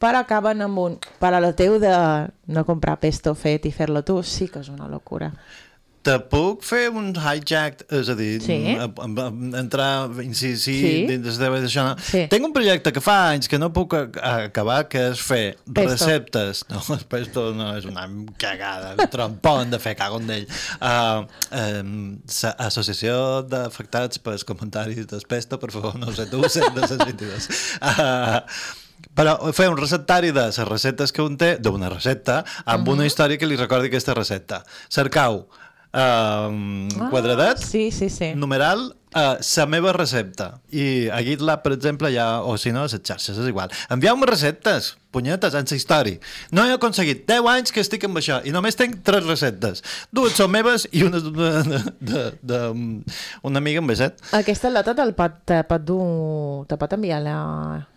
però 0.00 0.20
acaben 0.20 0.62
amb 0.64 0.80
un 0.80 0.96
paral·lo 1.20 1.52
teu 1.56 1.78
de 1.80 1.92
no 2.46 2.64
comprar 2.66 2.98
pesto 3.00 3.34
fet 3.38 3.68
i 3.68 3.72
fer-lo 3.72 4.02
tu, 4.02 4.18
sí 4.22 4.48
que 4.48 4.64
és 4.64 4.70
una 4.72 4.88
locura. 4.88 5.30
Te 6.04 6.18
puc 6.28 6.60
fer 6.66 6.90
un 6.92 7.06
hijack, 7.16 7.86
és 7.96 8.10
a 8.12 8.14
dir, 8.18 8.34
Sí. 8.44 8.58
a, 8.76 8.84
a, 8.84 9.06
a, 9.24 9.26
entrar, 9.60 10.10
sí, 10.36 10.50
sí, 10.60 10.74
dins 11.08 11.38
de 11.40 11.48
això. 11.48 11.86
Sí. 12.04 12.26
Tinc 12.28 12.44
un 12.44 12.52
projecte 12.52 12.92
que 12.92 13.00
fa 13.00 13.30
anys 13.30 13.48
que 13.48 13.58
no 13.58 13.70
puc 13.72 13.94
acabar, 13.96 14.82
que 14.92 15.06
és 15.14 15.22
fer 15.24 15.56
Pesto. 15.64 15.90
receptes. 15.94 16.64
No, 16.68 16.82
el 16.98 17.04
pesto 17.08 17.46
no 17.56 17.70
és 17.78 17.88
una 17.88 18.04
cagada, 18.36 18.94
un 19.00 19.08
trompon 19.08 19.72
de 19.72 19.80
fer 19.80 19.96
cago 19.96 20.20
en 20.20 20.28
d'ell. 20.28 20.46
Uh, 20.76 21.24
um, 21.56 22.18
Associació 22.58 23.42
d'afectats 23.48 24.20
pels 24.20 24.44
comentaris 24.44 25.06
del 25.08 25.24
pesto, 25.28 25.58
per 25.58 25.72
favor, 25.72 25.96
no 25.98 26.12
sé 26.12 26.26
tu, 26.28 26.42
100 26.44 26.74
de 26.76 26.86
22. 27.04 27.48
Uh, 27.80 28.40
Però 29.14 29.34
fer 29.54 29.68
un 29.70 29.76
receptari 29.78 30.32
de 30.34 30.46
les 30.48 30.56
receptes 30.66 31.12
que 31.14 31.22
un 31.22 31.36
té, 31.38 31.52
d'una 31.62 31.88
recepta, 31.92 32.40
amb 32.64 32.82
Mhm. 32.86 32.92
una 32.94 33.06
història 33.06 33.38
que 33.38 33.46
li 33.46 33.54
recordi 33.56 33.86
aquesta 33.86 34.14
recepta. 34.14 34.64
Cercau, 34.88 35.46
um, 35.94 36.88
Ah, 37.00 37.08
quadradet, 37.10 37.58
sí, 37.62 37.90
sí, 37.90 38.10
sí. 38.10 38.34
numeral, 38.34 38.96
uh, 39.14 39.38
la 39.38 39.66
meva 39.66 39.92
recepta. 39.92 40.60
I 40.70 41.08
a 41.08 41.22
GitLab, 41.22 41.62
per 41.62 41.72
exemple, 41.72 42.10
ja, 42.12 42.42
o 42.42 42.58
si 42.58 42.72
no, 42.72 42.82
a 42.82 42.88
les 42.90 42.98
xarxes, 43.00 43.38
és 43.38 43.48
igual. 43.48 43.70
Envieu-me 43.94 44.26
receptes, 44.26 44.96
punyetes, 45.14 45.54
en 45.54 45.64
la 45.70 45.76
història. 45.76 46.18
No 46.50 46.66
he 46.66 46.74
aconseguit 46.74 47.24
10 47.30 47.46
anys 47.54 47.72
que 47.72 47.80
estic 47.80 48.04
amb 48.04 48.18
això 48.18 48.40
i 48.44 48.50
només 48.50 48.76
tinc 48.76 49.00
3 49.06 49.24
receptes. 49.30 49.84
Dues 50.10 50.34
són 50.34 50.50
meves 50.50 50.88
i 50.92 51.04
una 51.06 51.22
d'una 51.22 52.60
una 53.42 53.58
amiga 53.58 53.80
amb 53.80 53.94
set. 53.94 54.18
Aquesta 54.34 54.70
lata 54.70 54.94
te'l 54.98 55.14
pot, 55.14 55.42
te 55.46 55.62
pot, 55.68 55.82
dur, 55.86 56.66
te 56.66 56.76
pot 56.80 56.92
enviar 56.98 57.22
la, 57.22 57.38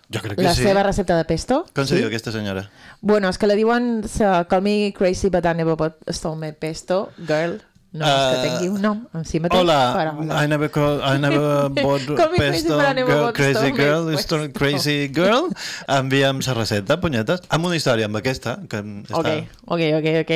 Jo 0.07 0.21
crec 0.23 0.37
que 0.37 0.43
la 0.45 0.53
sí. 0.55 0.63
seva 0.63 0.83
recepta 0.85 1.17
de 1.17 1.25
pesto? 1.27 1.65
Com 1.75 1.87
se 1.87 1.97
diu 1.99 2.07
aquesta 2.07 2.31
senyora? 2.31 2.69
Bueno, 3.01 3.27
és 3.27 3.37
que 3.37 3.47
la 3.49 3.57
diuen 3.59 4.05
Call 4.47 4.63
me 4.63 4.93
crazy 4.95 5.27
but 5.29 5.43
I 5.45 5.51
never 5.57 5.75
bought 5.75 5.97
stole 6.15 6.37
my 6.39 6.53
pesto, 6.55 7.09
girl. 7.27 7.57
No 7.97 8.05
és 8.05 8.13
que 8.13 8.37
Uh, 8.37 8.43
tingui 8.45 8.69
un 8.75 8.81
nom 8.83 8.99
en 9.17 9.25
si 9.25 9.39
mateix. 9.43 9.59
Hola, 9.63 9.77
però- 9.97 10.43
I 10.43 10.47
never, 10.51 10.69
call, 10.71 10.99
I 11.01 11.17
never 11.19 11.69
bought 11.83 12.05
pesto, 12.37 12.77
girl, 12.77 13.31
crazy 13.33 13.71
girl, 13.75 14.11
crazy 14.53 14.97
girl. 15.13 15.49
Envia'm 15.87 16.41
la 16.45 16.53
recepta, 16.57 16.99
punyetes, 17.01 17.41
amb 17.49 17.65
una 17.69 17.75
història, 17.79 18.05
amb 18.09 18.19
aquesta, 18.21 18.57
que 18.69 18.83
Ok, 19.11 19.25
està... 19.25 19.33
ok, 19.65 19.81
ok, 19.99 20.07
ok. 20.23 20.33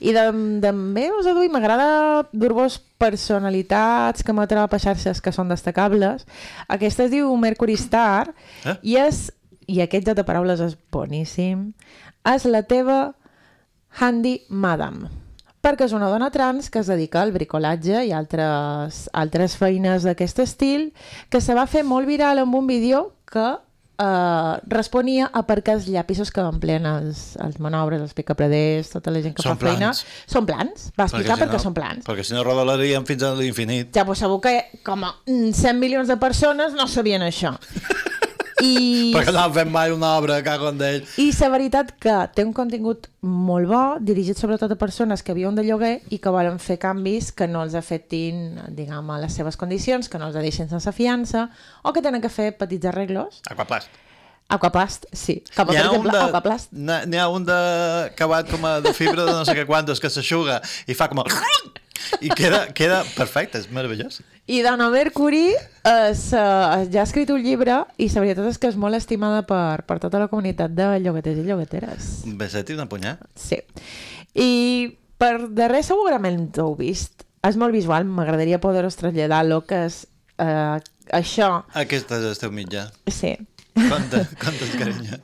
I 0.00 0.14
de, 0.16 0.24
també 0.62 1.08
us 1.18 1.26
dit, 1.26 1.50
m'agrada 1.52 1.88
dur-vos 2.32 2.78
personalitats 3.00 4.22
que 4.22 4.32
m'ha 4.36 4.46
trobat 4.50 4.74
a 4.76 4.80
xarxes 4.82 5.20
que 5.24 5.32
són 5.32 5.48
destacables. 5.52 6.26
Aquesta 6.68 7.06
es 7.08 7.12
diu 7.14 7.30
Mercury 7.40 7.76
Star 7.80 8.30
Eh? 8.64 8.74
i 8.82 8.96
és, 9.00 9.30
i 9.70 9.80
aquest 9.80 10.06
joc 10.06 10.18
de 10.18 10.24
paraules 10.28 10.60
és 10.60 10.76
boníssim, 10.92 11.70
és 12.28 12.44
la 12.44 12.60
teva 12.68 13.14
Handy 14.00 14.42
Madam 14.50 15.08
perquè 15.60 15.84
és 15.88 15.92
una 15.96 16.08
dona 16.08 16.30
trans 16.32 16.70
que 16.70 16.80
es 16.80 16.86
dedica 16.88 17.22
al 17.22 17.32
bricolatge 17.32 18.04
i 18.08 18.12
altres, 18.16 19.08
altres 19.12 19.56
feines 19.60 20.02
d'aquest 20.08 20.38
estil, 20.46 20.92
que 21.28 21.40
se 21.40 21.54
va 21.54 21.66
fer 21.68 21.82
molt 21.84 22.08
viral 22.08 22.38
amb 22.40 22.54
un 22.56 22.66
vídeo 22.66 23.10
que 23.30 23.44
eh, 24.00 24.54
responia 24.72 25.26
a 25.36 25.42
per 25.44 25.58
què 25.62 25.74
els 25.76 25.84
llapisos 25.92 26.30
que 26.32 26.40
empleen 26.40 26.86
els, 26.88 27.34
els 27.44 27.58
manobres, 27.60 28.00
els 28.00 28.14
picapreders, 28.16 28.88
tota 28.94 29.12
la 29.12 29.20
gent 29.20 29.34
que 29.36 29.44
Són 29.44 29.58
fa 29.60 29.66
feina, 29.68 29.90
plans. 29.92 30.04
són 30.26 30.46
plans. 30.48 30.86
Va 30.96 31.04
explicar 31.10 31.36
si 31.36 31.42
per 31.44 31.48
què 31.50 31.58
no- 31.58 31.64
són 31.66 31.74
plans. 31.76 32.06
Perquè 32.08 32.24
si 32.24 32.32
no 32.34 32.44
rodolaríem 32.46 33.04
fins 33.04 33.22
a 33.28 33.34
l'infinit. 33.36 33.92
Ja, 33.94 34.06
pues 34.08 34.18
segur 34.24 34.40
que 34.40 34.54
com 34.82 35.04
a 35.04 35.12
mm, 35.26 35.52
100 35.52 35.78
milions 35.78 36.08
de 36.08 36.16
persones 36.16 36.72
no 36.72 36.88
sabien 36.88 37.22
això. 37.28 37.52
I... 38.62 39.12
Perquè 39.14 39.32
no 39.34 39.40
han 39.44 39.54
fet 39.54 39.70
mai 39.72 39.92
una 39.94 40.12
obra, 40.18 40.40
cago 40.46 40.68
en 40.70 40.78
d'ell. 40.80 41.04
I 41.22 41.30
la 41.40 41.48
veritat 41.52 41.94
que 42.00 42.16
té 42.34 42.44
un 42.46 42.52
contingut 42.56 43.08
molt 43.22 43.68
bo, 43.70 43.82
dirigit 44.00 44.38
sobretot 44.38 44.72
a 44.72 44.78
persones 44.80 45.22
que 45.22 45.34
viuen 45.36 45.54
de 45.58 45.64
lloguer 45.66 46.00
i 46.10 46.18
que 46.18 46.32
volen 46.32 46.58
fer 46.62 46.78
canvis 46.82 47.32
que 47.32 47.48
no 47.48 47.62
els 47.64 47.74
afectin, 47.78 48.58
diguem, 48.76 49.10
a 49.10 49.18
les 49.22 49.34
seves 49.36 49.56
condicions, 49.60 50.08
que 50.08 50.18
no 50.20 50.28
els 50.30 50.36
deixin 50.38 50.68
sense 50.70 50.92
fiança, 50.92 51.48
o 51.82 51.92
que 51.92 52.02
tenen 52.04 52.20
que 52.22 52.28
fer 52.32 52.52
petits 52.58 52.86
arreglos. 52.92 53.40
Aquaplast. 53.50 53.88
Aquaplast, 54.50 55.04
sí. 55.14 55.36
Com 55.54 55.62
a, 55.62 55.66
per 55.68 55.76
exemple, 55.78 56.10
de, 56.10 56.22
Aquaplast. 56.26 56.72
n'hi- 56.74 57.04
n'hi 57.06 57.18
ha 57.22 57.28
un 57.30 57.44
de 57.46 57.58
acabat 58.10 58.48
com 58.50 58.64
a 58.66 58.80
de 58.82 58.90
fibra 58.96 59.22
de 59.28 59.30
no 59.36 59.44
sé 59.46 59.54
què 59.54 59.62
quantos 59.68 60.00
que 60.02 60.10
s'aixuga 60.10 60.60
i 60.90 60.96
fa 60.98 61.06
com 61.12 61.22
a... 61.22 61.28
I 62.20 62.30
queda, 62.36 62.66
queda 62.76 63.00
perfecte, 63.16 63.60
és 63.60 63.70
meravellós. 63.72 64.20
I 64.50 64.62
Donna 64.66 64.88
Mercury 64.90 65.52
es, 65.52 66.24
uh, 66.34 66.82
ja 66.90 67.02
ha 67.02 67.06
escrit 67.06 67.30
un 67.30 67.42
llibre 67.44 67.82
i 68.02 68.08
la 68.10 68.24
veritat 68.24 68.48
és 68.50 68.58
que 68.58 68.70
és 68.72 68.78
molt 68.80 68.98
estimada 68.98 69.44
per, 69.46 69.84
per 69.86 70.00
tota 70.02 70.18
la 70.22 70.30
comunitat 70.32 70.74
de 70.74 70.88
llogaters 71.04 71.38
i 71.38 71.46
llogateres. 71.46 72.08
Beset 72.40 72.72
i 72.72 72.78
una 72.78 72.88
punyà. 72.90 73.16
Sí. 73.38 73.60
I 74.34 74.50
per 75.20 75.50
darrer 75.54 75.84
segurament 75.86 76.48
ho 76.58 76.70
heu 76.70 76.78
vist. 76.78 77.26
És 77.46 77.56
molt 77.56 77.72
visual, 77.72 78.04
m'agradaria 78.04 78.58
poder-vos 78.60 78.98
traslladar 79.00 79.44
el 79.46 79.54
que 79.68 79.84
és 79.86 80.02
uh, 80.42 80.80
això. 81.16 81.52
Aquest 81.78 82.10
és 82.16 82.26
el 82.32 82.36
teu 82.40 82.52
mitjà. 82.52 82.88
Sí. 83.08 83.36
Conta, 83.78 84.26
conta's, 84.42 84.74
carinyo. 84.76 85.20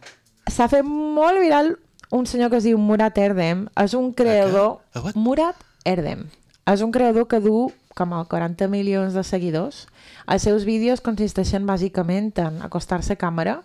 S'ha 0.47 0.70
fet 0.70 0.87
molt 0.87 1.43
viral 1.43 1.74
un 2.14 2.27
senyor 2.31 2.53
que 2.53 2.61
es 2.61 2.66
diu 2.68 2.79
Murat 2.79 3.18
Erdem. 3.18 3.66
És 3.83 3.95
un 3.99 4.12
creador... 4.16 4.79
Murat 5.18 5.59
Erdem. 5.85 6.27
És 6.66 6.82
un 6.82 6.90
creador 6.92 7.28
que 7.30 7.38
du 7.40 7.70
com 7.96 8.12
a 8.12 8.24
40 8.28 8.68
milions 8.68 9.14
de 9.16 9.22
seguidors. 9.24 9.86
Els 10.28 10.42
seus 10.44 10.66
vídeos 10.68 11.00
consisteixen 11.00 11.64
bàsicament 11.68 12.32
en 12.42 12.58
acostar-se 12.66 13.14
a 13.14 13.20
càmera, 13.20 13.60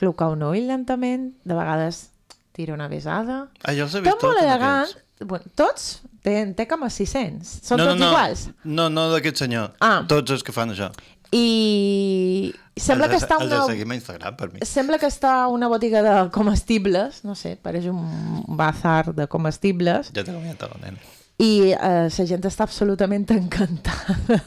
clocar 0.00 0.30
un 0.32 0.42
ull 0.42 0.64
lentament, 0.66 1.30
de 1.44 1.54
vegades 1.54 2.08
tira 2.56 2.74
una 2.74 2.88
besada... 2.88 3.44
Ah, 3.62 3.74
jo 3.76 3.84
els 3.86 3.94
he 3.94 4.02
vist 4.02 4.10
Tot 4.16 4.24
molt 4.26 4.40
tots, 4.40 4.46
elegant. 4.48 4.96
Bueno, 5.20 5.52
tots? 5.54 5.86
Té, 6.24 6.34
té 6.56 6.66
com 6.68 6.82
a 6.82 6.90
600. 6.90 7.52
Són 7.68 7.78
no, 7.78 7.86
tots 7.86 8.00
no, 8.00 8.06
no, 8.06 8.10
iguals? 8.10 8.42
No, 8.64 8.88
no 8.90 9.06
d'aquest 9.12 9.44
senyor. 9.44 9.70
Ah. 9.84 10.00
Tots 10.08 10.34
els 10.34 10.42
que 10.44 10.52
fan 10.56 10.72
això. 10.74 10.90
I 11.30 12.50
sembla 12.74 13.06
Els 13.06 13.12
que 13.14 13.18
de- 13.20 13.22
està 13.22 13.38
de 13.38 13.46
una... 13.54 13.62
seguim 13.68 13.92
a 13.94 14.00
Instagram, 14.00 14.36
per 14.40 14.50
mi. 14.50 14.64
Sembla 14.66 14.98
que 14.98 15.06
està 15.12 15.34
una 15.52 15.68
botiga 15.70 16.02
de 16.02 16.16
comestibles, 16.34 17.22
no 17.28 17.36
sé, 17.38 17.54
pareix 17.60 17.86
un 17.92 18.42
bazar 18.58 19.12
de 19.14 19.28
comestibles, 19.30 20.10
Ja 20.16 20.24
t'he 20.26 20.34
comentat, 20.34 20.74
nen. 20.82 20.98
I 21.40 21.72
eh, 21.72 22.08
la 22.12 22.26
gent 22.28 22.44
està 22.48 22.66
absolutament 22.68 23.24
encantada. 23.40 24.40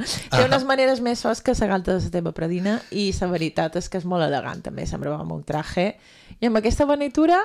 Té 0.00 0.40
unes 0.46 0.62
maneres 0.64 1.00
més 1.04 1.20
fosques 1.20 1.58
que 1.58 1.66
la 1.66 1.74
galta 1.74 1.92
de 1.92 2.00
la 2.06 2.12
teva 2.14 2.30
predina 2.32 2.78
i 2.96 3.10
la 3.18 3.26
veritat 3.28 3.74
és 3.76 3.88
que 3.92 3.98
és 4.00 4.06
molt 4.08 4.24
elegant 4.24 4.62
també, 4.64 4.86
sembla 4.88 5.18
amb 5.20 5.34
un 5.34 5.42
traje 5.44 5.90
i 6.40 6.48
amb 6.48 6.56
aquesta 6.56 6.86
bonitura 6.88 7.42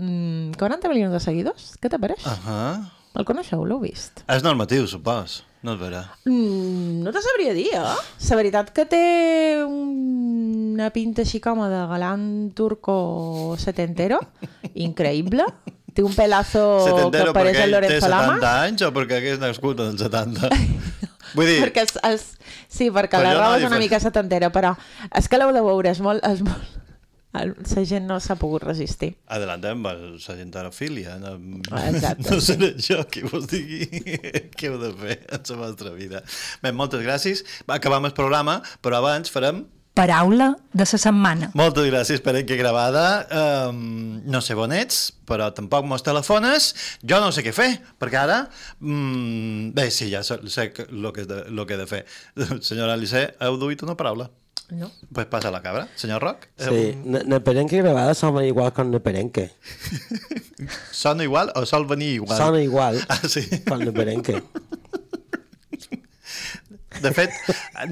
mmm, 0.00 0.54
40 0.56 0.88
milions 0.88 1.12
de 1.12 1.20
seguidors, 1.20 1.74
què 1.82 1.90
te 1.92 1.98
pareix? 2.00 2.24
Uh 2.24 2.46
-huh. 2.46 2.86
El 3.18 3.24
coneixeu, 3.28 3.64
l'heu 3.66 3.80
vist? 3.80 4.22
És 4.28 4.42
normatiu, 4.42 4.86
supos. 4.86 5.42
No 5.62 5.72
és 5.74 5.80
vera. 5.80 6.04
Mm, 6.24 7.02
no 7.02 7.10
te 7.12 7.18
sabria 7.20 7.52
dir, 7.52 7.66
eh? 7.74 7.96
La 8.30 8.36
veritat 8.36 8.70
que 8.70 8.84
té 8.86 9.64
un- 9.66 10.72
una 10.78 10.90
pinta 10.90 11.22
així 11.22 11.40
com 11.40 11.58
de 11.58 11.86
galant 11.90 12.52
turco 12.54 13.56
setentero, 13.58 14.20
increïble. 14.74 15.44
Té 15.94 16.02
un 16.04 16.12
pelazo 16.14 16.62
que 17.12 17.22
pareix 17.32 17.56
perquè 17.56 17.64
el 17.64 17.74
ell 17.74 17.74
té 17.74 17.74
Lorenzo 17.74 18.06
70 18.06 18.10
Lama. 18.14 18.50
anys 18.66 18.82
o 18.86 18.90
perquè 18.94 19.18
hagués 19.22 19.38
nascut 19.42 19.80
en 19.80 19.94
els 19.94 20.02
70? 20.06 20.50
Vull 21.34 21.46
dir, 21.48 21.58
Perquè 21.64 21.82
els, 21.84 21.96
els, 22.08 22.26
sí, 22.72 22.90
perquè 22.94 23.18
Però 23.18 23.24
la 23.24 23.32
jo 23.32 23.38
no 23.38 23.44
roba 23.46 23.56
és 23.60 23.66
una 23.68 23.78
mica 23.82 23.98
setentera, 24.00 24.48
però 24.54 24.74
és 25.14 25.28
que 25.28 25.40
l'heu 25.40 25.52
de 25.56 25.60
veure, 25.64 25.90
és 25.92 26.00
molt... 26.04 26.24
És 26.28 26.40
molt... 26.44 26.76
el- 27.36 27.52
La 27.76 27.82
gent 27.84 28.06
no 28.08 28.16
s'ha 28.24 28.34
pogut 28.40 28.62
resistir. 28.64 29.10
adellantem 29.28 29.82
la 29.84 29.92
gentarofília. 30.38 31.18
No, 31.20 31.34
Exacte, 31.84 32.24
no 32.30 32.40
sí. 32.40 32.54
seré 32.54 32.70
jo 32.80 33.02
qui 33.12 33.20
vos 33.28 33.44
digui 33.50 33.84
què 34.56 34.70
heu 34.70 34.78
de 34.80 34.92
fer 34.96 35.18
en 35.28 35.44
la 35.50 35.56
vostra 35.66 35.92
vida. 35.92 36.22
Bé, 36.62 36.72
moltes 36.72 37.04
gràcies. 37.04 37.44
Va, 37.68 37.76
Acabam 37.76 38.08
el 38.08 38.14
programa, 38.16 38.60
però 38.82 38.96
abans 39.02 39.30
farem 39.30 39.66
Paraula 39.98 40.52
de 40.70 40.84
la 40.86 40.98
setmana. 41.02 41.48
Moltes 41.58 41.88
gràcies, 41.90 42.20
esperem 42.20 42.46
que 42.46 42.54
gravada. 42.60 43.26
Um, 43.72 44.20
no 44.30 44.38
sé 44.44 44.54
on 44.54 44.70
ets, 44.76 45.08
però 45.26 45.48
tampoc 45.56 45.88
mos 45.90 46.04
telefones. 46.06 46.68
Jo 47.02 47.18
no 47.18 47.32
sé 47.34 47.42
què 47.42 47.50
fer, 47.56 47.72
perquè 47.98 48.20
ara... 48.20 48.36
Um, 48.78 49.72
bé, 49.74 49.88
sí, 49.90 50.06
ja 50.12 50.22
sé, 50.22 50.38
sé 50.54 50.68
que- 50.72 50.86
lo 50.90 51.10
que, 51.12 51.26
he 51.26 51.26
de, 51.26 51.40
lo 51.50 51.66
que 51.66 51.74
he 51.74 51.80
de 51.82 51.88
fer. 51.90 52.04
Senyora 52.68 52.94
Alice, 52.94 53.24
heu 53.42 53.58
duit 53.58 53.82
una 53.82 53.96
paraula? 53.98 54.30
No. 54.70 54.92
Pues 55.12 55.26
passa 55.26 55.50
la 55.50 55.62
cabra. 55.62 55.88
Senyor 55.96 56.22
Roc? 56.22 56.46
Sí, 56.60 56.94
na- 57.04 57.24
na 57.24 57.40
perenque 57.40 57.82
gravada 57.82 58.14
sona 58.14 58.44
igual 58.46 58.72
con 58.72 58.92
na 58.92 59.00
perenque. 59.00 59.50
Sona 60.92 61.22
igual 61.24 61.52
o 61.54 61.64
sol 61.66 61.86
venir 61.86 62.14
igual? 62.22 62.36
Sona 62.38 62.60
igual 62.60 62.98
ah, 63.08 63.20
sí. 63.26 63.48
con 63.66 63.84
na 63.84 63.92
perenque. 63.92 64.42
De 67.04 67.12
fet, 67.16 67.34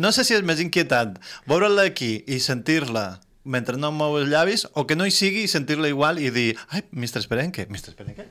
no 0.01 0.13
sé 0.15 0.25
si 0.27 0.37
és 0.37 0.43
més 0.47 0.63
inquietant 0.63 1.17
veure-la 1.51 1.87
aquí 1.91 2.19
i 2.27 2.41
sentir-la 2.43 3.21
mentre 3.47 3.79
no 3.79 3.93
mou 3.95 4.19
els 4.19 4.33
llavis 4.33 4.67
o 4.75 4.87
que 4.89 4.97
no 4.99 5.07
hi 5.07 5.15
sigui 5.15 5.47
i 5.47 5.53
sentir-la 5.53 5.93
igual 5.93 6.19
i 6.19 6.33
dir 6.35 6.51
ai, 6.69 6.83
Mr. 6.91 7.23
Esperenque, 7.23 7.69
Mr. 7.71 7.95
Esperenque? 7.95 8.27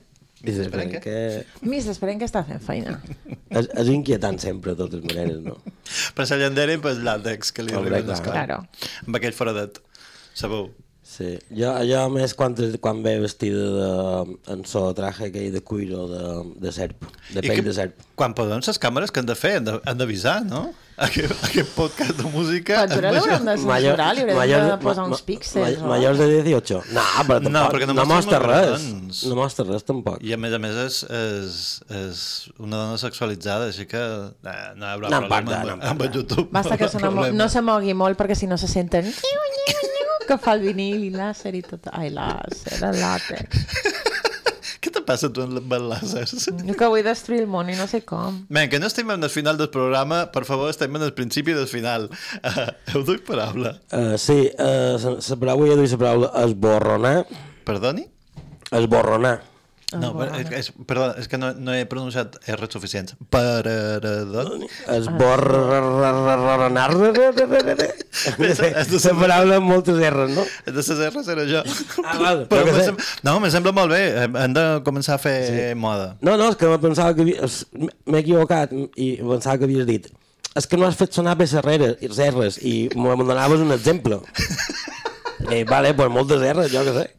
Mr. 0.45 0.69
Perenque... 0.69 1.45
Mis, 1.65 1.87
esperem 1.89 2.19
que 2.21 2.27
està 2.27 2.43
fent 2.45 2.61
feina. 2.61 2.99
És, 3.49 3.65
és 3.65 3.89
inquietant 3.89 4.37
sempre, 4.41 4.75
de 4.75 4.83
totes 4.83 5.01
maneres, 5.07 5.39
no? 5.41 5.57
Per 6.17 6.27
la 6.29 6.39
llandera 6.43 6.75
i 6.77 6.81
pel 6.81 7.01
làtex 7.07 7.53
que 7.55 7.65
li 7.65 7.73
Hombre, 7.73 7.97
arriben 7.97 8.21
clar. 8.21 8.35
Claro. 8.35 8.59
Amb 9.07 9.17
aquell 9.17 9.33
foradet. 9.37 9.79
Sabeu? 10.37 10.69
Sí, 11.15 11.29
jo, 11.55 11.69
jo 11.87 11.99
a 12.01 12.09
més 12.11 12.33
quan, 12.35 12.55
quan 12.83 13.01
ve 13.05 13.13
vestida 13.23 13.65
de, 13.77 14.37
en 14.51 14.65
so 14.67 14.89
traje 14.97 15.29
aquell 15.29 15.51
de 15.53 15.61
cuiro 15.63 16.07
de, 16.11 16.23
de 16.65 16.71
serp, 16.75 17.05
de 17.31 17.39
pell 17.45 17.61
que- 17.61 17.67
de 17.69 17.75
serp. 17.77 18.01
Quan 18.19 18.33
podem 18.35 18.59
les 18.65 18.79
càmeres 18.79 19.11
que 19.11 19.21
han 19.23 19.29
de 19.29 19.35
fer, 19.35 19.57
han 19.61 19.69
de- 19.69 19.79
han 19.85 19.97
d'avisar, 20.01 20.41
no? 20.47 20.65
Aquest, 20.95 21.33
aquest 21.43 21.71
podcast 21.75 22.13
de 22.15 22.23
música... 22.31 22.77
Però 22.87 23.09
l'haurem 23.11 23.43
de 23.49 23.55
censurar, 23.59 24.05
li 24.15 24.21
haurem 24.23 24.69
de 24.69 24.77
posar 24.79 25.03
uns 25.09 25.21
píxels. 25.27 25.81
o- 25.83 25.89
Majors 25.91 26.21
de 26.21 26.27
18? 26.45 26.77
No, 26.95 27.01
però 27.27 27.39
tampoc, 27.43 27.51
No, 27.51 27.63
perquè 27.73 27.87
no 27.89 27.95
no 27.97 28.05
mostra 28.07 28.39
res. 28.39 28.85
No 29.27 29.35
mostra 29.35 29.65
res, 29.67 29.83
tampoc. 29.83 30.21
I 30.23 30.31
a 30.31 30.37
més 30.39 30.55
a 30.55 30.59
més 30.63 30.77
és, 30.85 31.01
és, 31.19 31.57
és 31.99 32.21
una 32.63 32.79
dona 32.85 32.97
sexualitzada, 33.01 33.67
així 33.73 33.83
que 33.91 33.99
eh, 33.99 34.55
no 34.79 34.87
hi 34.87 34.93
haurà 34.93 35.11
No 35.11 35.19
problema 35.25 35.41
importa, 35.43 35.59
amb, 35.73 35.83
no 35.83 35.89
amb 35.91 36.05
el 36.07 36.13
YouTube. 36.15 36.47
Basta 36.55 36.77
que 36.79 36.87
no, 37.03 37.27
no 37.43 37.49
se 37.51 37.61
mogui 37.71 37.93
molt 37.93 38.15
perquè 38.23 38.39
si 38.39 38.47
no 38.47 38.55
se 38.57 38.71
senten... 38.71 39.11
que 40.27 40.37
fa 40.41 40.55
el 40.57 40.65
vinil 40.65 41.05
i 41.07 41.11
làser 41.13 41.53
i 41.57 41.61
tot. 41.65 41.87
Ai, 41.93 42.09
làser, 42.13 42.79
el 42.85 42.99
làtex. 43.01 43.65
Què 44.85 44.91
te 44.93 45.01
passa 45.01 45.31
tu 45.33 45.41
amb 45.41 45.57
els 45.57 45.87
làsers? 45.89 46.49
Jo 46.67 46.75
que 46.77 46.89
vull 46.91 47.05
destruir 47.05 47.41
el 47.45 47.49
món 47.49 47.71
i 47.73 47.77
no 47.77 47.87
sé 47.89 48.03
com. 48.05 48.43
Ben, 48.53 48.69
que 48.69 48.77
no 48.81 48.89
estem 48.91 49.09
en 49.15 49.25
el 49.25 49.31
final 49.33 49.57
del 49.57 49.71
programa, 49.73 50.25
per 50.33 50.43
favor, 50.45 50.69
estem 50.69 50.93
en 50.99 51.07
el 51.07 51.15
principi 51.17 51.55
del 51.57 51.65
final. 51.71 52.09
Uh, 52.41 52.67
heu 52.93 53.05
duit 53.07 53.25
paraula? 53.25 53.77
Uh, 53.89 54.13
sí, 54.21 54.37
uh, 54.53 54.93
la, 55.01 55.17
la 55.17 55.39
paraula, 55.41 55.71
jo 55.73 55.79
dic 55.81 55.95
la 55.95 56.01
paraula 56.03 56.31
esborronar. 56.45 57.17
Perdoni? 57.65 58.05
Esborronar. 58.69 59.39
No, 59.93 60.09
però 60.17 60.33
és, 60.41 60.49
és, 60.57 60.69
perdó, 60.89 61.11
és 61.21 61.27
que 61.29 61.37
no, 61.37 61.51
no 61.61 61.73
he 61.75 61.85
pronunciat 61.85 62.39
R 62.49 62.67
suficients. 62.73 63.13
Perdoni? 63.29 64.65
Esborronar. 64.95 66.89
La 69.05 69.13
paraula 69.19 69.59
amb 69.61 69.69
moltes 69.69 70.01
R's, 70.01 70.33
no? 70.33 70.45
De 70.65 70.73
les 70.79 70.89
R's 71.11 71.29
era 71.35 71.45
jo. 71.49 71.61
Ah, 72.01 72.17
val, 72.17 72.43
Però 72.49 72.65
me 72.65 72.83
sem- 72.89 72.99
no, 73.27 73.37
me 73.43 73.53
sembla 73.53 73.75
molt 73.77 73.93
bé. 73.93 74.01
Hem 74.25 74.57
de 74.57 74.65
començar 74.87 75.19
a 75.19 75.21
fer 75.21 75.37
sí. 75.47 75.63
moda. 75.79 76.15
No, 76.25 76.33
no, 76.33 76.49
és 76.49 76.59
que 76.59 76.71
pensava 76.81 77.13
que 77.17 77.25
m'he 77.29 78.21
equivocat 78.23 78.73
i 78.95 79.15
pensava 79.21 79.59
que 79.61 79.69
havies 79.69 79.85
dit 79.89 80.09
és 80.55 80.67
que 80.71 80.77
no 80.79 80.87
has 80.87 80.95
fet 80.95 81.11
sonar 81.11 81.33
bé 81.35 81.43
les 81.43 81.53
R's 81.59 81.97
i 81.99 82.07
les 82.07 82.19
R's 82.31 82.57
i 82.63 82.73
me 82.95 83.15
donaves 83.27 83.59
un 83.59 83.75
exemple. 83.75 84.21
Eh, 85.51 85.65
vale, 85.67 85.93
pues 85.93 86.09
moltes 86.09 86.41
R's, 86.41 86.71
jo 86.71 86.81
què 86.87 86.93
sé. 86.95 87.09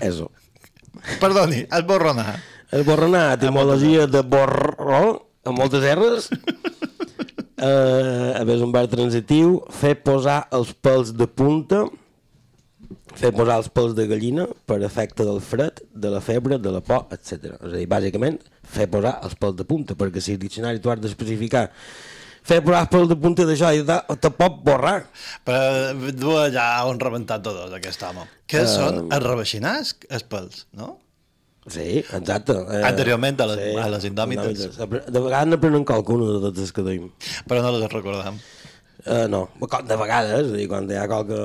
Eso. 0.00 0.30
Perdoni, 1.20 1.66
esborronar. 1.70 2.36
Esborronar, 2.74 3.38
etimologia 3.38 4.06
de 4.10 4.22
borró, 4.26 5.28
amb 5.46 5.62
moltes 5.62 5.86
R's. 5.96 6.30
Eh, 7.56 8.32
a 8.36 8.42
més, 8.44 8.60
un 8.60 8.68
verb 8.68 8.90
transitiu, 8.92 9.62
fer 9.72 9.94
posar 10.04 10.42
els 10.52 10.74
pèls 10.84 11.14
de 11.16 11.24
punta, 11.24 11.86
fer 13.16 13.30
posar 13.32 13.56
els 13.62 13.70
pèls 13.72 13.94
de 13.96 14.04
gallina 14.10 14.44
per 14.68 14.76
efecte 14.84 15.24
del 15.24 15.40
fred, 15.40 15.80
de 15.88 16.10
la 16.12 16.20
febre, 16.20 16.58
de 16.60 16.74
la 16.74 16.82
por, 16.84 17.06
etc. 17.16 17.54
És 17.56 17.70
a 17.70 17.78
dir, 17.78 17.86
bàsicament, 17.88 18.36
fer 18.60 18.90
posar 18.92 19.14
els 19.24 19.38
pèls 19.40 19.56
de 19.56 19.64
punta, 19.64 19.96
perquè 19.96 20.20
si 20.20 20.36
el 20.36 20.42
diccionari 20.42 20.84
tu 20.84 20.92
has 20.92 21.00
d'especificar 21.00 21.70
fer 22.46 22.60
els 22.64 22.90
pèls 22.92 23.08
de 23.10 23.16
punta 23.22 23.46
d'això 23.48 23.72
i 23.74 23.82
de, 23.86 23.96
te 24.22 24.30
pot 24.34 24.60
borrar. 24.66 25.00
Però 25.46 26.12
du 26.14 26.36
allà 26.38 26.68
on 26.90 27.00
rebentat 27.02 27.42
tots, 27.46 27.72
aquest 27.78 28.02
home. 28.06 28.26
Què 28.46 28.62
Eh, 28.62 28.68
són? 28.70 29.06
Els 29.10 29.26
rebaixinars? 29.26 29.96
Els 30.08 30.26
pèls, 30.30 30.64
no? 30.78 30.96
Sí, 31.66 32.04
exacte. 32.14 32.54
Eh, 32.54 32.82
Anteriorment 32.86 33.40
a 33.42 33.48
les, 33.50 33.62
a 33.82 33.88
les 33.90 34.04
indòmites. 34.06 34.60
indòmites. 34.68 35.08
De 35.10 35.22
vegades 35.24 35.50
n'aprenen 35.50 35.82
qualcuna 35.88 36.28
de 36.36 36.44
totes 36.44 36.68
les 36.68 36.72
que 36.76 36.84
duim. 36.86 37.08
Però 37.50 37.64
no 37.64 37.72
les 37.74 37.90
recordam. 37.90 38.38
Uh, 39.06 39.26
no, 39.30 39.40
de 39.86 39.96
vegades, 39.98 40.52
dir, 40.54 40.68
quan 40.70 40.86
hi 40.90 40.94
ha 40.98 41.08
qualque... 41.10 41.40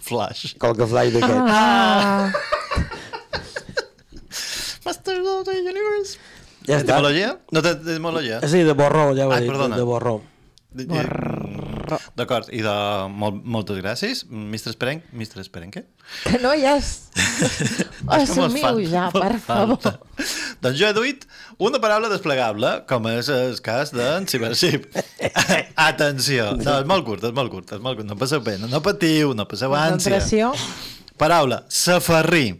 Flash. 0.00 0.54
Qualque 0.56 0.86
flash 0.88 1.10
d'aquest. 1.12 1.52
Ah, 1.52 2.32
Masters 4.84 5.26
of 5.28 5.44
the 5.44 5.52
Universe. 5.60 6.16
Ja 6.68 6.80
està. 6.80 6.96
Etimologia? 6.96 7.34
No 7.54 7.62
té 7.64 7.76
etimologia? 7.78 8.40
Sí, 8.48 8.64
de 8.66 8.76
borró, 8.76 9.10
ja 9.16 9.28
ho 9.28 9.32
he 9.32 9.40
Ai, 9.40 9.46
dit, 9.46 9.52
perdona. 9.52 9.78
de 9.80 9.86
borró. 9.88 10.20
D'acord, 12.14 12.46
i 12.54 12.60
de 12.62 12.72
molt, 13.10 13.40
moltes 13.42 13.80
gràcies. 13.80 14.22
Mr. 14.30 14.70
Esperenc, 14.70 15.08
Mr. 15.10 15.40
Esperenc, 15.42 15.74
què? 15.78 15.82
que 16.26 16.38
no 16.42 16.52
hi 16.54 16.64
has... 16.68 16.90
Assumiu 18.16 18.80
ja, 18.90 19.08
per 19.14 19.38
favor. 19.42 19.98
Doncs 20.62 20.78
jo 20.78 20.88
he 20.88 20.94
duit 20.96 21.26
una 21.62 21.80
paraula 21.82 22.10
desplegable, 22.12 22.72
com 22.90 23.06
és 23.10 23.30
el 23.34 23.58
cas 23.64 23.92
d'en 23.94 24.26
Cybership. 24.30 24.88
Atenció. 25.90 26.52
No, 26.60 26.80
és 26.82 26.88
molt 26.90 27.06
curt, 27.06 27.26
és 27.26 27.34
molt 27.36 27.52
curt, 27.52 27.74
és 27.76 27.82
molt 27.82 28.00
curt. 28.00 28.08
No 28.10 28.18
passeu 28.20 28.42
pena, 28.46 28.70
no 28.70 28.82
patiu, 28.84 29.34
no 29.36 29.46
passeu 29.50 29.74
ànsia. 29.78 30.52
Paraula, 31.20 31.64
safarrí. 31.70 32.52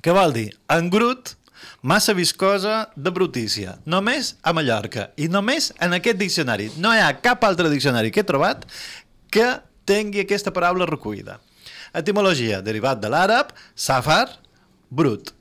Què 0.00 0.16
vol 0.16 0.32
dir? 0.32 0.48
Engrut, 0.72 1.34
massa 1.82 2.12
viscosa 2.12 2.90
de 2.96 3.10
brutícia. 3.10 3.78
Només 3.86 4.34
a 4.42 4.52
Mallorca. 4.52 5.10
I 5.16 5.28
només 5.28 5.70
en 5.80 5.96
aquest 5.96 6.18
diccionari. 6.20 6.70
No 6.78 6.92
hi 6.92 7.00
ha 7.02 7.12
cap 7.24 7.44
altre 7.44 7.70
diccionari 7.72 8.12
que 8.12 8.24
he 8.24 8.28
trobat 8.28 8.66
que 9.32 9.46
tingui 9.88 10.24
aquesta 10.24 10.52
paraula 10.54 10.88
recollida. 10.88 11.38
Etimologia, 11.96 12.60
derivat 12.62 13.00
de 13.02 13.10
l'àrab, 13.10 13.50
safar, 13.74 14.28
brut. 14.90 15.32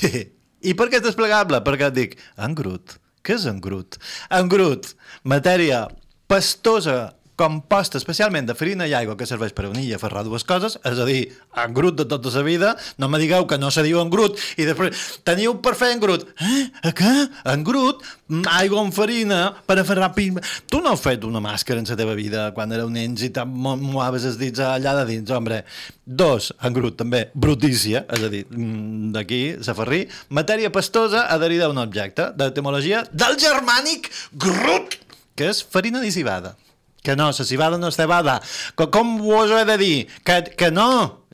I 0.68 0.74
per 0.76 0.88
què 0.88 1.00
és 1.00 1.04
desplegable? 1.04 1.60
Perquè 1.64 1.90
et 1.90 1.96
dic, 1.96 2.18
engrut. 2.40 2.96
Què 3.24 3.36
és 3.36 3.46
engrut? 3.50 3.98
Engrut, 4.32 4.94
matèria 5.28 5.86
pastosa 6.30 7.12
composta 7.40 7.96
especialment 7.96 8.48
de 8.48 8.56
farina 8.58 8.86
i 8.88 8.94
aigua 8.96 9.16
que 9.16 9.28
serveix 9.28 9.54
per 9.56 9.70
unir 9.70 9.86
i 9.86 9.94
aferrar 9.96 10.26
dues 10.26 10.44
coses, 10.44 10.76
és 10.84 10.98
a 11.00 11.06
dir, 11.08 11.22
engrut 11.64 11.96
de 11.96 12.06
tota 12.10 12.32
la 12.34 12.44
vida, 12.44 12.74
no 13.00 13.08
me 13.08 13.20
digueu 13.22 13.46
que 13.48 13.58
no 13.60 13.70
se 13.72 13.84
diu 13.86 14.00
engrut, 14.02 14.36
i 14.60 14.66
després 14.68 15.20
teniu 15.24 15.56
per 15.64 15.72
fer 15.78 15.94
engrut. 15.94 16.26
Eh? 16.44 16.66
A 16.90 16.92
què? 16.96 17.14
Engrut? 17.54 18.04
Mm, 18.28 18.44
Aigua 18.60 18.84
amb 18.84 18.94
farina 18.94 19.40
per 19.66 19.78
aferrar 19.80 20.12
pim... 20.16 20.38
Tu 20.70 20.82
no 20.84 20.92
has 20.92 21.02
fet 21.02 21.24
una 21.26 21.40
màscara 21.42 21.80
en 21.80 21.88
la 21.88 21.96
teva 21.98 22.14
vida 22.18 22.50
quan 22.56 22.72
éreu 22.76 22.90
nens 22.92 23.24
i 23.24 23.32
moaves 23.46 24.26
els 24.28 24.38
dits 24.40 24.60
allà 24.64 24.94
de 25.00 25.08
dins, 25.08 25.32
hombre. 25.34 25.62
Dos, 26.04 26.52
engrut 26.66 26.98
també, 27.00 27.28
brutícia, 27.34 28.04
és 28.10 28.24
a 28.26 28.32
dir, 28.32 28.44
mm, 28.50 29.12
d'aquí, 29.16 29.42
safarrí, 29.64 30.04
matèria 30.28 30.72
pastosa 30.74 31.26
adherida 31.32 31.70
a 31.70 31.72
un 31.72 31.80
objecte, 31.80 32.32
d'etimologia 32.36 33.06
del 33.12 33.38
germànic 33.40 34.10
grut, 34.32 34.98
que 35.36 35.48
és 35.54 35.62
farina 35.64 36.02
de 36.04 36.10
cibada. 36.12 36.58
Que 37.02 37.14
no, 37.16 37.30
la 37.32 37.44
cibada 37.48 37.78
no 37.80 37.88
és 37.88 37.96
cebada. 37.96 38.40
Co- 38.76 38.90
Com 38.92 39.16
vos 39.22 39.50
ho 39.50 39.58
he 39.58 39.64
de 39.64 39.76
dir? 39.80 40.06
Que, 40.24 40.42
que 40.56 40.70
no. 40.70 41.24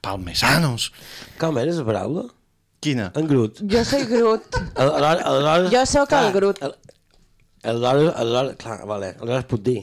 Palmesanos. 0.00 0.92
Com 1.40 1.58
era 1.58 1.72
la 1.74 1.84
paraula? 1.84 2.24
Quina? 2.80 3.08
Engrut. 3.18 3.58
Jo 3.66 3.82
soy 3.84 4.04
Groot. 4.06 4.56
Aleshores, 4.76 5.24
aleshores, 5.26 5.70
Jo 5.72 5.84
sóc 5.86 6.02
el 6.02 6.08
clar, 6.08 6.32
Groot. 6.36 6.62
al- 6.62 6.76
Aleshores, 7.66 8.12
aleshores, 8.14 8.56
clar, 8.62 8.86
vale, 8.86 9.08
aleshores 9.18 9.44
puc 9.50 9.62
dir. 9.66 9.80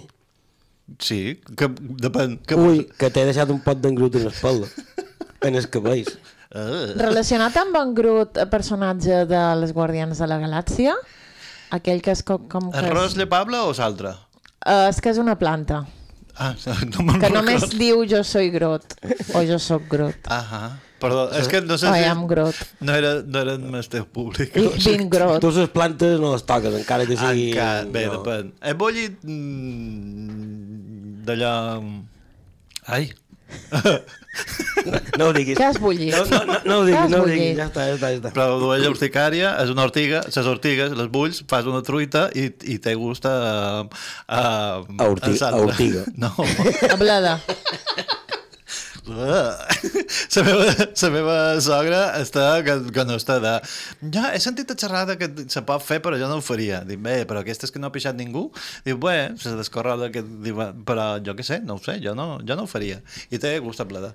Sí, 0.99 1.41
que 1.57 1.67
depèn. 1.99 2.37
Que 2.47 2.55
Ui, 2.55 2.85
que 2.99 3.09
t'he 3.11 3.25
deixat 3.27 3.49
un 3.51 3.59
pot 3.65 3.79
d'engrut 3.81 4.15
en 4.15 4.27
l'espalda. 4.29 4.67
en 5.43 5.55
els 5.59 5.67
cabells. 5.67 6.13
Uh. 6.53 6.93
Relacionat 7.01 7.55
amb 7.59 7.75
en 7.81 7.93
Groot, 7.97 8.37
el 8.37 8.47
personatge 8.51 9.23
de 9.27 9.41
les 9.59 9.73
Guardians 9.73 10.19
de 10.21 10.27
la 10.29 10.37
Galàxia, 10.39 10.93
aquell 11.75 11.99
que 12.05 12.13
és 12.13 12.21
com... 12.23 12.45
com 12.47 12.69
que 12.71 12.77
Arròs 12.85 13.11
és, 13.11 13.17
llepable 13.17 13.57
o 13.65 13.73
s'altre? 13.73 14.13
Uh, 14.65 14.87
és 14.89 14.99
que 15.03 15.11
és 15.13 15.19
una 15.21 15.35
planta, 15.39 15.83
Ah, 16.33 16.55
no 16.89 17.03
me'n 17.05 17.19
que 17.21 17.29
només 17.29 17.61
recordo. 17.61 17.77
diu 17.77 17.99
jo 18.09 18.23
soy 18.25 18.49
Groot, 18.49 18.95
o 19.37 19.43
jo 19.45 19.59
sóc 19.61 19.85
Groot. 19.89 20.25
Ahà. 20.33 20.79
Perdó, 21.03 21.25
és 21.35 21.49
que 21.51 21.59
no 21.61 21.75
sé 21.77 21.89
I 21.91 21.99
si... 21.99 22.07
am 22.09 22.23
Groot. 22.29 22.55
No, 22.79 22.95
era, 22.95 23.11
no 23.21 23.41
eren 23.43 23.67
el 23.75 23.89
teu 23.91 24.05
públic. 24.07 24.55
Ich 24.55 24.87
bin 24.87 25.09
Groot. 25.11 25.41
Tu 25.43 25.51
les 25.53 25.69
plantes 25.69 26.15
no 26.21 26.31
les 26.33 26.45
toques, 26.47 26.73
encara 26.79 27.05
que 27.05 27.17
sigui... 27.19 27.49
Encara, 27.51 27.83
bé, 27.91 28.05
no. 28.07 28.21
depèn. 28.21 28.53
He 28.63 28.73
bullit 28.79 29.19
mm, 29.27 31.19
d'allò... 31.27 31.53
Ai. 32.87 33.11
No 35.17 35.27
ho 35.29 35.33
diguis. 35.35 35.55
Què 35.59 35.67
has 35.67 35.77
bullit? 35.79 36.09
No, 36.15 36.23
no, 36.25 36.39
no, 36.49 36.55
no 36.65 36.77
ho 36.81 36.85
diguis, 36.87 37.11
no 37.13 37.19
ho 37.21 37.27
diguis. 37.29 37.53
Ja 37.59 37.67
està, 37.69 37.83
ja 37.85 37.93
està, 37.99 38.09
ja 38.09 38.17
està. 38.17 38.31
Però 38.33 38.55
l'ovella 38.57 38.89
urticària 38.89 39.51
és 39.61 39.69
una 39.69 39.85
ortiga, 39.85 40.23
les 40.25 40.49
ortigues, 40.49 40.95
les 40.97 41.09
bulls, 41.13 41.43
fas 41.47 41.69
una 41.69 41.83
truita 41.85 42.25
i, 42.33 42.47
i 42.73 42.79
té 42.81 42.95
gust 42.97 43.27
a... 43.29 43.35
A, 44.25 44.41
A 44.81 45.05
orti- 45.05 45.37
a 45.45 45.51
ortiga. 45.61 46.03
No. 46.23 46.33
A 46.89 46.97
bleda. 46.97 47.37
la, 49.07 49.67
meva, 50.47 50.65
la 51.01 51.09
meva 51.11 51.37
sogra 51.63 52.01
està 52.21 52.45
que, 52.65 52.75
que 52.95 53.05
no 53.07 53.17
està 53.19 53.39
de... 53.43 53.53
Ja, 54.13 54.29
he 54.33 54.39
sentit 54.43 54.71
a 54.71 54.77
xerrada 54.79 55.17
que 55.19 55.29
se 55.51 55.63
pot 55.67 55.83
fer, 55.83 55.99
però 56.05 56.17
jo 56.19 56.29
no 56.31 56.39
ho 56.39 56.45
faria. 56.45 56.81
Dic, 56.87 57.01
bé, 57.03 57.21
però 57.29 57.41
aquestes 57.43 57.71
que 57.73 57.81
no 57.81 57.89
ha 57.89 57.95
pixat 57.95 58.15
ningú? 58.19 58.47
Diu, 58.85 58.97
bé, 59.01 59.33
se 59.41 59.55
descorre 59.59 60.11
que... 60.13 60.23
Diu, 60.23 60.59
però 60.87 61.13
jo 61.23 61.35
què 61.35 61.43
sé, 61.47 61.59
no 61.65 61.75
ho 61.79 61.83
sé, 61.83 61.99
jo 62.03 62.15
no, 62.15 62.37
jo 62.47 62.55
no 62.59 62.63
ho 62.67 62.71
faria. 62.71 63.01
I 63.33 63.39
té 63.43 63.57
gust 63.63 63.83
a 63.83 63.87
bleda. 63.89 64.13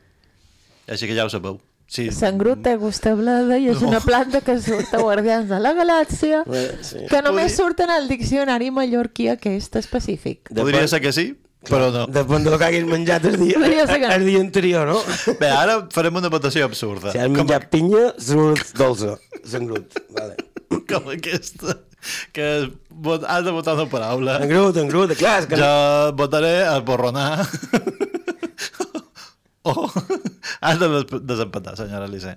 Així 0.88 1.08
que 1.10 1.16
ja 1.18 1.26
ho 1.28 1.32
sabeu. 1.32 1.58
Sí. 1.88 2.10
Sant 2.12 2.36
Groot 2.36 2.60
té 2.66 2.74
gust 2.76 3.06
a 3.08 3.14
bleda 3.16 3.56
i 3.56 3.70
és 3.72 3.80
No. 3.80 3.88
una 3.88 4.00
planta 4.04 4.42
que 4.44 4.58
surt 4.60 4.90
a 4.92 4.98
Guardians 5.00 5.48
de 5.48 5.56
la 5.60 5.70
Galàxia, 5.76 6.42
Eh, 6.44 6.66
sí. 6.84 7.04
que 7.08 7.22
només 7.24 7.54
surt 7.56 7.80
en 7.80 7.92
el 7.94 8.08
diccionari 8.10 8.68
mallorquí 8.70 9.30
aquest 9.32 9.76
específic. 9.80 10.50
Podria 10.52 10.84
ser 10.88 11.00
que 11.00 11.12
sí, 11.16 11.30
però 11.66 11.88
no. 11.94 12.04
Depèn 12.12 12.44
del 12.46 12.54
que 12.60 12.68
haguis 12.68 12.84
menjat 12.88 13.24
el 13.28 13.36
dia, 13.40 13.58
el 14.14 14.24
dia 14.28 14.40
anterior, 14.40 14.86
no? 14.86 15.00
Bé, 15.40 15.48
ara 15.50 15.80
farem 15.92 16.16
una 16.20 16.30
votació 16.32 16.68
absurda. 16.68 17.10
Si 17.12 17.18
has 17.18 17.28
menjat 17.34 17.66
pinya, 17.72 18.12
surt 18.22 18.70
dolça. 18.78 19.16
S'engrut. 19.44 19.98
Vale. 20.14 20.36
Com 20.88 21.10
aquesta. 21.12 21.74
Que 22.32 22.46
vot- 22.94 23.24
has 23.26 23.42
de 23.44 23.50
votar 23.52 23.74
una 23.74 23.88
paraula. 23.90 24.38
Engrut, 24.44 24.76
engrut, 24.80 25.16
clar, 25.18 25.40
és 25.42 25.48
que... 25.50 25.58
Jo 25.58 26.14
votaré 26.16 26.52
el 26.68 26.84
borronar. 26.86 27.42
oh, 29.64 29.90
has 30.60 30.78
de 30.80 30.88
des- 30.94 31.20
desempatar, 31.26 31.76
senyora 31.76 32.06
Elisè. 32.08 32.36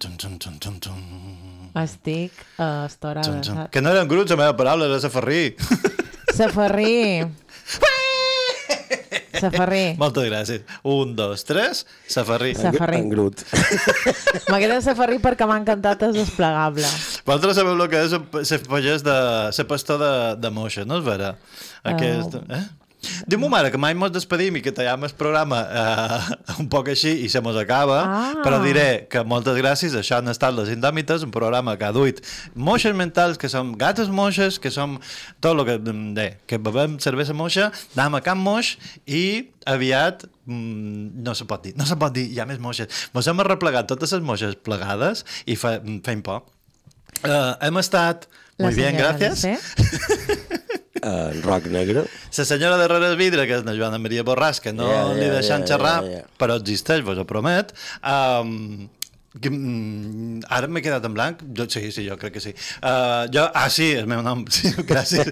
Tum, 0.00 0.14
tum, 0.16 0.38
tum, 0.38 0.56
tum, 0.62 0.78
tum. 0.80 1.00
Estic 1.80 2.32
a 2.58 2.86
estora 2.88 3.22
Tum, 3.22 3.40
tum. 3.44 3.58
de... 3.64 3.66
Que 3.74 3.82
no 3.82 3.90
eren 3.92 4.08
gruts, 4.08 4.30
la 4.32 4.38
meva 4.40 4.56
paraula, 4.56 4.86
era 4.88 5.00
safarrí. 5.02 5.54
Safarrí. 6.34 7.26
Safarrí. 9.34 9.82
Moltes 10.00 10.26
gràcies. 10.26 10.64
Un, 10.82 11.14
dos, 11.18 11.44
tres, 11.48 11.84
Safarrí. 12.10 12.54
Safarrí. 12.58 13.00
En 13.02 13.08
Grut. 13.12 13.44
M'agrada 14.50 14.80
Safarrí 14.84 15.20
perquè 15.22 15.48
m'ha 15.48 15.60
encantat 15.62 16.02
el 16.08 16.16
desplegable. 16.18 16.88
Vosaltres 17.28 17.60
sabeu 17.60 17.76
el 17.78 17.86
que 17.92 18.04
és 18.06 18.48
ser 18.48 18.60
pagès 18.66 19.06
de... 19.06 19.16
ser 19.56 19.66
pastor 19.70 20.00
de, 20.02 20.12
de 20.42 20.52
moixa, 20.54 20.86
no 20.88 21.00
és 21.00 21.06
vera? 21.06 21.34
Aquest... 21.86 22.40
Eh? 22.48 22.64
Diu-m'ho, 23.26 23.48
mare, 23.52 23.70
que 23.72 23.78
mai 23.80 23.94
mos 23.98 24.12
despedim 24.14 24.56
i 24.56 24.62
que 24.64 24.72
tallem 24.72 25.04
el 25.08 25.12
programa 25.18 25.58
eh, 25.66 26.36
un 26.62 26.68
poc 26.72 26.88
així 26.92 27.12
i 27.24 27.28
se 27.32 27.40
mos 27.44 27.56
acaba, 27.60 27.98
Ah. 28.06 28.32
però 28.44 28.60
diré 28.62 29.06
que 29.10 29.22
moltes 29.24 29.56
gràcies, 29.58 29.94
això 29.98 30.18
han 30.18 30.28
estat 30.32 30.54
Les 30.56 30.70
Indòmites, 30.72 31.22
un 31.26 31.30
programa 31.34 31.76
que 31.76 31.84
ha 31.84 31.92
duit 31.92 32.20
moixes 32.54 32.94
mentals, 32.96 33.38
que 33.38 33.48
som 33.52 33.72
gates 33.78 34.08
moixes, 34.08 34.58
que 34.58 34.70
som 34.70 34.98
tot 35.40 35.58
el 35.58 35.64
que, 35.66 35.78
mm, 35.78 36.14
de, 36.14 36.26
que 36.46 36.58
bevem 36.58 36.98
cervesa 36.98 37.34
moixa, 37.34 37.70
anem 37.96 38.14
a 38.16 38.20
Camp 38.24 38.40
Moix 38.40 38.76
i 39.06 39.50
aviat 39.66 40.24
mm, 40.46 41.20
no 41.22 41.34
se 41.34 41.44
pot 41.44 41.62
dir, 41.64 41.74
no 41.76 41.84
se 41.86 41.96
pot 42.00 42.12
dir, 42.12 42.26
hi 42.32 42.40
ha 42.40 42.46
més 42.46 42.58
moixes. 42.58 42.88
Mos 43.14 43.26
hem 43.28 43.40
arreplegat 43.44 43.86
totes 43.90 44.12
les 44.16 44.22
moixes 44.24 44.54
plegades 44.56 45.24
i 45.46 45.56
fa, 45.56 45.76
fem 46.04 46.22
por. 46.22 46.46
Uh, 47.24 47.56
hem 47.60 47.76
estat... 47.82 48.28
La 48.60 48.66
Muy 48.66 48.74
bien, 48.74 48.94
gracias. 48.94 49.46
En 51.02 51.42
rock 51.42 51.66
negre. 51.72 52.04
La 52.36 52.44
senyora 52.44 52.78
de 52.80 52.86
Rere 52.90 53.10
Vidre, 53.16 53.46
que 53.48 53.58
és 53.58 53.66
la 53.66 53.74
Joana 53.76 53.98
Maria 54.02 54.24
Borràs, 54.26 54.60
que 54.62 54.72
no 54.76 54.88
Ja, 54.88 55.02
ja, 55.08 55.18
li 55.18 55.28
deixen 55.32 55.64
ja, 55.64 55.74
xerrar, 55.74 55.98
ja, 56.04 56.20
ja. 56.20 56.38
però 56.40 56.56
existeix, 56.60 57.04
vos 57.06 57.20
ho 57.20 57.26
promet. 57.28 57.72
Um, 58.04 58.88
que, 59.38 59.50
mm, 59.50 60.42
ara 60.50 60.68
m'he 60.68 60.82
quedat 60.82 61.04
en 61.06 61.14
blanc? 61.14 61.44
Jo, 61.56 61.68
sí, 61.70 61.90
sí, 61.94 62.06
jo 62.08 62.16
crec 62.20 62.34
que 62.36 62.42
sí. 62.42 62.54
Uh, 62.82 63.28
jo, 63.32 63.46
ah, 63.54 63.68
sí, 63.70 63.92
el 63.94 64.08
meu 64.10 64.24
nom, 64.26 64.44
sí, 64.54 64.72
gràcies. 64.88 65.30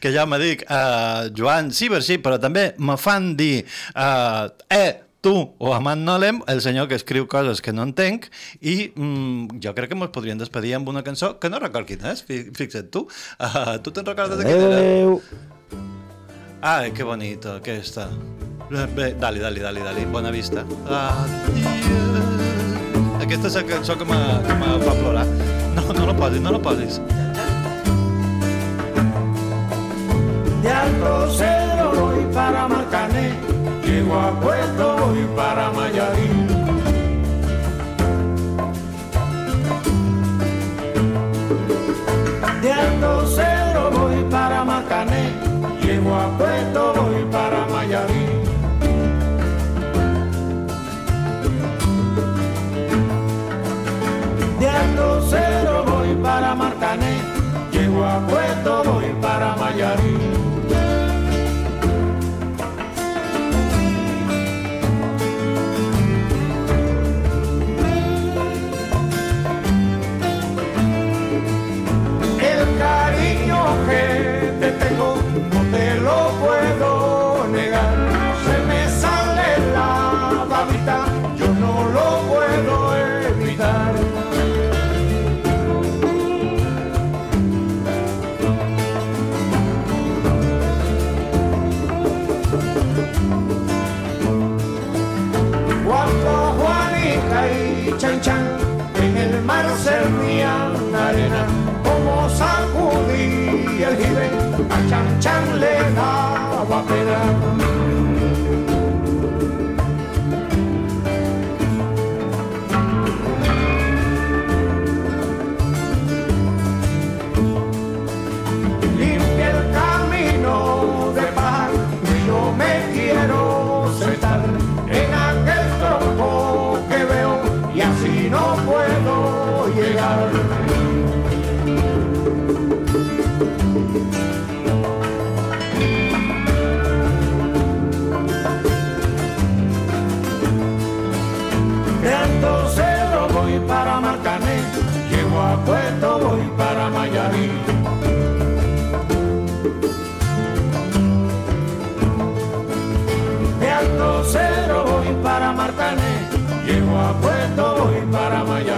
que 0.00 0.12
ja 0.12 0.26
me 0.28 0.38
dic, 0.42 0.66
uh, 0.68 1.30
Joan 1.36 1.72
Ciber, 1.72 2.02
sí, 2.04 2.18
però 2.20 2.38
també 2.40 2.72
me 2.78 2.98
fan 3.00 3.32
dir, 3.38 3.64
uh, 3.96 4.52
eh, 4.68 5.03
tu 5.24 5.32
o 5.58 5.72
Amant 5.72 6.04
Nolem, 6.04 6.42
el 6.52 6.60
senyor 6.60 6.86
que 6.90 6.98
escriu 7.00 7.24
coses 7.32 7.62
que 7.64 7.72
no 7.72 7.82
entenc, 7.88 8.28
i 8.60 8.92
mm, 8.94 9.58
jo 9.64 9.72
crec 9.74 9.90
que 9.94 9.96
ens 9.98 10.12
podrien 10.12 10.38
despedir 10.40 10.74
amb 10.76 10.88
una 10.92 11.02
cançó 11.06 11.38
que 11.40 11.48
no 11.48 11.58
record 11.62 11.88
quina 11.88 12.12
és, 12.12 12.20
fi- 12.28 12.50
fixa't 12.54 12.90
tu. 12.92 13.06
Uh, 13.40 13.78
tu 13.82 13.90
te'n 13.96 14.04
recordes 14.06 14.36
de 14.38 14.44
quina 14.44 14.68
era? 14.68 15.16
Ay, 16.64 16.92
qué 16.92 17.02
bonito, 17.02 17.60
¿qué 17.62 17.76
está? 17.80 18.08
Bé, 18.70 19.12
dale, 19.20 19.40
dale, 19.40 19.60
dale, 19.60 19.80
dale, 19.84 20.06
bona 20.06 20.30
vista. 20.32 20.62
Adiós. 20.88 22.22
Aquesta 23.24 23.48
és 23.48 23.54
la 23.56 23.62
cançó 23.68 23.96
que 24.00 24.04
me, 24.08 24.16
que 24.46 24.54
me 24.60 24.70
fa 24.84 24.94
plorar. 25.00 25.26
No, 25.74 25.82
no 25.92 26.06
la 26.08 26.14
posis, 26.16 26.40
no 26.44 26.52
la 26.52 26.60
posis. 26.64 27.00
De 30.62 30.70
Alto 30.70 31.30
Cedro 31.36 31.92
voy 32.00 32.24
para 32.32 32.66
Marcané, 32.68 33.32
llego 33.94 34.18
a 34.18 34.30
Puerto 34.40 34.96
voy 34.98 35.24
para 35.36 35.70
Mayarín. 35.70 36.46
De 42.62 42.72
Alto 42.72 43.26
Cedro 43.26 43.90
voy 43.90 44.24
para 44.30 44.64
Marcané, 44.64 45.24
llego 45.82 46.14
a 46.14 46.26
Puerto 46.38 46.80
voy 46.96 47.24
para 47.30 47.66
Mayarín. 47.66 48.42
De 54.60 54.68
Alto 54.68 55.22
Cedro 55.30 55.84
voy 55.84 56.14
para 56.16 56.54
Marcané, 56.54 57.14
llego 57.70 58.04
a 58.04 58.18
Puerto 58.26 58.82
voy 58.84 59.08
para 59.20 59.54
Mayarín. 59.56 60.13
chẳng 104.90 105.18
chẳng 105.20 105.60
lẽ 105.60 105.90
nào 105.96 106.23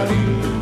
You. 0.05 0.56